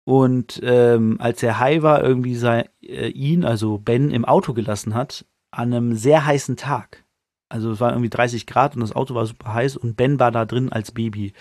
und 0.04 0.60
ähm, 0.62 1.16
als 1.18 1.42
er 1.42 1.58
high 1.58 1.82
war, 1.82 2.04
irgendwie 2.04 2.36
sei, 2.36 2.68
äh, 2.82 3.08
ihn, 3.08 3.44
also 3.44 3.78
Ben, 3.78 4.10
im 4.10 4.26
Auto 4.26 4.52
gelassen 4.52 4.94
hat, 4.94 5.24
an 5.50 5.72
einem 5.72 5.94
sehr 5.94 6.26
heißen 6.26 6.56
Tag. 6.56 7.04
Also 7.48 7.70
es 7.70 7.80
war 7.80 7.92
irgendwie 7.92 8.10
30 8.10 8.46
Grad 8.46 8.74
und 8.74 8.80
das 8.80 8.94
Auto 8.94 9.14
war 9.14 9.26
super 9.26 9.54
heiß 9.54 9.76
und 9.76 9.96
Ben 9.96 10.18
war 10.20 10.30
da 10.30 10.44
drin 10.44 10.72
als 10.72 10.92
Baby, 10.92 11.32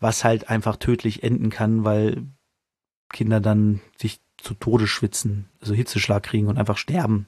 was 0.00 0.24
halt 0.24 0.50
einfach 0.50 0.76
tödlich 0.76 1.22
enden 1.22 1.48
kann, 1.50 1.84
weil 1.84 2.26
Kinder 3.12 3.40
dann 3.40 3.80
sich 3.96 4.20
zu 4.36 4.54
Tode 4.54 4.86
schwitzen, 4.86 5.48
also 5.60 5.74
Hitzeschlag 5.74 6.22
kriegen 6.22 6.48
und 6.48 6.58
einfach 6.58 6.78
sterben. 6.78 7.26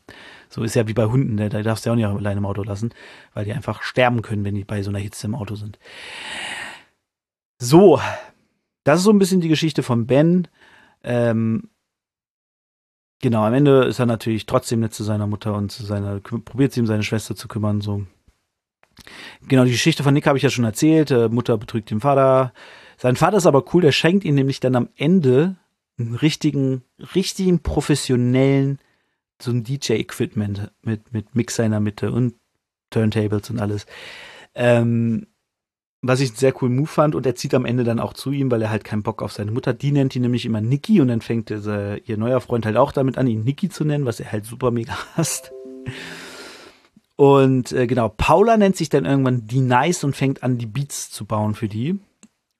So 0.52 0.62
ist 0.62 0.74
ja 0.74 0.86
wie 0.86 0.92
bei 0.92 1.06
Hunden, 1.06 1.38
da, 1.38 1.48
da 1.48 1.62
darfst 1.62 1.86
du 1.86 1.88
ja 1.88 1.92
auch 1.92 1.96
nicht 1.96 2.06
alleine 2.06 2.38
im 2.38 2.44
Auto 2.44 2.62
lassen, 2.62 2.92
weil 3.32 3.46
die 3.46 3.54
einfach 3.54 3.82
sterben 3.82 4.20
können, 4.20 4.44
wenn 4.44 4.54
die 4.54 4.64
bei 4.64 4.82
so 4.82 4.90
einer 4.90 4.98
Hitze 4.98 5.26
im 5.26 5.34
Auto 5.34 5.54
sind. 5.54 5.78
So, 7.58 7.98
das 8.84 8.98
ist 8.98 9.04
so 9.04 9.10
ein 9.12 9.18
bisschen 9.18 9.40
die 9.40 9.48
Geschichte 9.48 9.82
von 9.82 10.06
Ben. 10.06 10.48
Ähm, 11.02 11.70
genau, 13.22 13.44
am 13.44 13.54
Ende 13.54 13.84
ist 13.84 13.98
er 13.98 14.04
natürlich 14.04 14.44
trotzdem 14.44 14.80
nett 14.80 14.92
zu 14.92 15.04
seiner 15.04 15.26
Mutter 15.26 15.54
und 15.54 15.72
zu 15.72 15.86
seiner, 15.86 16.20
probiert 16.20 16.72
sie 16.72 16.80
um 16.80 16.86
seine 16.86 17.02
Schwester 17.02 17.34
zu 17.34 17.48
kümmern, 17.48 17.80
so. 17.80 18.04
Genau, 19.48 19.64
die 19.64 19.70
Geschichte 19.70 20.02
von 20.02 20.12
Nick 20.12 20.26
habe 20.26 20.36
ich 20.36 20.44
ja 20.44 20.50
schon 20.50 20.66
erzählt. 20.66 21.10
Äh, 21.10 21.30
Mutter 21.30 21.56
betrügt 21.56 21.90
den 21.90 22.00
Vater. 22.00 22.52
Sein 22.98 23.16
Vater 23.16 23.38
ist 23.38 23.46
aber 23.46 23.64
cool, 23.72 23.80
der 23.80 23.92
schenkt 23.92 24.22
ihm 24.26 24.34
nämlich 24.34 24.60
dann 24.60 24.76
am 24.76 24.90
Ende 24.96 25.56
einen 25.98 26.14
richtigen, 26.14 26.82
richtigen 27.14 27.60
professionellen, 27.60 28.78
so 29.42 29.50
ein 29.50 29.64
DJ-Equipment 29.64 30.70
mit, 30.82 31.12
mit 31.12 31.34
Mixer 31.34 31.64
in 31.64 31.72
der 31.72 31.80
Mitte 31.80 32.12
und 32.12 32.34
Turntables 32.90 33.50
und 33.50 33.60
alles. 33.60 33.86
Ähm, 34.54 35.26
was 36.02 36.20
ich 36.20 36.30
einen 36.30 36.38
sehr 36.38 36.52
coolen 36.52 36.74
Move 36.74 36.88
fand 36.88 37.14
und 37.14 37.24
er 37.26 37.36
zieht 37.36 37.54
am 37.54 37.64
Ende 37.64 37.84
dann 37.84 38.00
auch 38.00 38.12
zu 38.12 38.32
ihm, 38.32 38.50
weil 38.50 38.60
er 38.60 38.70
halt 38.70 38.82
keinen 38.82 39.04
Bock 39.04 39.22
auf 39.22 39.32
seine 39.32 39.52
Mutter. 39.52 39.72
Die 39.72 39.92
nennt 39.92 40.16
ihn 40.16 40.22
nämlich 40.22 40.44
immer 40.44 40.60
Niki 40.60 41.00
und 41.00 41.08
dann 41.08 41.20
fängt 41.20 41.48
dieser, 41.48 42.06
ihr 42.08 42.16
neuer 42.16 42.40
Freund 42.40 42.66
halt 42.66 42.76
auch 42.76 42.90
damit 42.90 43.18
an, 43.18 43.28
ihn 43.28 43.44
Niki 43.44 43.68
zu 43.68 43.84
nennen, 43.84 44.04
was 44.04 44.18
er 44.18 44.32
halt 44.32 44.44
super 44.44 44.72
mega 44.72 44.96
hasst. 45.16 45.52
Und 47.14 47.70
äh, 47.72 47.86
genau, 47.86 48.08
Paula 48.08 48.56
nennt 48.56 48.76
sich 48.76 48.88
dann 48.88 49.04
irgendwann 49.04 49.46
die 49.46 49.60
Nice 49.60 50.02
und 50.02 50.16
fängt 50.16 50.42
an, 50.42 50.58
die 50.58 50.66
Beats 50.66 51.10
zu 51.10 51.24
bauen 51.24 51.54
für 51.54 51.68
die. 51.68 52.00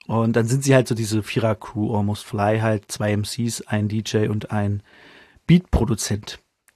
Und 0.07 0.37
dann 0.37 0.47
sind 0.47 0.63
sie 0.63 0.75
halt 0.75 0.87
so 0.87 0.95
diese 0.95 1.23
Vierer-Crew, 1.23 1.97
Almost 1.97 2.25
Fly, 2.25 2.61
halt 2.61 2.91
zwei 2.93 3.17
MCs, 3.17 3.63
ein 3.63 3.89
DJ 3.89 4.29
und 4.29 4.53
ein 4.53 4.83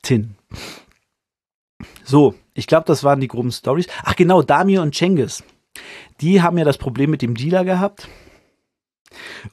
Beat-Produzentin. 0.06 0.36
So, 2.04 2.34
ich 2.54 2.66
glaube, 2.66 2.86
das 2.86 3.04
waren 3.04 3.20
die 3.20 3.28
groben 3.28 3.52
Stories. 3.52 3.86
Ach 4.04 4.16
genau, 4.16 4.42
Damir 4.42 4.82
und 4.82 4.94
Cengiz 4.94 5.42
die 6.20 6.42
haben 6.42 6.58
ja 6.58 6.64
das 6.64 6.78
Problem 6.78 7.10
mit 7.10 7.22
dem 7.22 7.34
Dealer 7.34 7.64
gehabt. 7.64 8.08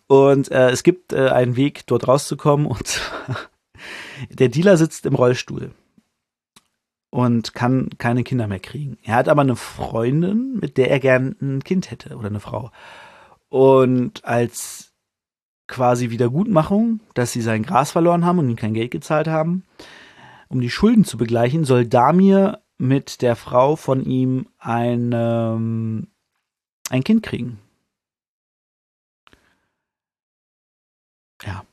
Und 0.07 0.51
äh, 0.51 0.69
es 0.69 0.83
gibt 0.83 1.13
äh, 1.13 1.29
einen 1.29 1.55
Weg, 1.55 1.85
dort 1.87 2.07
rauszukommen. 2.07 2.65
Und 2.65 3.01
der 4.29 4.49
Dealer 4.49 4.77
sitzt 4.77 5.05
im 5.05 5.15
Rollstuhl 5.15 5.71
und 7.09 7.53
kann 7.53 7.89
keine 7.97 8.23
Kinder 8.23 8.47
mehr 8.47 8.59
kriegen. 8.59 8.97
Er 9.03 9.15
hat 9.15 9.29
aber 9.29 9.41
eine 9.41 9.55
Freundin, 9.55 10.57
mit 10.59 10.77
der 10.77 10.89
er 10.89 10.99
gern 10.99 11.35
ein 11.41 11.63
Kind 11.63 11.91
hätte 11.91 12.15
oder 12.15 12.27
eine 12.27 12.39
Frau. 12.39 12.71
Und 13.49 14.25
als 14.25 14.91
quasi 15.67 16.09
Wiedergutmachung, 16.09 16.99
dass 17.13 17.31
sie 17.31 17.41
sein 17.41 17.63
Gras 17.63 17.91
verloren 17.91 18.25
haben 18.25 18.39
und 18.39 18.49
ihm 18.49 18.55
kein 18.55 18.73
Geld 18.73 18.91
gezahlt 18.91 19.27
haben, 19.27 19.63
um 20.53 20.61
die 20.61 20.69
Schulden 20.69 21.03
zu 21.03 21.17
begleichen, 21.17 21.65
soll 21.65 21.85
Damir 21.85 22.61
mit 22.77 23.21
der 23.21 23.35
Frau 23.35 23.75
von 23.75 24.05
ihm 24.05 24.47
ein 24.59 25.11
ähm, 25.13 26.07
ein 26.89 27.03
Kind 27.03 27.23
kriegen. 27.23 27.59
Ja. 31.43 31.65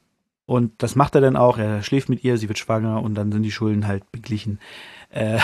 Und 0.47 0.83
das 0.83 0.97
macht 0.97 1.15
er 1.15 1.21
dann 1.21 1.37
auch. 1.37 1.59
Er 1.59 1.83
schläft 1.83 2.09
mit 2.09 2.25
ihr, 2.25 2.39
sie 2.39 2.49
wird 2.49 2.59
schwanger 2.59 3.03
und 3.03 3.15
dann 3.15 3.31
sind 3.31 3.43
die 3.43 3.53
Schulden 3.53 3.87
halt 3.87 4.11
beglichen. 4.11 4.59
Äh, 5.11 5.39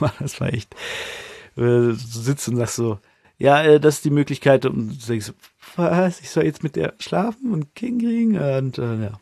das 0.20 0.40
war 0.40 0.52
echt. 0.52 0.74
Äh, 1.56 1.92
sitzt 1.92 2.48
und 2.48 2.56
sagst 2.56 2.76
so, 2.76 2.98
ja, 3.38 3.62
äh, 3.62 3.80
das 3.80 3.96
ist 3.96 4.04
die 4.04 4.10
Möglichkeit. 4.10 4.66
Und 4.66 5.02
du 5.02 5.06
denkst, 5.06 5.32
was, 5.76 6.20
ich 6.20 6.30
soll 6.30 6.44
jetzt 6.44 6.62
mit 6.62 6.76
der 6.76 6.94
schlafen 6.98 7.52
und 7.52 7.74
Kind 7.74 8.02
kriegen? 8.02 8.38
Und 8.38 8.78
äh, 8.78 9.04
ja. 9.04 9.20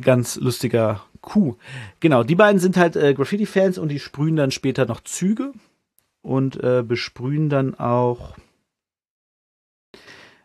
Ganz 0.00 0.36
lustiger 0.36 1.04
Kuh. 1.26 1.56
Genau, 1.98 2.22
die 2.22 2.36
beiden 2.36 2.60
sind 2.60 2.76
halt 2.76 2.94
äh, 2.94 3.12
Graffiti-Fans 3.12 3.78
und 3.78 3.88
die 3.88 3.98
sprühen 3.98 4.36
dann 4.36 4.52
später 4.52 4.86
noch 4.86 5.00
Züge 5.00 5.52
und 6.22 6.62
äh, 6.62 6.84
besprühen 6.86 7.48
dann 7.48 7.74
auch 7.74 8.36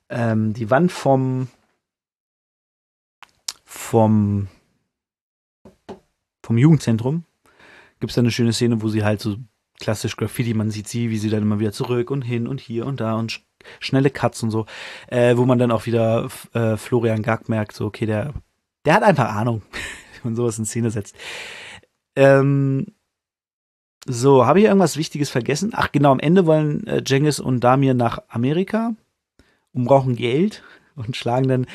ähm, 0.10 0.54
die 0.54 0.72
Wand 0.72 0.92
vom 0.92 1.50
vom 3.64 4.48
vom 6.44 6.58
Jugendzentrum 6.58 7.26
gibt 8.00 8.10
es 8.10 8.16
da 8.16 8.22
eine 8.22 8.32
schöne 8.32 8.52
Szene, 8.52 8.82
wo 8.82 8.90
sie 8.90 9.04
halt 9.04 9.22
so 9.22 9.38
klassisch 9.80 10.18
Graffiti, 10.18 10.56
man 10.56 10.72
sieht 10.72 10.88
sie, 10.88 11.12
wie 11.12 11.20
sie 11.20 11.30
dann 11.30 11.44
immer 11.44 11.60
wieder 11.60 11.74
zurück 11.74 12.10
und 12.10 12.24
hin 12.24 12.48
und 12.48 12.60
hier 12.60 12.88
und 12.88 13.00
da 13.00 13.14
und 13.14 13.32
sch 13.32 13.46
schnelle 13.80 14.10
Cuts 14.10 14.42
und 14.42 14.50
so, 14.50 14.66
äh, 15.10 15.38
wo 15.38 15.46
man 15.46 15.60
dann 15.60 15.72
auch 15.72 15.86
wieder 15.86 16.28
äh, 16.54 16.76
Florian 16.76 17.22
Gack 17.22 17.50
merkt, 17.50 17.76
so 17.76 17.86
okay, 17.86 18.08
der 18.08 18.34
der 18.84 18.96
hat 18.96 19.04
einfach 19.04 19.30
Ahnung, 19.36 19.62
man 20.24 20.36
sowas 20.36 20.60
in 20.60 20.66
Szene 20.66 20.92
setzt. 20.92 21.16
Ähm, 22.16 22.88
so, 24.06 24.46
habe 24.46 24.60
ich 24.60 24.66
irgendwas 24.66 24.98
Wichtiges 24.98 25.30
vergessen? 25.30 25.72
Ach 25.74 25.92
genau, 25.92 26.12
am 26.12 26.20
Ende 26.20 26.46
wollen 26.46 26.88
äh, 26.88 27.04
Jengis 27.06 27.40
und 27.40 27.60
Damir 27.60 27.94
nach 27.94 28.20
Amerika 28.30 28.96
und 29.74 29.86
brauchen 29.86 30.16
Geld 30.16 30.64
und 30.96 31.16
schlagen 31.16 31.48
dann 31.48 31.68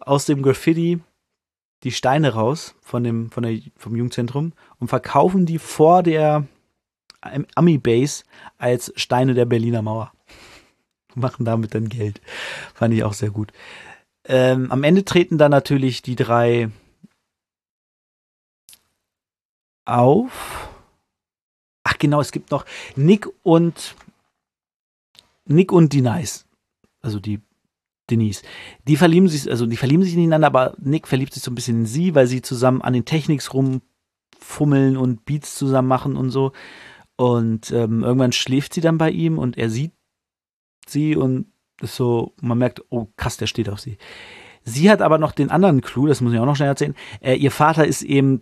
aus 0.00 0.26
dem 0.26 0.42
Graffiti 0.42 1.00
die 1.82 1.90
Steine 1.90 2.34
raus 2.34 2.76
von 2.80 3.02
dem, 3.02 3.30
von 3.30 3.42
der, 3.42 3.58
vom 3.76 3.96
Jugendzentrum 3.96 4.52
und 4.78 4.88
verkaufen 4.88 5.46
die 5.46 5.58
vor 5.58 6.04
der 6.04 6.46
Ami-Base 7.54 8.24
als 8.58 8.92
Steine 8.96 9.34
der 9.34 9.46
Berliner 9.46 9.82
Mauer. 9.82 10.12
Machen 11.14 11.44
damit 11.44 11.74
dann 11.74 11.88
Geld. 11.88 12.20
Fand 12.74 12.94
ich 12.94 13.02
auch 13.02 13.12
sehr 13.12 13.30
gut. 13.30 13.52
Ähm, 14.24 14.70
am 14.70 14.84
Ende 14.84 15.04
treten 15.04 15.36
dann 15.36 15.50
natürlich 15.50 16.02
die 16.02 16.16
drei 16.16 16.70
auf. 19.84 20.68
Ach 21.84 21.98
genau, 21.98 22.20
es 22.20 22.32
gibt 22.32 22.50
noch 22.50 22.64
Nick 22.96 23.28
und 23.42 23.96
Nick 25.44 25.72
und 25.72 25.92
die 25.92 26.02
Nice 26.02 26.46
also 27.02 27.18
die 27.20 27.40
Denise, 28.10 28.42
die 28.88 28.96
verlieben 28.96 29.28
sich, 29.28 29.50
also 29.50 29.66
die 29.66 29.76
verlieben 29.76 30.02
sich 30.02 30.14
ineinander, 30.14 30.46
aber 30.46 30.74
Nick 30.78 31.06
verliebt 31.06 31.34
sich 31.34 31.42
so 31.42 31.50
ein 31.50 31.54
bisschen 31.54 31.80
in 31.80 31.86
sie, 31.86 32.14
weil 32.14 32.26
sie 32.26 32.42
zusammen 32.42 32.82
an 32.82 32.92
den 32.94 33.04
Techniks 33.04 33.52
rumfummeln 33.52 34.96
und 34.96 35.24
Beats 35.24 35.56
zusammen 35.56 35.88
machen 35.88 36.16
und 36.16 36.30
so. 36.30 36.52
Und 37.16 37.70
ähm, 37.70 38.02
irgendwann 38.02 38.32
schläft 38.32 38.74
sie 38.74 38.80
dann 38.80 38.98
bei 38.98 39.10
ihm 39.10 39.38
und 39.38 39.56
er 39.58 39.70
sieht 39.70 39.92
sie 40.86 41.16
und 41.16 41.46
ist 41.80 41.96
so, 41.96 42.32
man 42.40 42.58
merkt, 42.58 42.82
oh 42.90 43.08
krass, 43.16 43.36
der 43.36 43.46
steht 43.46 43.68
auf 43.68 43.80
sie. 43.80 43.98
Sie 44.64 44.90
hat 44.90 45.02
aber 45.02 45.18
noch 45.18 45.32
den 45.32 45.50
anderen 45.50 45.80
Clou, 45.80 46.06
das 46.06 46.20
muss 46.20 46.32
ich 46.32 46.38
auch 46.38 46.46
noch 46.46 46.56
schnell 46.56 46.68
erzählen. 46.68 46.94
Äh, 47.20 47.34
ihr 47.34 47.50
Vater 47.50 47.86
ist 47.86 48.02
eben 48.02 48.40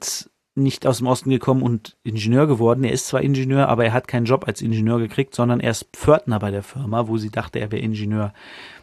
nicht 0.55 0.87
aus 0.87 0.99
dem 0.99 1.07
Osten 1.07 1.31
gekommen 1.31 1.63
und 1.63 1.97
Ingenieur 2.03 2.47
geworden. 2.47 2.85
Er 2.85 2.93
ist 2.93 3.07
zwar 3.07 3.23
Ingenieur, 3.23 3.69
aber 3.69 3.85
er 3.85 3.93
hat 3.93 4.09
keinen 4.09 4.27
Job 4.27 4.47
als 4.47 4.63
Ingenieur 4.63 4.99
gekriegt, 4.99 5.35
sondern 5.35 5.61
er 5.61 5.71
ist 5.71 5.89
Pförtner 5.93 6.39
bei 6.39 6.51
der 6.51 6.63
Firma, 6.63 7.09
wo 7.09 7.19
sie 7.19 7.31
dachte, 7.31 7.61
er 7.61 7.71
wäre 7.71 7.83
Ingenieur. 7.83 8.33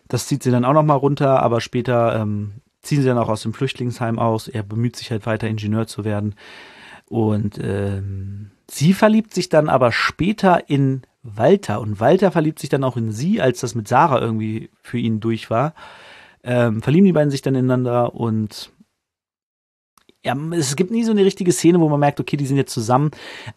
Das 0.08 0.28
zieht 0.28 0.44
sie 0.44 0.52
dann 0.52 0.66
auch 0.66 0.74
noch 0.74 0.84
mal 0.84 0.96
runter, 0.96 1.42
aber 1.42 1.60
später 1.60 2.16
ähm, 2.16 2.54
ziehen 2.82 3.02
sie 3.02 3.08
dann 3.08 3.18
auch 3.18 3.30
aus 3.30 3.42
dem 3.42 3.54
Flüchtlingsheim 3.54 4.18
aus. 4.18 4.48
Er 4.48 4.64
bemüht 4.64 4.96
sich 4.96 5.12
halt 5.12 5.26
weiter, 5.26 5.48
Ingenieur 5.48 5.88
zu 5.88 6.06
werden. 6.06 6.36
Und 7.10 7.60
ähm, 7.62 8.52
sie 8.70 8.94
verliebt 8.94 9.34
sich 9.34 9.50
dann 9.50 9.70
aber 9.70 9.92
später 9.92 10.70
in 10.70 11.04
Walter 11.24 11.82
und 11.82 12.00
Walter 12.00 12.32
verliebt 12.32 12.60
sich 12.60 12.70
dann 12.70 12.86
auch 12.86 12.96
in 12.96 13.12
sie, 13.12 13.42
als 13.42 13.60
das 13.60 13.76
mit 13.76 13.88
Sarah 13.88 14.22
irgendwie 14.22 14.70
für 14.82 14.98
ihn 14.98 15.20
durch 15.20 15.50
war. 15.50 15.74
Ähm, 16.44 16.82
verlieben 16.82 17.06
die 17.06 17.14
beiden 17.14 17.32
sich 17.32 17.42
dann 17.42 17.56
ineinander 17.56 18.16
und 18.16 18.72
ja, 20.24 20.36
es 20.52 20.76
gibt 20.76 20.92
nie 20.92 21.04
so 21.04 21.12
eine 21.12 21.24
richtige 21.24 21.52
Szene, 21.52 21.80
wo 21.80 21.88
man 21.90 22.00
merkt, 22.00 22.20
okay, 22.20 22.38
die 22.38 22.46
sind 22.46 22.58
jetzt 22.58 22.74
zusammen. 22.74 23.12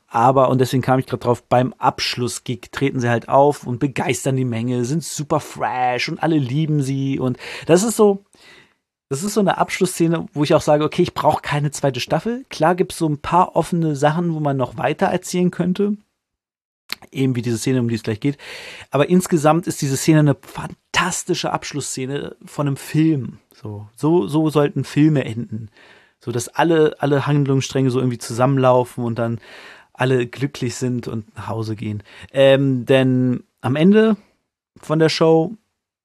Aber, 0.07 0.49
und 0.51 0.61
deswegen 0.61 0.83
kam 0.83 0.99
ich 0.99 1.07
gerade 1.07 1.23
drauf, 1.23 1.43
beim 1.43 1.73
Abschlussgig 1.79 2.71
treten 2.71 3.01
sie 3.01 3.09
halt 3.09 3.29
auf 3.29 3.67
und 3.67 3.81
begeistern 3.81 4.37
die 4.37 4.45
Menge, 4.45 4.85
sind 4.85 5.03
super 5.03 5.41
fresh 5.41 6.09
und 6.09 6.23
alle 6.23 6.39
lieben 6.39 6.83
sie. 6.83 7.19
Und 7.19 7.39
das 7.67 7.83
ist 7.83 7.97
so, 7.97 8.25
das 9.09 9.25
ist 9.25 9.35
so 9.35 9.41
eine 9.41 9.59
Abschlussszene, 9.59 10.27
wo 10.33 10.45
ich 10.45 10.55
auch 10.55 10.61
sage, 10.61 10.85
okay, 10.85 11.03
ich 11.03 11.15
brauche 11.15 11.43
keine 11.43 11.71
zweite 11.71 11.99
Staffel. 11.99 12.45
Klar 12.51 12.75
gibt 12.75 12.93
es 12.93 12.99
so 12.99 13.09
ein 13.09 13.19
paar 13.19 13.57
offene 13.57 13.97
Sachen, 13.97 14.35
wo 14.35 14.41
man 14.41 14.57
noch 14.57 14.77
weiter 14.77 15.07
erzählen 15.07 15.51
könnte. 15.51 15.97
Eben 17.11 17.35
wie 17.35 17.43
diese 17.43 17.59
Szene, 17.59 17.81
um 17.81 17.89
die 17.89 17.95
es 17.95 18.03
gleich 18.03 18.21
geht. 18.21 18.37
Aber 18.91 19.09
insgesamt 19.09 19.67
ist 19.67 19.81
diese 19.81 19.97
Szene 19.97 20.21
eine 20.21 20.37
fantastische 20.41 21.53
Abschlussszene 21.53 22.37
von 22.45 22.67
einem 22.67 22.77
Film. 22.77 23.39
So, 23.55 23.89
so, 23.97 24.29
so 24.29 24.51
sollten 24.51 24.85
Filme 24.85 25.25
enden 25.25 25.71
so 26.23 26.33
dass 26.33 26.49
alle, 26.49 26.97
alle 26.99 27.27
Handlungsstränge 27.27 27.91
so 27.91 27.99
irgendwie 27.99 28.19
zusammenlaufen 28.19 29.05
und 29.05 29.19
dann 29.19 29.41
alle 29.93 30.27
glücklich 30.27 30.77
sind 30.77 31.09
und 31.09 31.35
nach 31.37 31.49
Hause 31.49 31.77
gehen. 31.77 32.03
Ähm, 32.33 32.87
denn 32.87 33.45
am 33.61 33.77
Ende 33.77 34.17
von 34.81 34.99
der 34.99 35.09
Show 35.09 35.57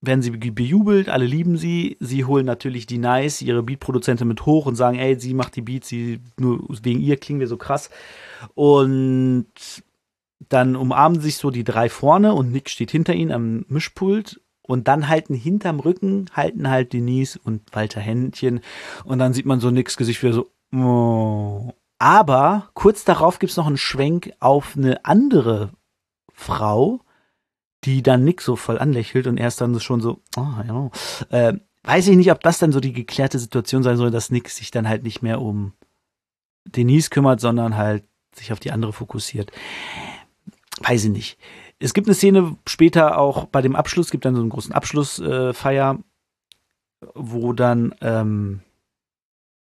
werden 0.01 0.22
sie 0.22 0.32
bejubelt, 0.32 1.09
alle 1.09 1.26
lieben 1.26 1.57
sie. 1.57 1.97
Sie 1.99 2.26
holen 2.26 2.45
natürlich 2.45 2.86
die 2.86 2.97
Nice, 2.97 3.41
ihre 3.41 3.63
Beatproduzentin 3.63 4.28
mit 4.28 4.45
hoch 4.45 4.66
und 4.66 4.76
sagen, 4.76 4.99
ey, 4.99 5.20
sie 5.20 5.34
macht 5.34 5.55
die 5.55 5.61
Beats, 5.61 5.88
sie, 5.88 6.20
nur 6.38 6.63
wegen 6.84 6.99
ihr 6.99 7.18
klingen 7.18 7.39
wir 7.39 7.47
so 7.47 7.57
krass. 7.57 7.89
Und 8.53 9.47
dann 10.49 10.76
umarmen 10.76 11.22
sich 11.22 11.38
so 11.38 11.49
die 11.49 11.63
drei 11.63 11.89
vorne 11.89 12.34
und 12.34 12.51
Nick 12.51 12.70
steht 12.70 12.91
hinter 12.91 13.13
ihnen 13.13 13.32
am 13.32 13.66
Mischpult 13.68 14.41
und 14.68 14.88
dann 14.88 15.07
halten 15.07 15.34
hinterm 15.34 15.80
Rücken, 15.80 16.26
halten 16.34 16.70
halt 16.70 16.93
Denise 16.93 17.39
und 17.43 17.61
Walter 17.74 18.01
Händchen 18.01 18.61
und 19.03 19.20
dann 19.20 19.34
sieht 19.34 19.45
man 19.45 19.59
so 19.59 19.72
Nicks 19.72 19.97
Gesicht 19.97 20.24
wieder 20.24 20.34
so, 20.34 20.51
oh. 20.74 21.74
Aber 21.97 22.70
kurz 22.74 23.05
darauf 23.05 23.39
gibt's 23.39 23.55
noch 23.55 23.68
einen 23.68 23.78
Schwenk 23.78 24.34
auf 24.39 24.76
eine 24.76 25.05
andere 25.05 25.72
Frau, 26.34 26.99
die 27.86 28.03
dann 28.03 28.26
Nick 28.26 28.41
so 28.41 28.55
voll 28.55 28.80
anlächelt 28.80 29.28
und 29.28 29.38
er 29.38 29.47
ist 29.47 29.61
dann 29.61 29.80
schon 29.80 30.01
so, 30.01 30.22
ah 30.36 30.63
oh, 30.68 30.91
ja. 31.32 31.49
Äh, 31.49 31.53
weiß 31.84 32.07
ich 32.07 32.18
nicht, 32.18 32.32
ob 32.32 32.41
das 32.41 32.59
dann 32.59 32.72
so 32.72 32.80
die 32.80 32.93
geklärte 32.93 33.39
Situation 33.39 33.84
sein 33.84 33.97
soll, 33.97 34.11
dass 34.11 34.32
Nick 34.32 34.49
sich 34.49 34.72
dann 34.72 34.89
halt 34.89 35.03
nicht 35.03 35.22
mehr 35.22 35.41
um 35.41 35.74
Denise 36.66 37.09
kümmert, 37.09 37.39
sondern 37.39 37.78
halt 37.78 38.03
sich 38.34 38.51
auf 38.51 38.59
die 38.59 38.72
andere 38.72 38.91
fokussiert. 38.91 39.51
Weiß 40.82 41.05
ich 41.05 41.11
nicht. 41.11 41.38
Es 41.80 41.93
gibt 41.93 42.07
eine 42.07 42.15
Szene 42.15 42.55
später 42.67 43.17
auch 43.17 43.45
bei 43.45 43.61
dem 43.61 43.76
Abschluss, 43.76 44.11
gibt 44.11 44.26
dann 44.26 44.36
so 44.36 44.41
einen 44.41 44.49
großen 44.49 44.73
Abschlussfeier, 44.73 45.97
äh, 47.01 47.05
wo 47.13 47.53
dann 47.53 47.93
ähm, 48.01 48.61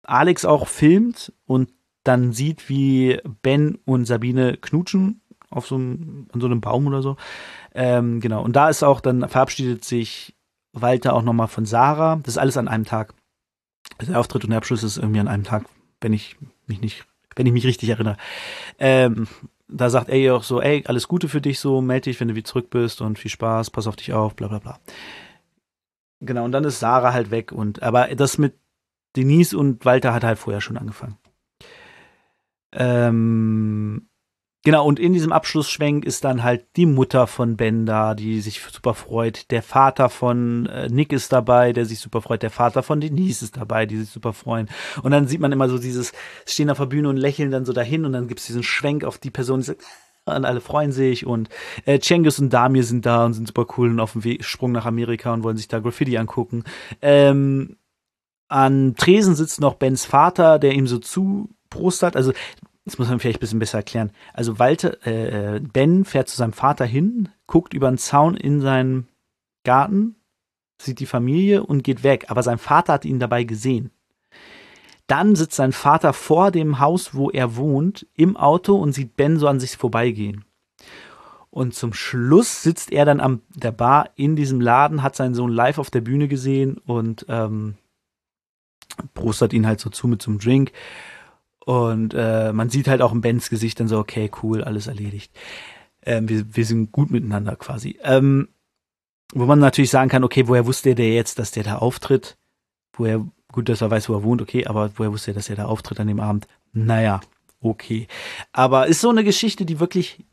Alex 0.04 0.46
auch 0.46 0.68
filmt 0.68 1.34
und 1.46 1.70
dann 2.04 2.34
sieht, 2.34 2.70
wie 2.70 3.20
Ben 3.41 3.80
und 3.86 4.06
Sabine 4.06 4.58
knutschen 4.58 5.22
auf 5.50 5.68
so 5.68 5.76
einem, 5.76 6.28
an 6.32 6.41
so 6.41 6.46
einem 6.46 6.62
Baum 6.62 6.88
oder 6.88 7.02
so. 7.02 7.18
Ähm, 7.74 8.20
genau. 8.20 8.43
Und 8.43 8.56
da 8.56 8.70
ist 8.70 8.84
auch, 8.84 9.02
dann 9.02 9.28
verabschiedet 9.28 9.84
sich 9.84 10.36
Walter 10.74 11.14
auch 11.14 11.24
nochmal 11.24 11.48
von 11.48 11.66
Sarah. 11.66 12.18
Das 12.18 12.36
ist 12.36 12.38
alles 12.38 12.58
an 12.58 12.68
einem 12.68 12.86
Tag. 12.86 13.14
Also 13.98 14.12
der 14.12 14.20
Auftritt 14.20 14.43
und 14.43 14.50
der 14.52 14.58
Abschluss 14.58 14.84
ist 14.84 14.98
irgendwie 14.98 15.20
an 15.20 15.28
einem 15.28 15.43
Tag, 15.43 15.66
wenn 16.02 16.14
ich 16.14 16.36
mich 16.68 16.82
nicht, 16.82 17.06
wenn 17.36 17.46
ich 17.46 17.54
mich 17.54 17.66
richtig 17.66 17.89
erinnere. 17.89 18.18
Ähm, 18.78 19.28
da 19.68 19.89
sagt 19.89 20.09
er 20.09 20.36
auch 20.36 20.43
so, 20.43 20.61
ey, 20.61 20.84
alles 20.88 21.07
Gute 21.07 21.28
für 21.28 21.41
dich 21.41 21.59
so, 21.59 21.82
melde 21.82 22.09
dich, 22.09 22.20
wenn 22.20 22.28
du 22.28 22.36
wieder 22.36 22.45
zurück 22.45 22.70
bist 22.70 23.01
und 23.01 23.20
viel 23.20 23.32
Spaß, 23.32 23.72
pass 23.72 23.88
auf 23.88 23.95
dich 23.95 24.13
auf, 24.13 24.36
bla 24.36 24.47
bla 24.47 24.59
bla. 24.59 24.80
Genau, 26.22 26.45
und 26.45 26.51
dann 26.51 26.63
ist 26.63 26.80
Sarah 26.80 27.13
halt 27.13 27.32
weg 27.32 27.51
und, 27.51 27.84
aber 27.84 28.07
das 28.16 28.38
mit 28.38 28.55
Denise 29.16 29.57
und 29.57 29.86
Walter 29.86 30.13
hat 30.13 30.24
halt 30.24 30.39
vorher 30.39 30.61
schon 30.61 30.78
angefangen. 30.78 31.18
Ähm, 32.74 34.09
Genau, 34.66 34.84
und 34.84 34.99
in 34.99 35.13
diesem 35.13 35.32
Abschlussschwenk 35.32 36.05
ist 36.05 36.24
dann 36.24 36.41
halt 36.41 36.66
die 36.76 36.88
Mutter 36.88 37.28
von 37.28 37.55
Ben 37.55 37.86
da, 37.86 38.16
die 38.16 38.41
sich 38.41 38.61
super 38.61 38.95
freut. 38.95 39.51
Der 39.51 39.61
Vater 39.61 40.09
von 40.09 40.66
äh, 40.66 40.89
Nick 40.89 41.13
ist 41.13 41.32
dabei, 41.32 41.72
der 41.72 41.86
sich 41.86 41.99
super 41.99 42.20
freut. 42.24 42.41
Der 42.41 42.49
Vater 42.49 42.82
von 42.82 42.99
Denise 42.99 43.43
ist 43.43 43.57
dabei, 43.57 43.86
die 43.86 43.97
sich 43.99 44.09
super 44.09 44.34
freuen. 44.34 44.68
Und 45.03 45.11
dann 45.11 45.28
sieht 45.28 45.39
man 45.39 45.51
immer 45.51 45.70
so 45.70 45.78
dieses, 45.78 46.13
stehen 46.47 46.72
auf 46.72 46.80
der 46.80 46.88
Bühne 46.88 47.09
und 47.09 47.18
lächeln 47.18 47.51
dann 47.51 47.63
so 47.63 47.74
dahin 47.74 48.05
und 48.05 48.13
dann 48.13 48.28
gibt's 48.28 48.47
diesen 48.47 48.63
Schwenk 48.63 49.03
auf 49.03 49.20
die 49.20 49.30
Person, 49.30 49.59
die 49.59 49.68
sagt, 49.68 49.84
und 50.26 50.45
alle 50.45 50.61
freuen 50.61 50.91
sich 50.91 51.28
und 51.28 51.49
äh, 51.86 51.99
Cengiz 51.99 52.39
und 52.39 52.51
Damir 52.51 52.84
sind 52.84 53.05
da 53.05 53.24
und 53.24 53.34
sind 53.34 53.47
super 53.47 53.68
cool 53.78 53.91
und 53.91 53.99
auf 53.99 54.13
dem 54.13 54.24
Weg, 54.24 54.43
Sprung 54.43 54.72
nach 54.72 54.88
Amerika 54.88 55.32
und 55.32 55.43
wollen 55.43 55.57
sich 55.57 55.68
da 55.68 55.78
Graffiti 55.78 56.18
angucken. 56.18 56.63
Ähm, 57.03 57.78
an 58.47 58.95
Tresen 58.95 59.36
sitzt 59.36 59.61
noch 59.61 59.76
Bens 59.76 60.05
Vater, 60.05 60.57
der 60.57 60.74
ihm 60.74 60.88
so 60.88 60.97
zuprostert. 60.97 62.16
Also 62.16 62.34
das 62.86 63.00
muss 63.00 63.10
man 63.10 63.20
vielleicht 63.20 63.40
ein 63.40 63.42
bisschen 63.42 63.60
besser 63.60 63.80
erklären. 63.80 64.12
Also 64.34 64.60
Walter, 64.60 65.06
äh, 65.06 65.60
Ben 65.60 66.06
fährt 66.06 66.30
zu 66.30 66.38
seinem 66.38 66.54
Vater 66.54 66.86
hin, 66.86 67.30
guckt 67.48 67.74
über 67.74 67.90
den 67.90 67.98
Zaun 67.98 68.38
in 68.38 68.62
seinen 68.62 69.08
Garten, 69.64 70.16
sieht 70.80 71.00
die 71.00 71.08
Familie 71.08 71.64
und 71.64 71.84
geht 71.84 72.04
weg. 72.04 72.26
Aber 72.30 72.44
sein 72.44 72.60
Vater 72.60 72.94
hat 72.94 73.06
ihn 73.06 73.20
dabei 73.20 73.44
gesehen. 73.44 73.92
Dann 75.08 75.36
sitzt 75.36 75.56
sein 75.56 75.72
Vater 75.72 76.14
vor 76.14 76.52
dem 76.52 76.80
Haus, 76.80 77.16
wo 77.16 77.30
er 77.30 77.56
wohnt, 77.56 78.08
im 78.16 78.38
Auto 78.38 78.76
und 78.76 78.94
sieht 78.94 79.16
Ben 79.16 79.38
so 79.38 79.48
an 79.48 79.60
sich 79.60 79.78
vorbeigehen. 79.78 80.46
Und 81.50 81.74
zum 81.74 81.94
Schluss 81.94 82.64
sitzt 82.64 82.92
er 82.92 83.06
dann 83.06 83.22
am 83.22 83.42
der 83.56 83.72
Bar 83.72 84.10
in 84.16 84.36
diesem 84.36 84.62
Laden, 84.62 85.02
hat 85.02 85.16
seinen 85.16 85.36
Sohn 85.36 85.52
live 85.52 85.78
auf 85.78 85.90
der 85.90 86.02
Bühne 86.02 86.28
gesehen 86.28 86.78
und 86.86 87.26
ähm, 87.30 87.76
prostet 89.14 89.54
ihn 89.54 89.66
halt 89.66 89.80
so 89.80 89.90
zu 89.90 90.08
mit 90.08 90.22
zum 90.22 90.38
Drink. 90.38 90.72
Und 91.66 92.13
äh, 92.13 92.53
man 92.53 92.70
sieht 92.70 92.88
halt 92.88 93.01
auch 93.01 93.11
im 93.11 93.22
Bens 93.22 93.49
Gesicht 93.49 93.80
dann 93.80 93.88
so, 93.88 93.97
okay, 93.97 94.32
cool, 94.43 94.63
alles 94.63 94.88
erledigt. 94.88 95.36
Ähm, 96.03 96.30
wir, 96.30 96.55
wir 96.55 96.66
sind 96.66 96.91
gut 96.91 97.09
miteinander 97.09 97.55
quasi. 97.55 97.97
Ähm, 98.03 98.49
wo 99.34 99.45
man 99.45 99.59
natürlich 99.59 99.89
sagen 99.89 100.09
kann, 100.09 100.24
okay, 100.24 100.47
woher 100.47 100.68
wusste 100.68 100.93
der 100.93 101.13
jetzt, 101.13 101.39
dass 101.39 101.51
der 101.51 101.63
da 101.63 101.78
auftritt? 101.78 102.38
Woher, 102.93 103.26
gut, 103.51 103.68
dass 103.68 103.82
er 103.82 103.89
weiß, 103.89 104.09
wo 104.09 104.13
er 104.13 104.24
wohnt, 104.24 104.43
okay, 104.43 104.68
aber 104.68 104.91
woher 104.95 105.11
wusste 105.11 105.32
er, 105.32 105.34
dass 105.34 105.49
er 105.49 105.55
da 105.55 105.66
auftritt 105.66 105.99
an 105.99 106.07
dem 106.07 106.20
Abend? 106.20 106.47
Naja, 106.72 107.20
okay. 107.61 108.07
Aber 108.51 108.86
ist 108.86 109.01
so 109.01 109.09
eine 109.09 109.24
Geschichte, 109.24 109.66
die 109.66 109.80
wirklich 109.80 110.24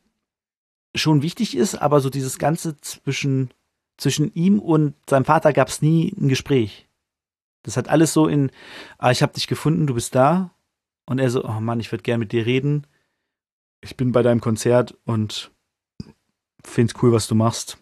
schon 0.94 1.22
wichtig 1.22 1.56
ist, 1.56 1.76
aber 1.76 2.00
so 2.00 2.10
dieses 2.10 2.38
Ganze 2.38 2.76
zwischen, 2.82 3.50
zwischen 3.96 4.34
ihm 4.34 4.58
und 4.58 4.94
seinem 5.08 5.24
Vater 5.24 5.54
gab 5.54 5.68
es 5.68 5.80
nie 5.80 6.14
ein 6.20 6.28
Gespräch. 6.28 6.86
Das 7.62 7.78
hat 7.78 7.88
alles 7.88 8.12
so 8.12 8.26
in, 8.26 8.50
ah, 8.98 9.10
ich 9.10 9.22
habe 9.22 9.32
dich 9.32 9.46
gefunden, 9.46 9.86
du 9.86 9.94
bist 9.94 10.14
da, 10.14 10.50
und 11.06 11.18
er 11.18 11.30
so, 11.30 11.44
oh 11.44 11.60
Mann, 11.60 11.80
ich 11.80 11.90
würde 11.92 12.02
gern 12.02 12.20
mit 12.20 12.32
dir 12.32 12.46
reden. 12.46 12.86
Ich 13.80 13.96
bin 13.96 14.12
bei 14.12 14.22
deinem 14.22 14.40
Konzert 14.40 14.96
und 15.04 15.50
find's 16.64 16.94
cool, 17.02 17.12
was 17.12 17.26
du 17.26 17.34
machst. 17.34 17.78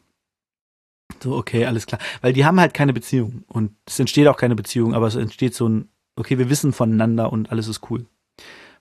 So, 1.22 1.36
okay, 1.36 1.66
alles 1.66 1.86
klar. 1.86 2.00
Weil 2.22 2.32
die 2.32 2.44
haben 2.44 2.60
halt 2.60 2.72
keine 2.72 2.92
Beziehung. 2.92 3.44
Und 3.48 3.76
es 3.86 3.98
entsteht 3.98 4.26
auch 4.28 4.36
keine 4.36 4.54
Beziehung, 4.54 4.94
aber 4.94 5.06
es 5.06 5.16
entsteht 5.16 5.54
so 5.54 5.68
ein, 5.68 5.88
okay, 6.16 6.38
wir 6.38 6.48
wissen 6.48 6.72
voneinander 6.72 7.32
und 7.32 7.50
alles 7.50 7.68
ist 7.68 7.90
cool. 7.90 8.06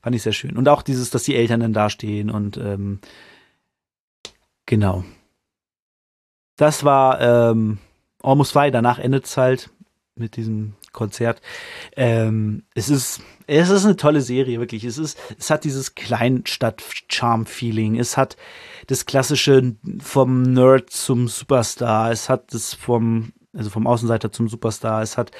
Fand 0.02 0.16
ich 0.16 0.22
sehr 0.22 0.34
schön. 0.34 0.58
Und 0.58 0.70
auch 0.70 0.82
dieses, 0.82 1.10
dass 1.10 1.24
die 1.24 1.36
Eltern 1.36 1.60
dann 1.60 1.74
dastehen 1.74 2.30
und 2.30 2.56
ähm, 2.58 3.00
genau. 4.66 5.04
Das 6.56 6.86
war 6.86 7.20
ähm, 7.20 7.80
Almost 8.24 8.54
Five. 8.54 8.72
Danach 8.72 9.00
endet 9.00 9.26
es 9.26 9.36
halt 9.36 9.70
mit 10.16 10.38
diesem 10.38 10.76
Konzert. 10.92 11.42
Ähm, 11.96 12.64
es 12.76 12.90
ist, 12.90 13.22
es 13.48 13.70
ist 13.70 13.86
eine 13.86 13.96
tolle 13.96 14.22
Serie, 14.22 14.60
wirklich. 14.60 14.84
Es 14.84 14.98
ist, 14.98 15.18
es 15.38 15.50
hat 15.50 15.64
dieses 15.64 15.96
Kleinstadt-Charm-Feeling. 15.96 17.98
Es 17.98 18.18
hat 18.18 18.38
das 18.88 19.06
klassische 19.06 19.76
vom 20.00 20.44
Nerd 20.44 20.90
zum 20.90 21.28
Superstar. 21.28 22.12
Es 22.12 22.30
hat 22.30 22.54
das 22.54 22.74
vom, 22.74 23.32
also 23.56 23.70
vom 23.70 23.88
Außenseiter 23.88 24.32
zum 24.32 24.50
Superstar. 24.50 25.02
Es 25.02 25.18
hat 25.18 25.32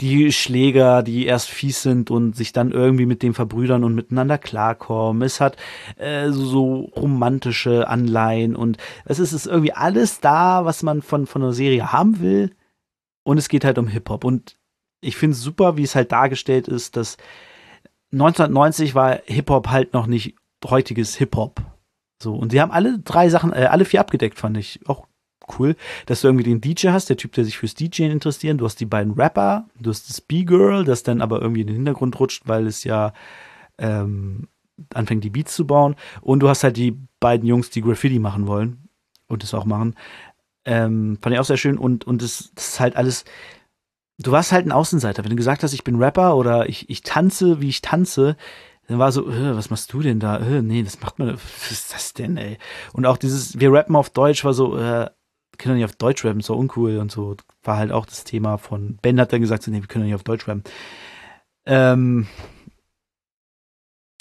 die 0.00 0.32
Schläger, 0.32 1.02
die 1.02 1.26
erst 1.26 1.48
fies 1.48 1.82
sind 1.82 2.10
und 2.10 2.36
sich 2.36 2.52
dann 2.52 2.72
irgendwie 2.72 3.06
mit 3.06 3.22
dem 3.22 3.34
verbrüdern 3.34 3.84
und 3.84 3.94
miteinander 3.94 4.38
klarkommen. 4.38 5.22
Es 5.22 5.40
hat 5.40 5.56
äh, 5.96 6.30
so 6.30 6.90
romantische 6.96 7.88
Anleihen 7.88 8.56
und 8.56 8.78
es 9.04 9.18
ist, 9.18 9.32
es 9.32 9.46
irgendwie 9.46 9.72
alles 9.72 10.20
da, 10.20 10.64
was 10.64 10.82
man 10.82 11.02
von, 11.02 11.26
von 11.26 11.42
einer 11.42 11.52
Serie 11.52 11.92
haben 11.92 12.20
will. 12.20 12.54
Und 13.22 13.38
es 13.38 13.48
geht 13.48 13.64
halt 13.64 13.78
um 13.78 13.88
Hip-Hop. 13.88 14.24
Und 14.24 14.58
ich 15.04 15.16
finde 15.16 15.34
es 15.34 15.42
super, 15.42 15.76
wie 15.76 15.82
es 15.82 15.94
halt 15.94 16.12
dargestellt 16.12 16.68
ist, 16.68 16.96
dass 16.96 17.16
1990 18.12 18.94
war 18.94 19.20
Hip-Hop 19.26 19.68
halt 19.68 19.92
noch 19.92 20.06
nicht 20.06 20.36
heutiges 20.64 21.16
Hip-Hop. 21.16 21.60
So, 22.22 22.34
und 22.34 22.52
sie 22.52 22.60
haben 22.60 22.70
alle 22.70 22.98
drei 23.00 23.28
Sachen, 23.28 23.52
äh, 23.52 23.66
alle 23.66 23.84
vier 23.84 24.00
abgedeckt, 24.00 24.38
fand 24.38 24.56
ich 24.56 24.80
auch 24.86 25.06
cool, 25.58 25.76
dass 26.06 26.20
du 26.20 26.28
irgendwie 26.28 26.44
den 26.44 26.60
DJ 26.60 26.88
hast, 26.88 27.10
der 27.10 27.16
Typ, 27.16 27.32
der 27.32 27.44
sich 27.44 27.58
fürs 27.58 27.74
DJing 27.74 28.10
interessiert, 28.10 28.60
du 28.60 28.64
hast 28.64 28.80
die 28.80 28.86
beiden 28.86 29.12
Rapper, 29.12 29.68
du 29.78 29.90
hast 29.90 30.08
das 30.08 30.20
B-Girl, 30.20 30.84
das 30.84 31.02
dann 31.02 31.20
aber 31.20 31.42
irgendwie 31.42 31.60
in 31.62 31.66
den 31.66 31.76
Hintergrund 31.76 32.18
rutscht, 32.18 32.44
weil 32.46 32.66
es 32.66 32.84
ja 32.84 33.12
ähm, 33.78 34.48
anfängt, 34.94 35.24
die 35.24 35.30
Beats 35.30 35.54
zu 35.54 35.66
bauen, 35.66 35.96
und 36.22 36.40
du 36.40 36.48
hast 36.48 36.64
halt 36.64 36.76
die 36.76 36.98
beiden 37.20 37.46
Jungs, 37.46 37.70
die 37.70 37.82
Graffiti 37.82 38.18
machen 38.18 38.46
wollen 38.46 38.88
und 39.26 39.42
das 39.42 39.54
auch 39.54 39.66
machen. 39.66 39.94
Ähm, 40.64 41.18
fand 41.20 41.34
ich 41.34 41.40
auch 41.40 41.44
sehr 41.44 41.58
schön 41.58 41.76
und, 41.76 42.06
und 42.06 42.22
das, 42.22 42.52
das 42.54 42.68
ist 42.68 42.80
halt 42.80 42.96
alles, 42.96 43.24
du 44.18 44.30
warst 44.32 44.52
halt 44.52 44.66
ein 44.66 44.72
Außenseiter. 44.72 45.24
Wenn 45.24 45.30
du 45.30 45.36
gesagt 45.36 45.62
hast, 45.62 45.72
ich 45.72 45.84
bin 45.84 46.02
Rapper 46.02 46.36
oder 46.36 46.68
ich, 46.68 46.88
ich 46.90 47.02
tanze, 47.02 47.60
wie 47.60 47.68
ich 47.68 47.82
tanze, 47.82 48.36
dann 48.86 48.98
war 48.98 49.12
so, 49.12 49.28
äh, 49.28 49.56
was 49.56 49.70
machst 49.70 49.92
du 49.92 50.02
denn 50.02 50.20
da? 50.20 50.38
Äh, 50.38 50.62
nee, 50.62 50.82
das 50.82 51.00
macht 51.00 51.18
man, 51.18 51.34
was 51.34 51.70
ist 51.70 51.94
das 51.94 52.12
denn, 52.12 52.36
ey? 52.36 52.58
Und 52.92 53.06
auch 53.06 53.16
dieses, 53.16 53.58
wir 53.58 53.72
rappen 53.72 53.96
auf 53.96 54.10
Deutsch, 54.10 54.44
war 54.44 54.54
so, 54.54 54.76
äh, 54.76 55.08
wir 55.10 55.58
können 55.58 55.74
doch 55.74 55.78
nicht 55.78 55.84
auf 55.84 55.96
Deutsch 55.96 56.24
rappen, 56.24 56.40
so 56.40 56.54
uncool 56.54 56.98
und 56.98 57.10
so. 57.10 57.36
War 57.62 57.76
halt 57.76 57.92
auch 57.92 58.06
das 58.06 58.24
Thema 58.24 58.58
von, 58.58 58.98
Ben 59.00 59.20
hat 59.20 59.32
dann 59.32 59.40
gesagt, 59.40 59.62
so, 59.62 59.70
nee, 59.70 59.80
wir 59.80 59.88
können 59.88 60.04
nicht 60.04 60.14
auf 60.14 60.24
Deutsch 60.24 60.46
rappen. 60.48 60.64
Ähm, 61.66 62.26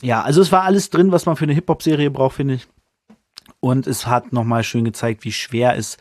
ja, 0.02 0.22
also 0.22 0.42
es 0.42 0.52
war 0.52 0.64
alles 0.64 0.90
drin, 0.90 1.12
was 1.12 1.26
man 1.26 1.36
für 1.36 1.46
eine 1.46 1.54
Hip-Hop-Serie 1.54 2.12
braucht, 2.12 2.36
finde 2.36 2.56
ich. 2.56 2.68
Und 3.60 3.88
es 3.88 4.08
hat 4.08 4.34
nochmal 4.34 4.64
schön 4.64 4.86
gezeigt, 4.86 5.24
wie 5.24 5.32
schwer 5.32 5.78
es 5.78 5.98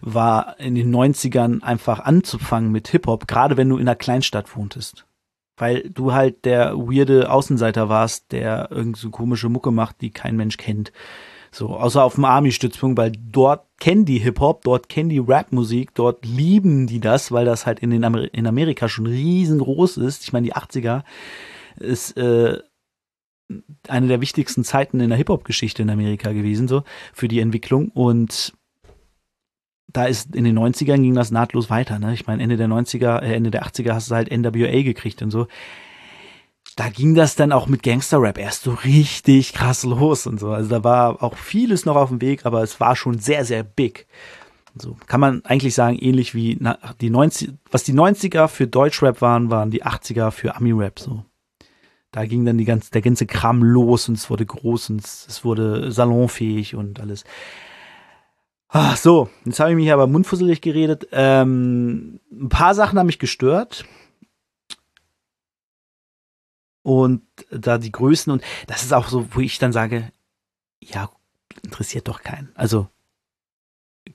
war, 0.00 0.58
in 0.58 0.74
den 0.74 0.94
90ern 0.94 1.62
einfach 1.62 2.00
anzufangen 2.00 2.72
mit 2.72 2.88
Hip-Hop, 2.88 3.26
gerade 3.28 3.56
wenn 3.56 3.68
du 3.68 3.76
in 3.76 3.88
einer 3.88 3.96
Kleinstadt 3.96 4.56
wohntest. 4.56 5.06
Weil 5.56 5.88
du 5.88 6.12
halt 6.12 6.44
der 6.44 6.76
weirde 6.76 7.30
Außenseiter 7.30 7.88
warst, 7.88 8.32
der 8.32 8.70
irgend 8.70 8.96
so 8.96 9.10
komische 9.10 9.48
Mucke 9.48 9.70
macht, 9.70 10.00
die 10.00 10.10
kein 10.10 10.36
Mensch 10.36 10.56
kennt. 10.56 10.92
So, 11.52 11.76
außer 11.76 12.02
auf 12.02 12.16
dem 12.16 12.24
Army-Stützpunkt, 12.24 12.98
weil 12.98 13.12
dort 13.12 13.66
kennen 13.78 14.04
die 14.04 14.18
Hip-Hop, 14.18 14.64
dort 14.64 14.88
kennen 14.88 15.08
die 15.08 15.20
Rap-Musik, 15.20 15.94
dort 15.94 16.26
lieben 16.26 16.88
die 16.88 16.98
das, 16.98 17.30
weil 17.30 17.44
das 17.44 17.64
halt 17.64 17.78
in, 17.78 17.90
den 17.90 18.02
Amer 18.02 18.34
in 18.34 18.48
Amerika 18.48 18.88
schon 18.88 19.06
riesengroß 19.06 19.98
ist. 19.98 20.24
Ich 20.24 20.32
meine, 20.32 20.46
die 20.46 20.54
80er 20.54 21.04
ist 21.78 22.16
äh, 22.16 22.58
eine 23.88 24.08
der 24.08 24.20
wichtigsten 24.20 24.64
Zeiten 24.64 25.00
in 25.00 25.10
der 25.10 25.18
Hip-Hop-Geschichte 25.18 25.82
in 25.82 25.90
Amerika 25.90 26.32
gewesen, 26.32 26.68
so 26.68 26.82
für 27.12 27.28
die 27.28 27.40
Entwicklung. 27.40 27.88
Und 27.88 28.54
da 29.88 30.06
ist 30.06 30.34
in 30.34 30.44
den 30.44 30.58
90ern 30.58 31.02
ging 31.02 31.14
das 31.14 31.30
nahtlos 31.30 31.70
weiter. 31.70 31.98
Ne? 31.98 32.14
Ich 32.14 32.26
meine, 32.26 32.42
Ende 32.42 32.56
der 32.56 32.68
90er, 32.68 33.22
äh, 33.22 33.34
Ende 33.34 33.50
der 33.50 33.64
80er 33.64 33.92
hast 33.92 34.10
du 34.10 34.14
halt 34.14 34.30
NWA 34.30 34.82
gekriegt 34.82 35.22
und 35.22 35.30
so 35.30 35.46
da 36.76 36.88
ging 36.88 37.14
das 37.14 37.36
dann 37.36 37.52
auch 37.52 37.66
mit 37.66 37.82
Gangster-Rap 37.82 38.38
erst 38.38 38.62
so 38.62 38.72
richtig 38.72 39.52
krass 39.52 39.84
los 39.84 40.26
und 40.26 40.40
so. 40.40 40.50
Also 40.50 40.68
da 40.70 40.82
war 40.82 41.22
auch 41.22 41.36
vieles 41.36 41.84
noch 41.84 41.96
auf 41.96 42.08
dem 42.08 42.20
Weg, 42.20 42.46
aber 42.46 42.62
es 42.62 42.80
war 42.80 42.96
schon 42.96 43.18
sehr, 43.18 43.44
sehr 43.44 43.62
big. 43.62 44.06
So 44.76 44.96
kann 45.06 45.20
man 45.20 45.44
eigentlich 45.44 45.74
sagen, 45.74 45.96
ähnlich 45.98 46.34
wie 46.34 46.58
die 47.00 47.10
90, 47.10 47.52
was 47.70 47.84
die 47.84 47.94
90er 47.94 48.48
für 48.48 48.66
Deutschrap 48.66 49.20
waren, 49.20 49.50
waren 49.50 49.70
die 49.70 49.84
80er 49.84 50.32
für 50.32 50.56
Ami-Rap 50.56 50.98
so. 50.98 51.24
Da 52.14 52.26
ging 52.26 52.44
dann 52.44 52.58
die 52.58 52.64
ganze, 52.64 52.92
der 52.92 53.02
ganze 53.02 53.26
Kram 53.26 53.60
los 53.64 54.08
und 54.08 54.14
es 54.14 54.30
wurde 54.30 54.46
groß 54.46 54.90
und 54.90 55.04
es 55.04 55.44
wurde 55.44 55.90
salonfähig 55.90 56.76
und 56.76 57.00
alles. 57.00 57.24
Ach 58.68 58.96
so, 58.96 59.28
jetzt 59.44 59.58
habe 59.58 59.70
ich 59.70 59.76
mich 59.76 59.92
aber 59.92 60.06
mundfusselig 60.06 60.60
geredet. 60.60 61.08
Ähm, 61.10 62.20
ein 62.30 62.48
paar 62.50 62.76
Sachen 62.76 63.00
haben 63.00 63.08
mich 63.08 63.18
gestört 63.18 63.84
und 66.82 67.22
da 67.50 67.78
die 67.78 67.90
Größen 67.90 68.32
und 68.32 68.44
das 68.68 68.84
ist 68.84 68.92
auch 68.92 69.08
so, 69.08 69.26
wo 69.34 69.40
ich 69.40 69.58
dann 69.58 69.72
sage, 69.72 70.12
ja, 70.80 71.10
interessiert 71.64 72.06
doch 72.06 72.22
keinen. 72.22 72.52
Also 72.54 72.86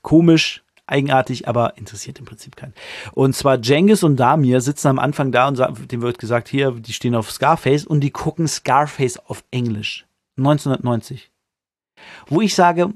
komisch, 0.01 0.63
eigenartig, 0.89 1.47
aber 1.47 1.77
interessiert 1.77 2.19
im 2.19 2.25
Prinzip 2.25 2.55
keinen. 2.55 2.73
Und 3.13 3.35
zwar 3.35 3.59
Jengis 3.59 4.03
und 4.03 4.17
Damir 4.17 4.61
sitzen 4.61 4.87
am 4.87 4.99
Anfang 4.99 5.31
da 5.31 5.47
und 5.47 5.55
sagen, 5.55 5.87
dem 5.87 6.01
wird 6.01 6.19
gesagt, 6.19 6.49
hier, 6.49 6.71
die 6.71 6.93
stehen 6.93 7.15
auf 7.15 7.31
Scarface 7.31 7.85
und 7.85 8.01
die 8.01 8.11
gucken 8.11 8.47
Scarface 8.47 9.17
auf 9.17 9.43
Englisch. 9.51 10.05
1990. 10.37 11.31
Wo 12.27 12.41
ich 12.41 12.55
sage, 12.55 12.93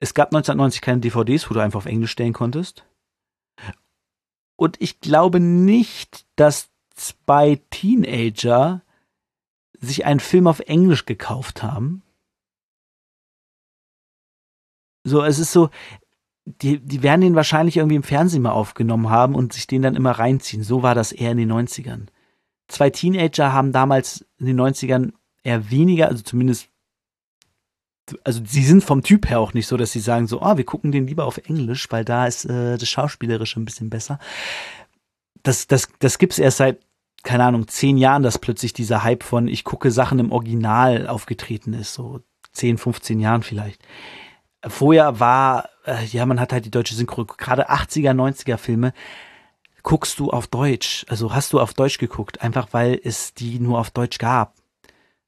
es 0.00 0.14
gab 0.14 0.28
1990 0.28 0.80
keine 0.80 1.00
DVDs, 1.00 1.50
wo 1.50 1.54
du 1.54 1.60
einfach 1.60 1.78
auf 1.78 1.86
Englisch 1.86 2.12
stellen 2.12 2.32
konntest. 2.32 2.84
Und 4.56 4.80
ich 4.80 5.00
glaube 5.00 5.40
nicht, 5.40 6.26
dass 6.36 6.70
zwei 6.94 7.60
Teenager 7.70 8.82
sich 9.80 10.04
einen 10.04 10.20
Film 10.20 10.46
auf 10.46 10.60
Englisch 10.60 11.06
gekauft 11.06 11.62
haben. 11.62 12.02
So, 15.04 15.22
es 15.22 15.38
ist 15.38 15.52
so, 15.52 15.70
die, 16.62 16.78
die 16.78 17.02
werden 17.02 17.20
den 17.20 17.34
wahrscheinlich 17.34 17.76
irgendwie 17.76 17.96
im 17.96 18.02
Fernsehen 18.02 18.42
mal 18.42 18.52
aufgenommen 18.52 19.10
haben 19.10 19.34
und 19.34 19.52
sich 19.52 19.66
den 19.66 19.82
dann 19.82 19.96
immer 19.96 20.12
reinziehen. 20.12 20.62
So 20.62 20.82
war 20.82 20.94
das 20.94 21.12
eher 21.12 21.32
in 21.32 21.38
den 21.38 21.52
90ern. 21.52 22.06
Zwei 22.68 22.90
Teenager 22.90 23.52
haben 23.52 23.72
damals 23.72 24.26
in 24.38 24.46
den 24.46 24.60
90ern 24.60 25.12
eher 25.42 25.70
weniger, 25.70 26.08
also 26.08 26.22
zumindest, 26.22 26.68
also 28.24 28.42
sie 28.44 28.64
sind 28.64 28.82
vom 28.82 29.02
Typ 29.02 29.28
her 29.28 29.40
auch 29.40 29.54
nicht 29.54 29.66
so, 29.66 29.76
dass 29.76 29.92
sie 29.92 30.00
sagen 30.00 30.26
so, 30.26 30.42
oh, 30.42 30.56
wir 30.56 30.64
gucken 30.64 30.92
den 30.92 31.06
lieber 31.06 31.24
auf 31.24 31.38
Englisch, 31.38 31.86
weil 31.90 32.04
da 32.04 32.26
ist 32.26 32.44
äh, 32.44 32.76
das 32.76 32.88
Schauspielerische 32.88 33.60
ein 33.60 33.64
bisschen 33.64 33.90
besser. 33.90 34.18
Das, 35.42 35.66
das, 35.66 35.88
das 35.98 36.18
gibt's 36.18 36.38
erst 36.38 36.58
seit 36.58 36.80
keine 37.24 37.44
Ahnung, 37.44 37.68
zehn 37.68 37.98
Jahren, 37.98 38.22
dass 38.22 38.38
plötzlich 38.38 38.72
dieser 38.72 39.02
Hype 39.02 39.22
von 39.22 39.48
ich 39.48 39.64
gucke 39.64 39.90
Sachen 39.90 40.18
im 40.18 40.32
Original 40.32 41.08
aufgetreten 41.08 41.72
ist, 41.74 41.94
so 41.94 42.20
zehn, 42.52 42.78
15 42.78 43.20
Jahren 43.20 43.42
vielleicht. 43.42 43.82
Vorher 44.66 45.20
war, 45.20 45.68
äh, 45.86 46.04
ja, 46.06 46.26
man 46.26 46.40
hat 46.40 46.52
halt 46.52 46.64
die 46.64 46.70
deutsche 46.70 46.94
Synchro, 46.94 47.24
gerade 47.24 47.70
80er, 47.70 48.12
90er 48.12 48.56
Filme, 48.56 48.92
guckst 49.82 50.18
du 50.18 50.30
auf 50.30 50.46
Deutsch, 50.48 51.06
also 51.08 51.34
hast 51.34 51.52
du 51.52 51.60
auf 51.60 51.74
Deutsch 51.74 51.98
geguckt, 51.98 52.42
einfach 52.42 52.68
weil 52.72 53.00
es 53.02 53.34
die 53.34 53.60
nur 53.60 53.78
auf 53.78 53.90
Deutsch 53.90 54.18
gab. 54.18 54.54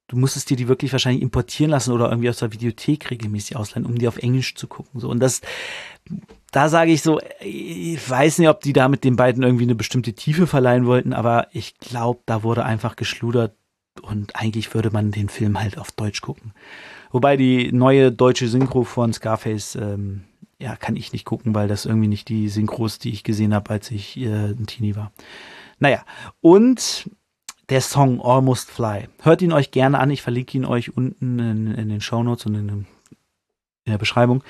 Du 0.09 0.17
musstest 0.17 0.51
dir 0.51 0.57
die 0.57 0.67
wirklich 0.67 0.91
wahrscheinlich 0.91 1.23
importieren 1.23 1.71
lassen 1.71 1.93
oder 1.93 2.11
irgendwie 2.11 2.29
aus 2.29 2.39
der 2.39 2.53
Videothek 2.53 3.13
regelmäßig 3.13 3.57
ausleihen, 3.57 3.87
um 3.87 3.97
die 3.97 4.09
auf 4.09 4.19
Englisch 4.19 4.57
zu 4.57 4.67
gucken. 4.67 4.99
So. 5.01 5.09
Und 5.09 5.21
das 5.21 5.41
da 6.51 6.69
sage 6.69 6.93
ich 6.93 7.03
so, 7.03 7.21
ich 7.41 8.11
weiß 8.11 8.39
nicht, 8.39 8.49
ob 8.49 8.61
die 8.61 8.73
da 8.73 8.89
mit 8.89 9.05
den 9.05 9.17
beiden 9.17 9.43
irgendwie 9.43 9.65
eine 9.65 9.75
bestimmte 9.75 10.15
Tiefe 10.15 10.47
verleihen 10.47 10.87
wollten, 10.87 11.13
aber 11.13 11.47
ich 11.53 11.79
glaube, 11.79 12.21
da 12.27 12.43
wurde 12.43 12.65
einfach 12.65 12.97
geschludert 12.97 13.55
und 14.03 14.35
eigentlich 14.37 14.75
würde 14.75 14.91
man 14.91 15.13
den 15.13 15.29
Film 15.29 15.61
halt 15.61 15.79
auf 15.79 15.93
Deutsch 15.93 16.21
gucken. 16.21 16.53
Wobei 17.11 17.37
die 17.37 17.73
neue 17.73 18.13
deutsche 18.13 18.49
Synchro 18.49 18.85
von 18.85 19.13
Scarface, 19.13 19.77
ähm, 19.77 20.23
ja, 20.59 20.77
kann 20.77 20.97
ich 20.97 21.13
nicht 21.13 21.25
gucken, 21.25 21.55
weil 21.55 21.69
das 21.69 21.87
irgendwie 21.87 22.09
nicht 22.09 22.29
die 22.29 22.49
Synchros, 22.49 22.99
die 22.99 23.11
ich 23.11 23.25
gesehen 23.25 23.55
habe, 23.55 23.71
als 23.71 23.91
ich 23.91 24.17
äh, 24.19 24.51
ein 24.51 24.67
Teenie 24.67 24.97
war. 24.97 25.13
Naja, 25.79 26.05
und 26.41 27.11
der 27.69 27.81
Song 27.81 28.21
Almost 28.21 28.71
Fly. 28.71 29.09
Hört 29.23 29.43
ihn 29.43 29.53
euch 29.53 29.71
gerne 29.71 29.99
an, 29.99 30.11
ich 30.11 30.23
verlinke 30.23 30.57
ihn 30.59 30.65
euch 30.65 30.97
unten 30.97 31.39
in, 31.39 31.75
in 31.75 31.89
den 31.89 32.01
Show 32.01 32.23
Notes 32.23 32.47
und 32.47 32.55
in, 32.57 32.69
in 32.69 32.87
der 33.87 33.99
Beschreibung 33.99 34.43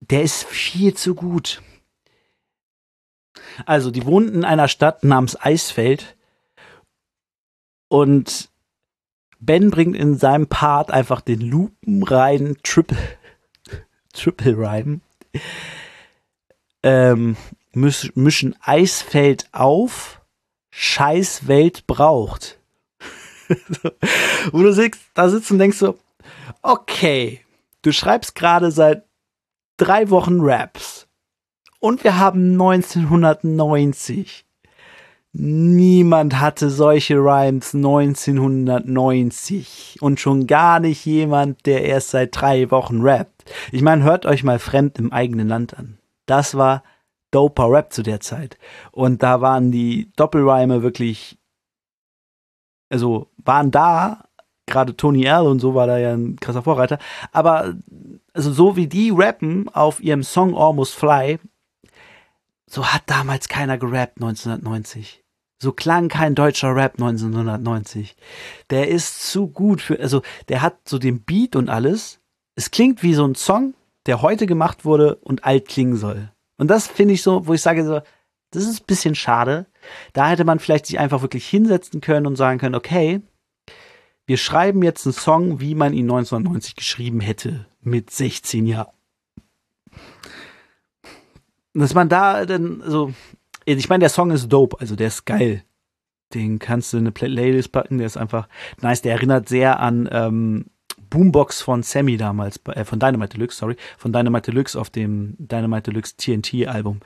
der 0.00 0.22
ist 0.22 0.44
viel 0.44 0.94
zu 0.94 1.14
gut. 1.14 1.62
Also, 3.66 3.90
die 3.90 4.04
wohnen 4.06 4.32
in 4.32 4.44
einer 4.44 4.68
Stadt 4.68 5.04
namens 5.04 5.40
Eisfeld 5.40 6.16
und 7.88 8.50
Ben 9.40 9.70
bringt 9.70 9.96
in 9.96 10.16
seinem 10.16 10.48
Part 10.48 10.90
einfach 10.90 11.20
den 11.20 11.40
lupenreinen 11.40 12.58
Triple, 12.62 12.98
Triple 14.12 14.56
Rhyme. 14.56 15.00
Ähm, 16.82 17.36
misch, 17.72 18.12
mischen 18.14 18.56
Eisfeld 18.60 19.48
auf, 19.52 20.20
Scheißwelt 20.70 21.86
braucht. 21.86 22.58
Wo 24.52 24.62
du 24.62 24.72
sitzt, 24.72 25.00
da 25.14 25.28
sitzt 25.28 25.50
und 25.50 25.58
denkst 25.58 25.78
so, 25.78 25.98
okay, 26.62 27.40
du 27.82 27.92
schreibst 27.92 28.34
gerade 28.34 28.70
seit 28.70 29.04
drei 29.76 30.10
Wochen 30.10 30.40
Raps. 30.40 31.06
Und 31.80 32.02
wir 32.04 32.18
haben 32.18 32.52
1990. 32.52 34.47
Niemand 35.32 36.40
hatte 36.40 36.70
solche 36.70 37.16
Rhymes 37.16 37.74
1990. 37.74 39.98
Und 40.00 40.20
schon 40.20 40.46
gar 40.46 40.80
nicht 40.80 41.04
jemand, 41.04 41.66
der 41.66 41.84
erst 41.84 42.10
seit 42.10 42.40
drei 42.40 42.70
Wochen 42.70 43.02
rappt. 43.02 43.44
Ich 43.72 43.82
meine, 43.82 44.04
hört 44.04 44.24
euch 44.26 44.42
mal 44.42 44.58
Fremd 44.58 44.98
im 44.98 45.12
eigenen 45.12 45.48
Land 45.48 45.78
an. 45.78 45.98
Das 46.26 46.56
war 46.56 46.82
doper 47.30 47.70
Rap 47.70 47.92
zu 47.92 48.02
der 48.02 48.20
Zeit. 48.20 48.58
Und 48.90 49.22
da 49.22 49.40
waren 49.40 49.70
die 49.70 50.10
Doppelreime 50.16 50.82
wirklich, 50.82 51.38
also 52.90 53.28
waren 53.36 53.70
da, 53.70 54.24
gerade 54.66 54.96
Tony 54.96 55.24
L 55.24 55.42
und 55.42 55.60
so 55.60 55.74
war 55.74 55.86
da 55.86 55.98
ja 55.98 56.12
ein 56.12 56.36
krasser 56.36 56.62
Vorreiter, 56.62 56.98
aber 57.32 57.74
also 58.32 58.52
so 58.52 58.76
wie 58.76 58.86
die 58.86 59.10
rappen 59.10 59.68
auf 59.70 60.00
ihrem 60.00 60.22
Song 60.22 60.56
Almost 60.56 60.94
Fly, 60.94 61.38
so 62.68 62.86
hat 62.86 63.02
damals 63.06 63.48
keiner 63.48 63.78
gerappt 63.78 64.16
1990. 64.16 65.24
So 65.60 65.72
klang 65.72 66.08
kein 66.08 66.34
deutscher 66.34 66.74
Rap 66.74 66.94
1990. 66.94 68.16
Der 68.70 68.88
ist 68.88 69.28
zu 69.28 69.48
gut 69.48 69.80
für, 69.80 69.98
also 69.98 70.22
der 70.48 70.62
hat 70.62 70.88
so 70.88 70.98
den 70.98 71.22
Beat 71.22 71.56
und 71.56 71.68
alles. 71.68 72.20
Es 72.54 72.70
klingt 72.70 73.02
wie 73.02 73.14
so 73.14 73.26
ein 73.26 73.34
Song, 73.34 73.74
der 74.06 74.22
heute 74.22 74.46
gemacht 74.46 74.84
wurde 74.84 75.16
und 75.16 75.44
alt 75.44 75.66
klingen 75.66 75.96
soll. 75.96 76.30
Und 76.58 76.68
das 76.68 76.86
finde 76.86 77.14
ich 77.14 77.22
so, 77.22 77.46
wo 77.46 77.54
ich 77.54 77.62
sage 77.62 77.84
so, 77.84 78.00
das 78.50 78.64
ist 78.64 78.82
ein 78.82 78.86
bisschen 78.86 79.14
schade. 79.14 79.66
Da 80.12 80.28
hätte 80.28 80.44
man 80.44 80.58
vielleicht 80.58 80.86
sich 80.86 80.98
einfach 80.98 81.22
wirklich 81.22 81.46
hinsetzen 81.46 82.00
können 82.00 82.26
und 82.26 82.36
sagen 82.36 82.58
können, 82.58 82.74
okay, 82.74 83.20
wir 84.26 84.36
schreiben 84.36 84.82
jetzt 84.82 85.06
einen 85.06 85.12
Song, 85.12 85.60
wie 85.60 85.74
man 85.74 85.92
ihn 85.92 86.04
1990 86.04 86.76
geschrieben 86.76 87.20
hätte, 87.20 87.66
mit 87.80 88.10
16 88.10 88.66
Jahren. 88.66 88.97
Dass 91.78 91.94
man 91.94 92.08
da 92.08 92.44
dann 92.46 92.82
so, 92.84 93.12
ich 93.64 93.88
meine, 93.88 94.00
der 94.00 94.08
Song 94.08 94.30
ist 94.30 94.48
dope, 94.48 94.78
also 94.80 94.96
der 94.96 95.08
ist 95.08 95.24
geil. 95.24 95.64
Den 96.34 96.58
kannst 96.58 96.92
du 96.92 96.98
in 96.98 97.04
eine 97.04 97.12
Playlist 97.12 97.72
packen, 97.72 97.98
der 97.98 98.06
ist 98.06 98.16
einfach 98.16 98.48
nice. 98.80 99.02
Der 99.02 99.14
erinnert 99.14 99.48
sehr 99.48 99.80
an 99.80 100.08
ähm, 100.12 100.66
Boombox 101.08 101.62
von 101.62 101.82
Sammy 101.82 102.16
damals, 102.16 102.60
äh, 102.66 102.84
von 102.84 103.00
Dynamite 103.00 103.36
Deluxe, 103.36 103.56
sorry, 103.56 103.76
von 103.96 104.12
Dynamite 104.12 104.50
Deluxe 104.50 104.78
auf 104.78 104.90
dem 104.90 105.36
Dynamite 105.38 105.90
Deluxe 105.90 106.16
TNT 106.16 106.66
Album. 106.66 107.00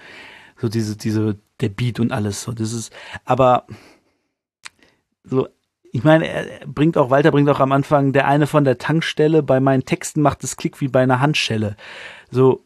So 0.57 0.69
diese, 0.69 0.97
diese, 0.97 1.39
der 1.61 1.69
Beat 1.69 2.01
und 2.01 2.11
alles. 2.11 2.43
So, 2.43 2.53
das 2.53 2.73
ist, 2.73 2.93
aber 3.25 3.67
so 5.23 5.49
ich 5.95 6.05
meine, 6.05 6.27
er 6.27 6.67
bringt 6.67 6.97
auch, 6.97 7.11
Walter 7.11 7.31
bringt 7.31 7.51
auch 7.51 7.61
am 7.61 7.71
Anfang, 7.71 8.15
der 8.15 8.27
eine 8.27 8.47
von 8.47 8.65
der 8.65 8.79
Tankstelle, 8.79 9.43
bei 9.43 9.61
meinen 9.61 9.85
Texten 9.85 10.23
macht 10.23 10.43
es 10.43 10.57
Klick 10.57 10.81
wie 10.81 10.89
bei 10.89 11.03
einer 11.03 11.21
Handschelle. 11.21 11.77
So, 12.31 12.65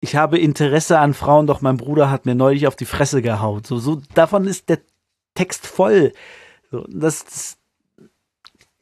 ich 0.00 0.16
habe 0.16 0.38
Interesse 0.38 0.98
an 0.98 1.14
Frauen, 1.14 1.46
doch 1.46 1.60
mein 1.60 1.76
Bruder 1.76 2.10
hat 2.10 2.26
mir 2.26 2.34
neulich 2.34 2.66
auf 2.66 2.76
die 2.76 2.84
Fresse 2.84 3.22
gehaut. 3.22 3.66
So, 3.66 3.78
so, 3.78 4.00
davon 4.14 4.46
ist 4.46 4.68
der 4.68 4.80
Text 5.34 5.66
voll. 5.66 6.12
So, 6.70 6.86
das, 6.88 7.24
das 7.24 7.58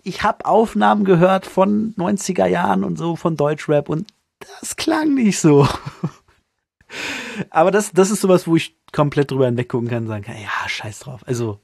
ich 0.03 0.23
habe 0.23 0.45
Aufnahmen 0.45 1.05
gehört 1.05 1.47
von 1.47 1.95
90er 1.97 2.47
Jahren 2.47 2.85
und 2.85 2.99
so 2.99 3.17
von 3.17 3.37
Deutschrap 3.37 3.89
und 3.89 4.12
das 4.61 4.77
klang 4.77 5.15
nicht 5.15 5.41
so. 5.41 5.67
Aber 7.51 7.71
das, 7.71 7.93
das 7.93 8.11
ist 8.11 8.21
sowas, 8.21 8.47
wo 8.47 8.57
ich 8.57 8.77
komplett 8.93 9.31
drüber 9.31 9.47
hinweggucken 9.47 9.89
kann 9.89 10.03
und 10.05 10.09
sagen 10.09 10.25
kann, 10.25 10.37
ja, 10.37 10.69
scheiß 10.69 11.01
drauf. 11.01 11.23
Also 11.27 11.59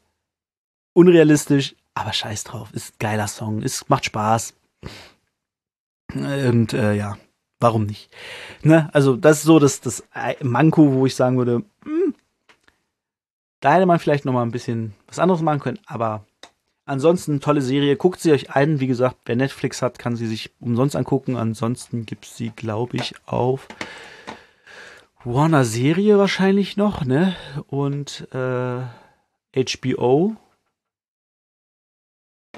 unrealistisch, 0.92 1.76
aber 1.94 2.12
scheiß 2.12 2.44
drauf. 2.44 2.70
Ist 2.72 2.94
ein 2.94 2.98
geiler 2.98 3.28
Song, 3.28 3.62
ist, 3.62 3.88
macht 3.88 4.06
Spaß. 4.06 4.54
Und 6.14 6.72
äh, 6.72 6.94
ja, 6.94 7.16
warum 7.60 7.84
nicht? 7.84 8.10
Ne? 8.62 8.90
Also, 8.92 9.16
das 9.16 9.38
ist 9.38 9.44
so 9.44 9.58
das, 9.58 9.80
das 9.80 10.02
Manko, 10.42 10.92
wo 10.92 11.06
ich 11.06 11.14
sagen 11.14 11.38
würde, 11.38 11.62
hm, 11.84 12.14
da 13.60 13.74
hätte 13.74 13.86
man 13.86 13.98
vielleicht 13.98 14.24
noch 14.24 14.32
mal 14.32 14.42
ein 14.42 14.52
bisschen 14.52 14.94
was 15.06 15.18
anderes 15.18 15.42
machen 15.42 15.60
können, 15.60 15.78
aber 15.86 16.24
ansonsten 16.90 17.40
tolle 17.40 17.62
Serie. 17.62 17.96
Guckt 17.96 18.20
sie 18.20 18.32
euch 18.32 18.50
ein. 18.50 18.80
Wie 18.80 18.86
gesagt, 18.86 19.16
wer 19.24 19.36
Netflix 19.36 19.80
hat, 19.80 19.98
kann 19.98 20.16
sie 20.16 20.26
sich 20.26 20.50
umsonst 20.60 20.96
angucken. 20.96 21.36
Ansonsten 21.36 22.04
gibt 22.04 22.26
es 22.26 22.36
sie, 22.36 22.50
glaube 22.50 22.96
ich, 22.96 23.14
auf 23.26 23.68
Warner 25.22 25.64
Serie 25.64 26.18
wahrscheinlich 26.18 26.76
noch, 26.76 27.04
ne? 27.04 27.36
Und 27.68 28.26
äh, 28.32 28.80
HBO. 29.54 30.36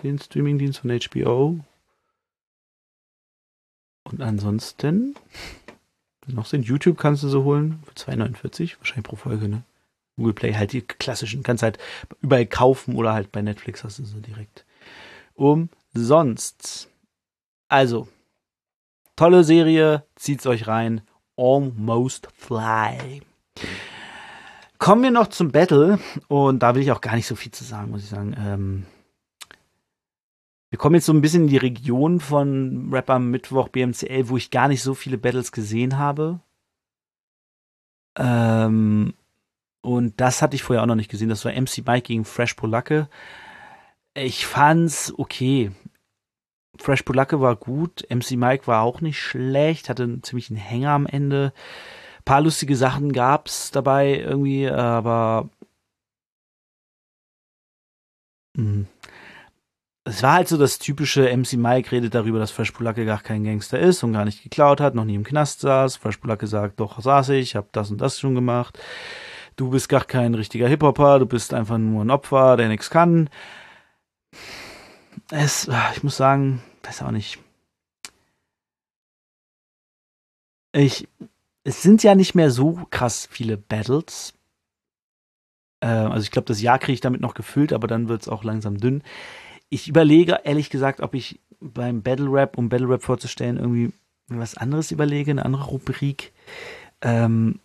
Den 0.02 0.18
Streamingdienst 0.18 0.80
von 0.80 0.98
HBO. 0.98 1.58
Und 4.12 4.20
ansonsten, 4.20 5.16
noch 6.26 6.46
sind 6.46 6.66
YouTube 6.66 6.98
kannst 6.98 7.22
du 7.22 7.28
so 7.28 7.44
holen. 7.44 7.82
Für 7.86 8.12
2,49 8.12 8.78
wahrscheinlich 8.78 9.04
pro 9.04 9.16
Folge, 9.16 9.48
ne? 9.48 9.62
Google 10.16 10.34
Play 10.34 10.54
halt 10.54 10.72
die 10.72 10.82
klassischen, 10.82 11.42
kannst 11.42 11.62
halt 11.62 11.78
überall 12.20 12.46
kaufen 12.46 12.96
oder 12.96 13.14
halt 13.14 13.32
bei 13.32 13.40
Netflix 13.40 13.82
hast 13.82 13.98
du 13.98 14.04
so 14.04 14.20
direkt. 14.20 14.64
Umsonst. 15.34 16.88
Also, 17.68 18.08
tolle 19.16 19.42
Serie, 19.42 20.04
zieht's 20.14 20.46
euch 20.46 20.66
rein. 20.66 21.00
Almost 21.36 22.28
Fly. 22.36 23.22
Kommen 24.78 25.02
wir 25.02 25.10
noch 25.10 25.28
zum 25.28 25.50
Battle 25.50 25.98
und 26.28 26.58
da 26.58 26.74
will 26.74 26.82
ich 26.82 26.92
auch 26.92 27.00
gar 27.00 27.14
nicht 27.16 27.26
so 27.26 27.34
viel 27.34 27.52
zu 27.52 27.64
sagen, 27.64 27.90
muss 27.90 28.02
ich 28.02 28.10
sagen. 28.10 28.36
Ähm, 28.38 28.86
wir 30.72 30.78
kommen 30.78 30.94
jetzt 30.94 31.04
so 31.04 31.12
ein 31.12 31.20
bisschen 31.20 31.42
in 31.42 31.48
die 31.48 31.58
Region 31.58 32.18
von 32.18 32.88
Rapper 32.90 33.18
Mittwoch 33.18 33.68
BMCL, 33.68 34.30
wo 34.30 34.38
ich 34.38 34.50
gar 34.50 34.68
nicht 34.68 34.82
so 34.82 34.94
viele 34.94 35.18
Battles 35.18 35.52
gesehen 35.52 35.98
habe. 35.98 36.40
Ähm, 38.16 39.12
und 39.82 40.18
das 40.18 40.40
hatte 40.40 40.56
ich 40.56 40.62
vorher 40.62 40.82
auch 40.82 40.86
noch 40.86 40.94
nicht 40.94 41.10
gesehen. 41.10 41.28
Das 41.28 41.44
war 41.44 41.52
MC 41.52 41.86
Mike 41.86 42.06
gegen 42.06 42.24
Fresh 42.24 42.54
Polacke. 42.54 43.10
Ich 44.14 44.46
fand's 44.46 45.12
okay. 45.18 45.72
Fresh 46.78 47.02
Polacke 47.02 47.42
war 47.42 47.54
gut. 47.54 48.06
MC 48.08 48.30
Mike 48.38 48.66
war 48.66 48.80
auch 48.80 49.02
nicht 49.02 49.20
schlecht. 49.20 49.90
Hatte 49.90 50.04
einen 50.04 50.22
ziemlichen 50.22 50.56
Hänger 50.56 50.92
am 50.92 51.04
Ende. 51.04 51.52
Ein 52.20 52.24
paar 52.24 52.40
lustige 52.40 52.76
Sachen 52.76 53.12
gab's 53.12 53.72
dabei 53.72 54.20
irgendwie, 54.20 54.70
aber. 54.70 55.50
Mh 58.56 58.64
hm 58.64 58.86
es 60.04 60.22
war 60.22 60.34
halt 60.34 60.48
so 60.48 60.56
das 60.56 60.78
typische 60.78 61.24
MC 61.36 61.52
Mike 61.54 61.92
redet 61.92 62.14
darüber, 62.14 62.38
dass 62.38 62.50
Fresh 62.50 62.72
Pulacke 62.72 63.04
gar 63.04 63.22
kein 63.22 63.44
Gangster 63.44 63.78
ist 63.78 64.02
und 64.02 64.12
gar 64.12 64.24
nicht 64.24 64.42
geklaut 64.42 64.80
hat, 64.80 64.94
noch 64.94 65.04
nie 65.04 65.14
im 65.14 65.24
Knast 65.24 65.60
saß. 65.60 65.96
Fresh 65.96 66.16
Pulacke 66.16 66.46
sagt, 66.46 66.80
doch 66.80 67.00
saß 67.00 67.30
ich, 67.30 67.54
hab 67.54 67.72
das 67.72 67.90
und 67.90 68.00
das 68.00 68.18
schon 68.18 68.34
gemacht. 68.34 68.78
Du 69.54 69.70
bist 69.70 69.88
gar 69.88 70.04
kein 70.04 70.34
richtiger 70.34 70.66
Hip-Hopper, 70.66 71.20
du 71.20 71.26
bist 71.26 71.54
einfach 71.54 71.78
nur 71.78 72.04
ein 72.04 72.10
Opfer, 72.10 72.56
der 72.56 72.68
nichts 72.68 72.90
kann. 72.90 73.30
Es, 75.30 75.68
ich 75.94 76.02
muss 76.02 76.16
sagen, 76.16 76.62
weiß 76.82 77.02
auch 77.02 77.10
nicht. 77.10 77.38
Ich, 80.72 81.06
es 81.64 81.82
sind 81.82 82.02
ja 82.02 82.14
nicht 82.14 82.34
mehr 82.34 82.50
so 82.50 82.86
krass 82.90 83.28
viele 83.30 83.56
Battles. 83.56 84.34
Äh, 85.80 85.86
also 85.86 86.24
ich 86.24 86.30
glaube, 86.30 86.46
das 86.46 86.62
Jahr 86.62 86.78
kriege 86.78 86.94
ich 86.94 87.00
damit 87.00 87.20
noch 87.20 87.34
gefüllt, 87.34 87.72
aber 87.72 87.86
dann 87.86 88.08
wird 88.08 88.22
es 88.22 88.28
auch 88.28 88.42
langsam 88.42 88.78
dünn 88.78 89.02
ich 89.72 89.88
überlege 89.88 90.40
ehrlich 90.44 90.68
gesagt, 90.68 91.00
ob 91.00 91.14
ich 91.14 91.40
beim 91.58 92.02
Battle 92.02 92.30
Rap, 92.30 92.58
um 92.58 92.68
Battle 92.68 92.90
Rap 92.90 93.02
vorzustellen, 93.02 93.56
irgendwie 93.56 93.92
was 94.28 94.56
anderes 94.56 94.90
überlege, 94.90 95.30
eine 95.30 95.46
andere 95.46 95.64
Rubrik. 95.64 96.32
Ähm, 97.00 97.58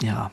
ja. 0.00 0.32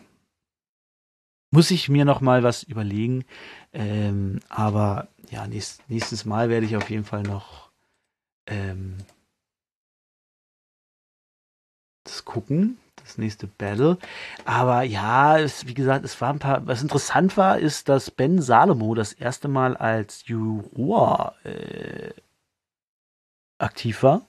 Muss 1.51 1.69
ich 1.69 1.89
mir 1.89 2.05
noch 2.05 2.21
mal 2.21 2.43
was 2.43 2.63
überlegen. 2.63 3.25
Ähm, 3.73 4.39
aber 4.47 5.09
ja, 5.29 5.45
nächst, 5.47 5.89
nächstes 5.89 6.23
Mal 6.23 6.49
werde 6.49 6.65
ich 6.65 6.77
auf 6.77 6.89
jeden 6.89 7.03
Fall 7.03 7.23
noch 7.23 7.71
ähm, 8.47 8.99
das 12.05 12.23
gucken 12.23 12.77
das 13.03 13.17
nächste 13.17 13.47
Battle. 13.47 13.97
Aber 14.45 14.83
ja, 14.83 15.37
es, 15.37 15.67
wie 15.67 15.73
gesagt, 15.73 16.05
es 16.05 16.19
war 16.21 16.31
ein 16.33 16.39
paar. 16.39 16.65
Was 16.67 16.81
interessant 16.81 17.37
war, 17.37 17.59
ist, 17.59 17.89
dass 17.89 18.11
Ben 18.11 18.41
Salomo 18.41 18.95
das 18.95 19.13
erste 19.13 19.47
Mal 19.47 19.75
als 19.77 20.27
Juror 20.27 21.35
äh, 21.43 22.11
aktiv 23.59 24.03
war. 24.03 24.21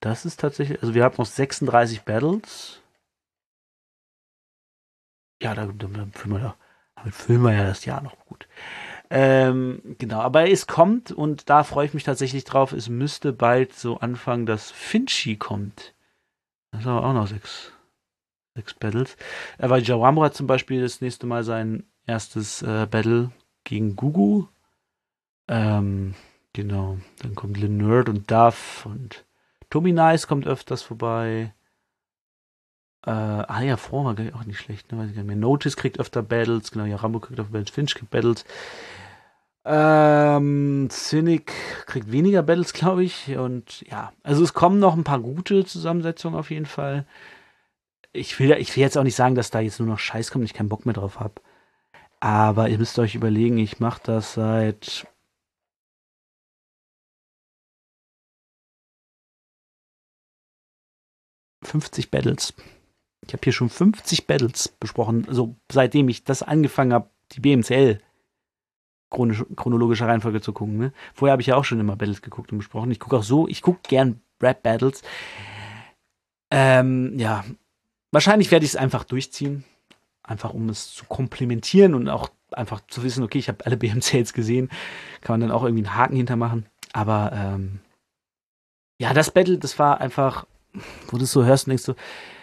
Das 0.00 0.24
ist 0.24 0.40
tatsächlich, 0.40 0.80
also 0.82 0.94
wir 0.94 1.04
haben 1.04 1.16
noch 1.18 1.26
36 1.26 2.02
Battles. 2.02 2.80
Ja, 5.42 5.54
da, 5.54 5.66
da, 5.66 5.86
da 5.86 6.06
füllen 6.12 6.34
wir, 6.34 6.56
da, 6.96 7.10
füllen 7.10 7.42
wir 7.42 7.52
ja 7.52 7.64
das 7.64 7.84
Jahr 7.84 8.02
noch 8.02 8.18
gut. 8.26 8.48
Ähm, 9.12 9.96
genau, 9.98 10.20
aber 10.20 10.48
es 10.48 10.68
kommt 10.68 11.10
und 11.10 11.50
da 11.50 11.64
freue 11.64 11.86
ich 11.86 11.94
mich 11.94 12.04
tatsächlich 12.04 12.44
drauf. 12.44 12.72
Es 12.72 12.88
müsste 12.88 13.32
bald 13.32 13.74
so 13.74 13.98
anfangen, 13.98 14.46
dass 14.46 14.70
Finchi 14.70 15.36
kommt. 15.36 15.94
Das 16.70 16.82
sind 16.82 16.92
aber 16.92 17.06
auch 17.06 17.12
noch 17.12 17.26
sechs, 17.26 17.72
sechs 18.54 18.74
Battles. 18.74 19.16
Äh, 19.58 19.68
weil 19.68 19.82
Jawambo 19.82 20.22
hat 20.22 20.34
zum 20.34 20.46
Beispiel 20.46 20.80
das 20.80 21.00
nächste 21.00 21.26
Mal 21.26 21.42
sein 21.42 21.84
erstes 22.06 22.62
äh, 22.62 22.86
Battle 22.88 23.32
gegen 23.64 23.96
Gugu. 23.96 24.46
Ähm, 25.48 26.14
genau, 26.52 26.98
dann 27.20 27.34
kommt 27.34 27.56
Lin 27.56 27.78
Nerd 27.78 28.08
und 28.08 28.30
Duff 28.30 28.86
und 28.86 29.24
Tommy 29.70 29.90
Nice 29.92 30.28
kommt 30.28 30.46
öfters 30.46 30.82
vorbei. 30.82 31.52
Äh, 33.04 33.10
ah 33.10 33.62
ja, 33.62 33.76
vor 33.76 34.04
war 34.04 34.14
auch 34.36 34.44
nicht 34.44 34.60
schlecht, 34.60 34.92
ne? 34.92 34.98
Weiß 34.98 35.08
ich 35.08 35.16
gar 35.16 35.22
nicht 35.22 35.28
mehr. 35.28 35.36
Notice 35.36 35.76
kriegt 35.76 35.98
öfter 35.98 36.22
Battles, 36.22 36.70
genau, 36.70 36.84
ja, 36.84 36.96
Rambo 36.96 37.18
kriegt 37.18 37.40
öfter 37.40 37.52
Battles, 37.52 37.70
Finch 37.70 37.94
kriegt 37.94 38.10
Battles. 38.10 38.44
Ähm, 39.64 40.88
Cynic 40.90 41.52
kriegt 41.86 42.10
weniger 42.10 42.42
Battles, 42.42 42.72
glaube 42.72 43.04
ich. 43.04 43.36
Und 43.36 43.82
ja, 43.82 44.12
also 44.22 44.42
es 44.42 44.54
kommen 44.54 44.78
noch 44.78 44.96
ein 44.96 45.04
paar 45.04 45.20
gute 45.20 45.64
Zusammensetzungen 45.64 46.38
auf 46.38 46.50
jeden 46.50 46.66
Fall. 46.66 47.06
Ich 48.12 48.38
will, 48.40 48.52
ich 48.52 48.74
will 48.76 48.82
jetzt 48.82 48.96
auch 48.98 49.04
nicht 49.04 49.14
sagen, 49.16 49.34
dass 49.34 49.50
da 49.50 49.60
jetzt 49.60 49.78
nur 49.78 49.88
noch 49.88 49.98
Scheiß 49.98 50.30
kommt 50.30 50.44
ich 50.44 50.54
keinen 50.54 50.68
Bock 50.68 50.86
mehr 50.86 50.94
drauf 50.94 51.20
habe. 51.20 51.40
Aber 52.20 52.68
ihr 52.68 52.78
müsst 52.78 52.98
euch 52.98 53.14
überlegen, 53.14 53.58
ich 53.58 53.80
mache 53.80 54.00
das 54.04 54.34
seit 54.34 55.06
fünfzig 61.62 62.10
Battles. 62.10 62.54
Ich 63.26 63.32
habe 63.32 63.42
hier 63.44 63.52
schon 63.52 63.68
50 63.68 64.26
Battles 64.26 64.68
besprochen, 64.68 65.26
also 65.28 65.54
seitdem 65.70 66.08
ich 66.08 66.24
das 66.24 66.42
angefangen 66.42 66.92
habe, 66.92 67.10
die 67.32 67.40
BMCL 67.40 68.00
chronologischer 69.10 70.06
Reihenfolge 70.06 70.40
zu 70.40 70.52
gucken. 70.52 70.78
Ne? 70.78 70.92
Vorher 71.14 71.32
habe 71.32 71.42
ich 71.42 71.48
ja 71.48 71.56
auch 71.56 71.64
schon 71.64 71.80
immer 71.80 71.96
Battles 71.96 72.22
geguckt 72.22 72.52
und 72.52 72.58
besprochen. 72.58 72.90
Ich 72.90 73.00
gucke 73.00 73.16
auch 73.16 73.22
so, 73.22 73.48
ich 73.48 73.62
gucke 73.62 73.80
gern 73.88 74.20
Rap-Battles. 74.40 75.02
Ähm, 76.50 77.18
ja, 77.18 77.44
wahrscheinlich 78.12 78.50
werde 78.50 78.64
ich 78.64 78.72
es 78.72 78.76
einfach 78.76 79.04
durchziehen. 79.04 79.64
Einfach 80.22 80.54
um 80.54 80.68
es 80.68 80.94
zu 80.94 81.04
komplementieren 81.06 81.94
und 81.94 82.08
auch 82.08 82.30
einfach 82.52 82.80
zu 82.86 83.02
wissen, 83.02 83.24
okay, 83.24 83.38
ich 83.38 83.48
habe 83.48 83.66
alle 83.66 83.76
BMCs 83.78 84.32
gesehen. 84.32 84.70
Kann 85.20 85.34
man 85.34 85.40
dann 85.40 85.50
auch 85.50 85.64
irgendwie 85.64 85.86
einen 85.86 85.96
Haken 85.96 86.16
hintermachen. 86.16 86.66
Aber 86.92 87.32
ähm, 87.34 87.80
ja, 89.00 89.14
das 89.14 89.30
Battle, 89.30 89.58
das 89.58 89.78
war 89.78 90.00
einfach, 90.00 90.46
wo 91.08 91.18
du 91.18 91.24
es 91.24 91.32
so 91.32 91.44
hörst 91.44 91.66
und 91.66 91.70
denkst 91.70 91.86
du, 91.86 91.94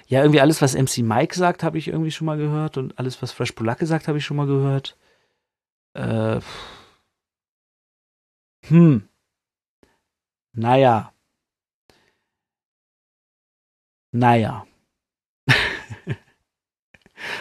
ja, 0.07 0.21
irgendwie 0.21 0.41
alles, 0.41 0.61
was 0.61 0.73
MC 0.73 0.99
Mike 0.99 1.35
sagt, 1.35 1.63
habe 1.63 1.77
ich 1.77 1.89
irgendwie 1.89 2.11
schon 2.11 2.25
mal 2.25 2.37
gehört 2.37 2.77
und 2.77 2.97
alles, 2.97 3.21
was 3.21 3.33
Fresh 3.33 3.51
Polacke 3.51 3.85
sagt, 3.85 4.07
habe 4.07 4.17
ich 4.17 4.25
schon 4.25 4.37
mal 4.37 4.47
gehört. 4.47 4.97
Äh, 5.97 6.39
hm. 8.67 9.07
Naja. 10.53 11.13
Naja. 14.11 14.65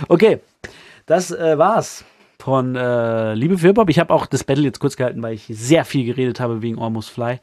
okay, 0.09 0.41
das 1.07 1.31
äh, 1.31 1.59
war's 1.59 2.05
von 2.39 2.77
äh, 2.77 3.35
Liebe 3.35 3.59
für 3.59 3.69
Hip-Hop. 3.69 3.91
Ich 3.91 3.99
habe 3.99 4.13
auch 4.15 4.27
das 4.27 4.45
Battle 4.45 4.65
jetzt 4.65 4.79
kurz 4.79 4.97
gehalten, 4.97 5.23
weil 5.23 5.35
ich 5.35 5.47
sehr 5.49 5.85
viel 5.85 6.05
geredet 6.05 6.41
habe 6.41 6.63
wegen 6.63 6.79
Almost 6.79 7.11
Fly. 7.11 7.41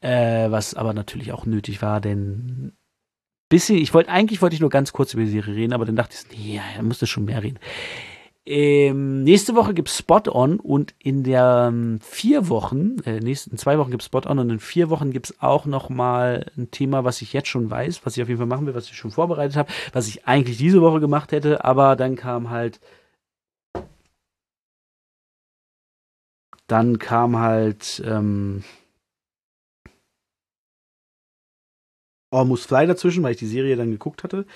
Äh, 0.00 0.50
was 0.50 0.74
aber 0.74 0.94
natürlich 0.94 1.32
auch 1.32 1.46
nötig 1.46 1.82
war, 1.82 2.00
denn 2.00 2.72
bisschen, 3.50 3.76
ich 3.78 3.92
wollte 3.92 4.10
eigentlich 4.10 4.40
wollte 4.40 4.54
ich 4.54 4.60
nur 4.60 4.70
ganz 4.70 4.92
kurz 4.92 5.12
über 5.12 5.24
die 5.24 5.30
Serie 5.30 5.54
reden, 5.54 5.72
aber 5.74 5.84
dann 5.84 5.96
dachte 5.96 6.16
ich, 6.16 6.38
nee, 6.38 6.60
er 6.76 6.82
musste 6.82 7.06
schon 7.06 7.26
mehr 7.26 7.42
reden. 7.42 7.58
Ähm, 8.46 9.22
nächste 9.22 9.54
Woche 9.54 9.74
gibt's 9.74 9.98
Spot 9.98 10.22
On 10.32 10.58
und 10.58 10.94
in 10.98 11.22
der 11.24 11.66
ähm, 11.68 12.00
vier 12.00 12.48
Wochen, 12.48 12.98
äh, 13.04 13.20
nächsten 13.20 13.58
zwei 13.58 13.78
Wochen 13.78 13.90
gibt's 13.90 14.06
Spot 14.06 14.22
On 14.26 14.38
und 14.38 14.50
in 14.50 14.58
vier 14.60 14.88
Wochen 14.88 15.10
gibt's 15.12 15.40
auch 15.40 15.66
noch 15.66 15.90
mal 15.90 16.46
ein 16.56 16.70
Thema, 16.70 17.04
was 17.04 17.20
ich 17.22 17.32
jetzt 17.34 17.48
schon 17.48 17.70
weiß, 17.70 18.04
was 18.04 18.16
ich 18.16 18.22
auf 18.22 18.28
jeden 18.28 18.38
Fall 18.38 18.46
machen 18.46 18.66
will, 18.66 18.74
was 18.74 18.86
ich 18.86 18.96
schon 18.96 19.10
vorbereitet 19.10 19.56
habe, 19.56 19.70
was 19.92 20.08
ich 20.08 20.26
eigentlich 20.26 20.56
diese 20.56 20.80
Woche 20.80 21.00
gemacht 21.00 21.32
hätte, 21.32 21.64
aber 21.64 21.96
dann 21.96 22.16
kam 22.16 22.48
halt 22.50 22.80
dann 26.66 26.98
kam 26.98 27.36
halt 27.38 28.02
ähm, 28.06 28.64
Almost 32.32 32.68
Fly 32.68 32.86
dazwischen, 32.86 33.22
weil 33.22 33.32
ich 33.32 33.38
die 33.38 33.46
Serie 33.46 33.76
dann 33.76 33.90
geguckt 33.90 34.22
hatte 34.24 34.46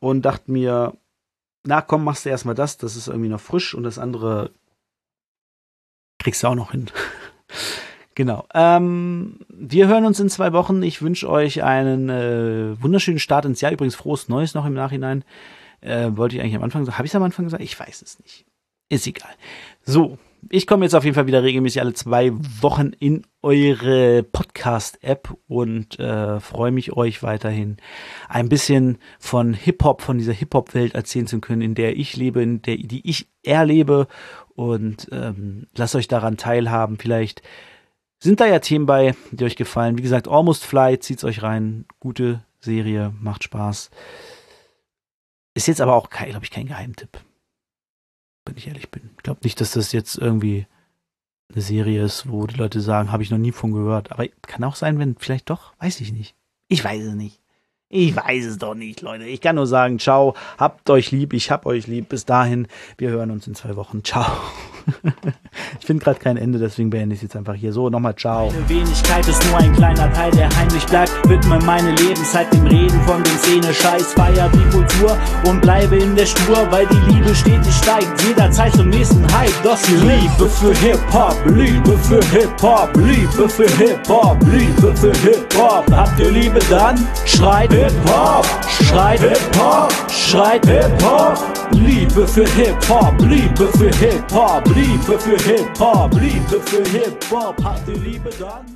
und 0.00 0.22
dachte 0.22 0.50
mir, 0.50 0.94
na 1.66 1.80
komm, 1.80 2.04
machst 2.04 2.24
du 2.24 2.30
erstmal 2.30 2.54
das, 2.54 2.76
das 2.76 2.96
ist 2.96 3.08
irgendwie 3.08 3.28
noch 3.28 3.40
frisch 3.40 3.74
und 3.74 3.82
das 3.82 3.98
andere 3.98 4.50
kriegst 6.18 6.42
du 6.42 6.48
auch 6.48 6.54
noch 6.54 6.72
hin. 6.72 6.86
genau. 8.14 8.46
Ähm, 8.54 9.40
wir 9.48 9.88
hören 9.88 10.04
uns 10.04 10.20
in 10.20 10.28
zwei 10.28 10.52
Wochen. 10.52 10.82
Ich 10.82 11.02
wünsche 11.02 11.28
euch 11.28 11.62
einen 11.62 12.08
äh, 12.08 12.82
wunderschönen 12.82 13.18
Start 13.18 13.44
ins 13.44 13.60
Jahr. 13.60 13.72
Übrigens 13.72 13.94
frohes 13.94 14.28
Neues 14.28 14.54
noch 14.54 14.66
im 14.66 14.74
Nachhinein. 14.74 15.24
Äh, 15.80 16.10
wollte 16.14 16.36
ich 16.36 16.42
eigentlich 16.42 16.56
am 16.56 16.62
Anfang 16.62 16.84
sagen. 16.84 16.98
Habe 16.98 17.06
ich 17.06 17.12
es 17.12 17.16
am 17.16 17.22
Anfang 17.22 17.44
gesagt? 17.44 17.62
Ich 17.62 17.78
weiß 17.78 18.02
es 18.02 18.18
nicht. 18.20 18.46
Ist 18.88 19.06
egal. 19.06 19.32
So, 19.82 20.18
ich 20.50 20.66
komme 20.66 20.84
jetzt 20.84 20.94
auf 20.94 21.04
jeden 21.04 21.14
Fall 21.14 21.26
wieder 21.26 21.42
regelmäßig 21.42 21.80
alle 21.80 21.92
zwei 21.94 22.32
Wochen 22.60 22.92
in 22.98 23.26
eure 23.42 24.22
Podcast-App 24.22 25.34
und 25.46 25.98
äh, 25.98 26.40
freue 26.40 26.70
mich, 26.70 26.92
euch 26.96 27.22
weiterhin 27.22 27.76
ein 28.28 28.48
bisschen 28.48 28.98
von 29.18 29.54
Hip-Hop, 29.54 30.02
von 30.02 30.18
dieser 30.18 30.32
Hip-Hop-Welt 30.32 30.94
erzählen 30.94 31.26
zu 31.26 31.40
können, 31.40 31.62
in 31.62 31.74
der 31.74 31.96
ich 31.96 32.16
lebe, 32.16 32.42
in 32.42 32.62
der 32.62 32.76
die 32.76 33.08
ich 33.08 33.28
erlebe 33.42 34.06
und 34.54 35.08
ähm, 35.12 35.66
lasst 35.76 35.94
euch 35.94 36.08
daran 36.08 36.36
teilhaben. 36.36 36.98
Vielleicht 36.98 37.42
sind 38.18 38.40
da 38.40 38.46
ja 38.46 38.58
Themen 38.58 38.86
bei, 38.86 39.14
die 39.30 39.44
euch 39.44 39.56
gefallen. 39.56 39.98
Wie 39.98 40.02
gesagt, 40.02 40.28
Almost 40.28 40.64
Fly, 40.64 40.98
zieht's 40.98 41.24
euch 41.24 41.42
rein. 41.42 41.84
Gute 42.00 42.44
Serie, 42.60 43.12
macht 43.20 43.44
Spaß. 43.44 43.90
Ist 45.54 45.68
jetzt 45.68 45.80
aber 45.80 45.94
auch, 45.94 46.10
glaube 46.10 46.44
ich, 46.44 46.50
kein 46.50 46.66
Geheimtipp 46.66 47.20
wenn 48.46 48.56
ich 48.56 48.66
ehrlich 48.66 48.90
bin. 48.90 49.10
Ich 49.16 49.22
glaube 49.22 49.40
nicht, 49.42 49.60
dass 49.60 49.72
das 49.72 49.92
jetzt 49.92 50.16
irgendwie 50.16 50.66
eine 51.52 51.62
Serie 51.62 52.02
ist, 52.02 52.28
wo 52.28 52.46
die 52.46 52.56
Leute 52.56 52.80
sagen, 52.80 53.12
habe 53.12 53.22
ich 53.22 53.30
noch 53.30 53.38
nie 53.38 53.52
von 53.52 53.72
gehört. 53.72 54.12
Aber 54.12 54.26
kann 54.42 54.64
auch 54.64 54.76
sein, 54.76 54.98
wenn 54.98 55.16
vielleicht 55.16 55.50
doch, 55.50 55.72
weiß 55.78 56.00
ich 56.00 56.12
nicht. 56.12 56.34
Ich 56.68 56.82
weiß 56.84 57.02
es 57.02 57.14
nicht. 57.14 57.40
Ich 57.88 58.16
weiß 58.16 58.46
es 58.46 58.58
doch 58.58 58.74
nicht, 58.74 59.02
Leute. 59.02 59.24
Ich 59.24 59.40
kann 59.40 59.56
nur 59.56 59.66
sagen, 59.66 59.98
ciao, 59.98 60.34
habt 60.58 60.90
euch 60.90 61.12
lieb, 61.12 61.32
ich 61.32 61.50
hab 61.50 61.64
euch 61.66 61.86
lieb. 61.86 62.08
Bis 62.08 62.24
dahin, 62.24 62.66
wir 62.98 63.10
hören 63.10 63.30
uns 63.30 63.46
in 63.46 63.54
zwei 63.54 63.76
Wochen. 63.76 64.02
Ciao. 64.02 64.26
ich 65.80 65.86
finde 65.86 66.04
gerade 66.04 66.18
kein 66.18 66.36
Ende, 66.36 66.58
deswegen 66.58 66.90
beende 66.90 67.14
ich 67.14 67.18
es 67.18 67.22
jetzt 67.24 67.36
einfach 67.36 67.54
hier. 67.54 67.72
So, 67.72 67.90
nochmal 67.90 68.14
ciao. 68.16 68.50
Meine 68.50 68.68
Wenigkeit 68.68 69.26
ist 69.26 69.44
nur 69.48 69.58
ein 69.58 69.72
kleiner 69.72 70.12
Teil, 70.12 70.30
der 70.32 70.48
heimlich 70.56 70.84
bleibt. 70.86 71.12
Widme 71.28 71.58
meine 71.64 71.92
Lebenszeit 71.92 72.52
dem 72.52 72.66
Reden 72.66 73.00
von 73.02 73.22
dem 73.22 73.36
Szene-Scheiß. 73.38 74.12
Feier 74.14 74.50
die 74.52 74.70
Kultur 74.70 75.16
und 75.46 75.60
bleibe 75.60 75.96
in 75.96 76.14
der 76.16 76.26
Spur, 76.26 76.66
weil 76.70 76.86
die 76.86 77.12
Liebe 77.12 77.34
stetig 77.34 77.74
steigt. 77.74 78.22
Jederzeit 78.26 78.72
zum 78.74 78.88
nächsten 78.88 79.22
Hype. 79.36 79.52
Doch 79.62 79.78
die 79.88 79.96
Liebe 79.96 80.48
für 80.48 80.74
Hip-Hop, 80.74 81.36
Liebe 81.46 81.98
für 81.98 82.24
Hip-Hop, 82.30 82.96
Liebe 82.96 83.48
für 83.48 83.68
Hip-Hop, 83.76 84.38
Liebe 84.50 84.96
für 84.96 85.12
Hip-Hop. 85.12 85.90
Habt 85.90 86.20
ihr 86.20 86.30
Liebe 86.30 86.58
dann? 86.70 86.96
Schreit 87.24 87.72
Hip-Hop, 87.72 88.46
schreit 88.68 89.20
Hip-Hop, 89.20 89.92
schreit 90.10 90.66
Hip-Hop. 90.66 91.38
Liebe 91.72 92.26
für 92.26 92.46
Hip-Hop, 92.46 93.14
Liebe 93.20 93.66
für 93.76 93.90
Hip-Hop, 93.96 94.62
Liebe 94.74 95.18
für 95.18 95.36
Hip-Hop, 95.44 96.14
Liebe 96.14 96.58
für 96.58 96.82
Hip-Hop. 96.84 97.62
Habt 97.62 97.86
ihr 97.86 97.98
Liebe 97.98 98.30
dann? 98.38 98.73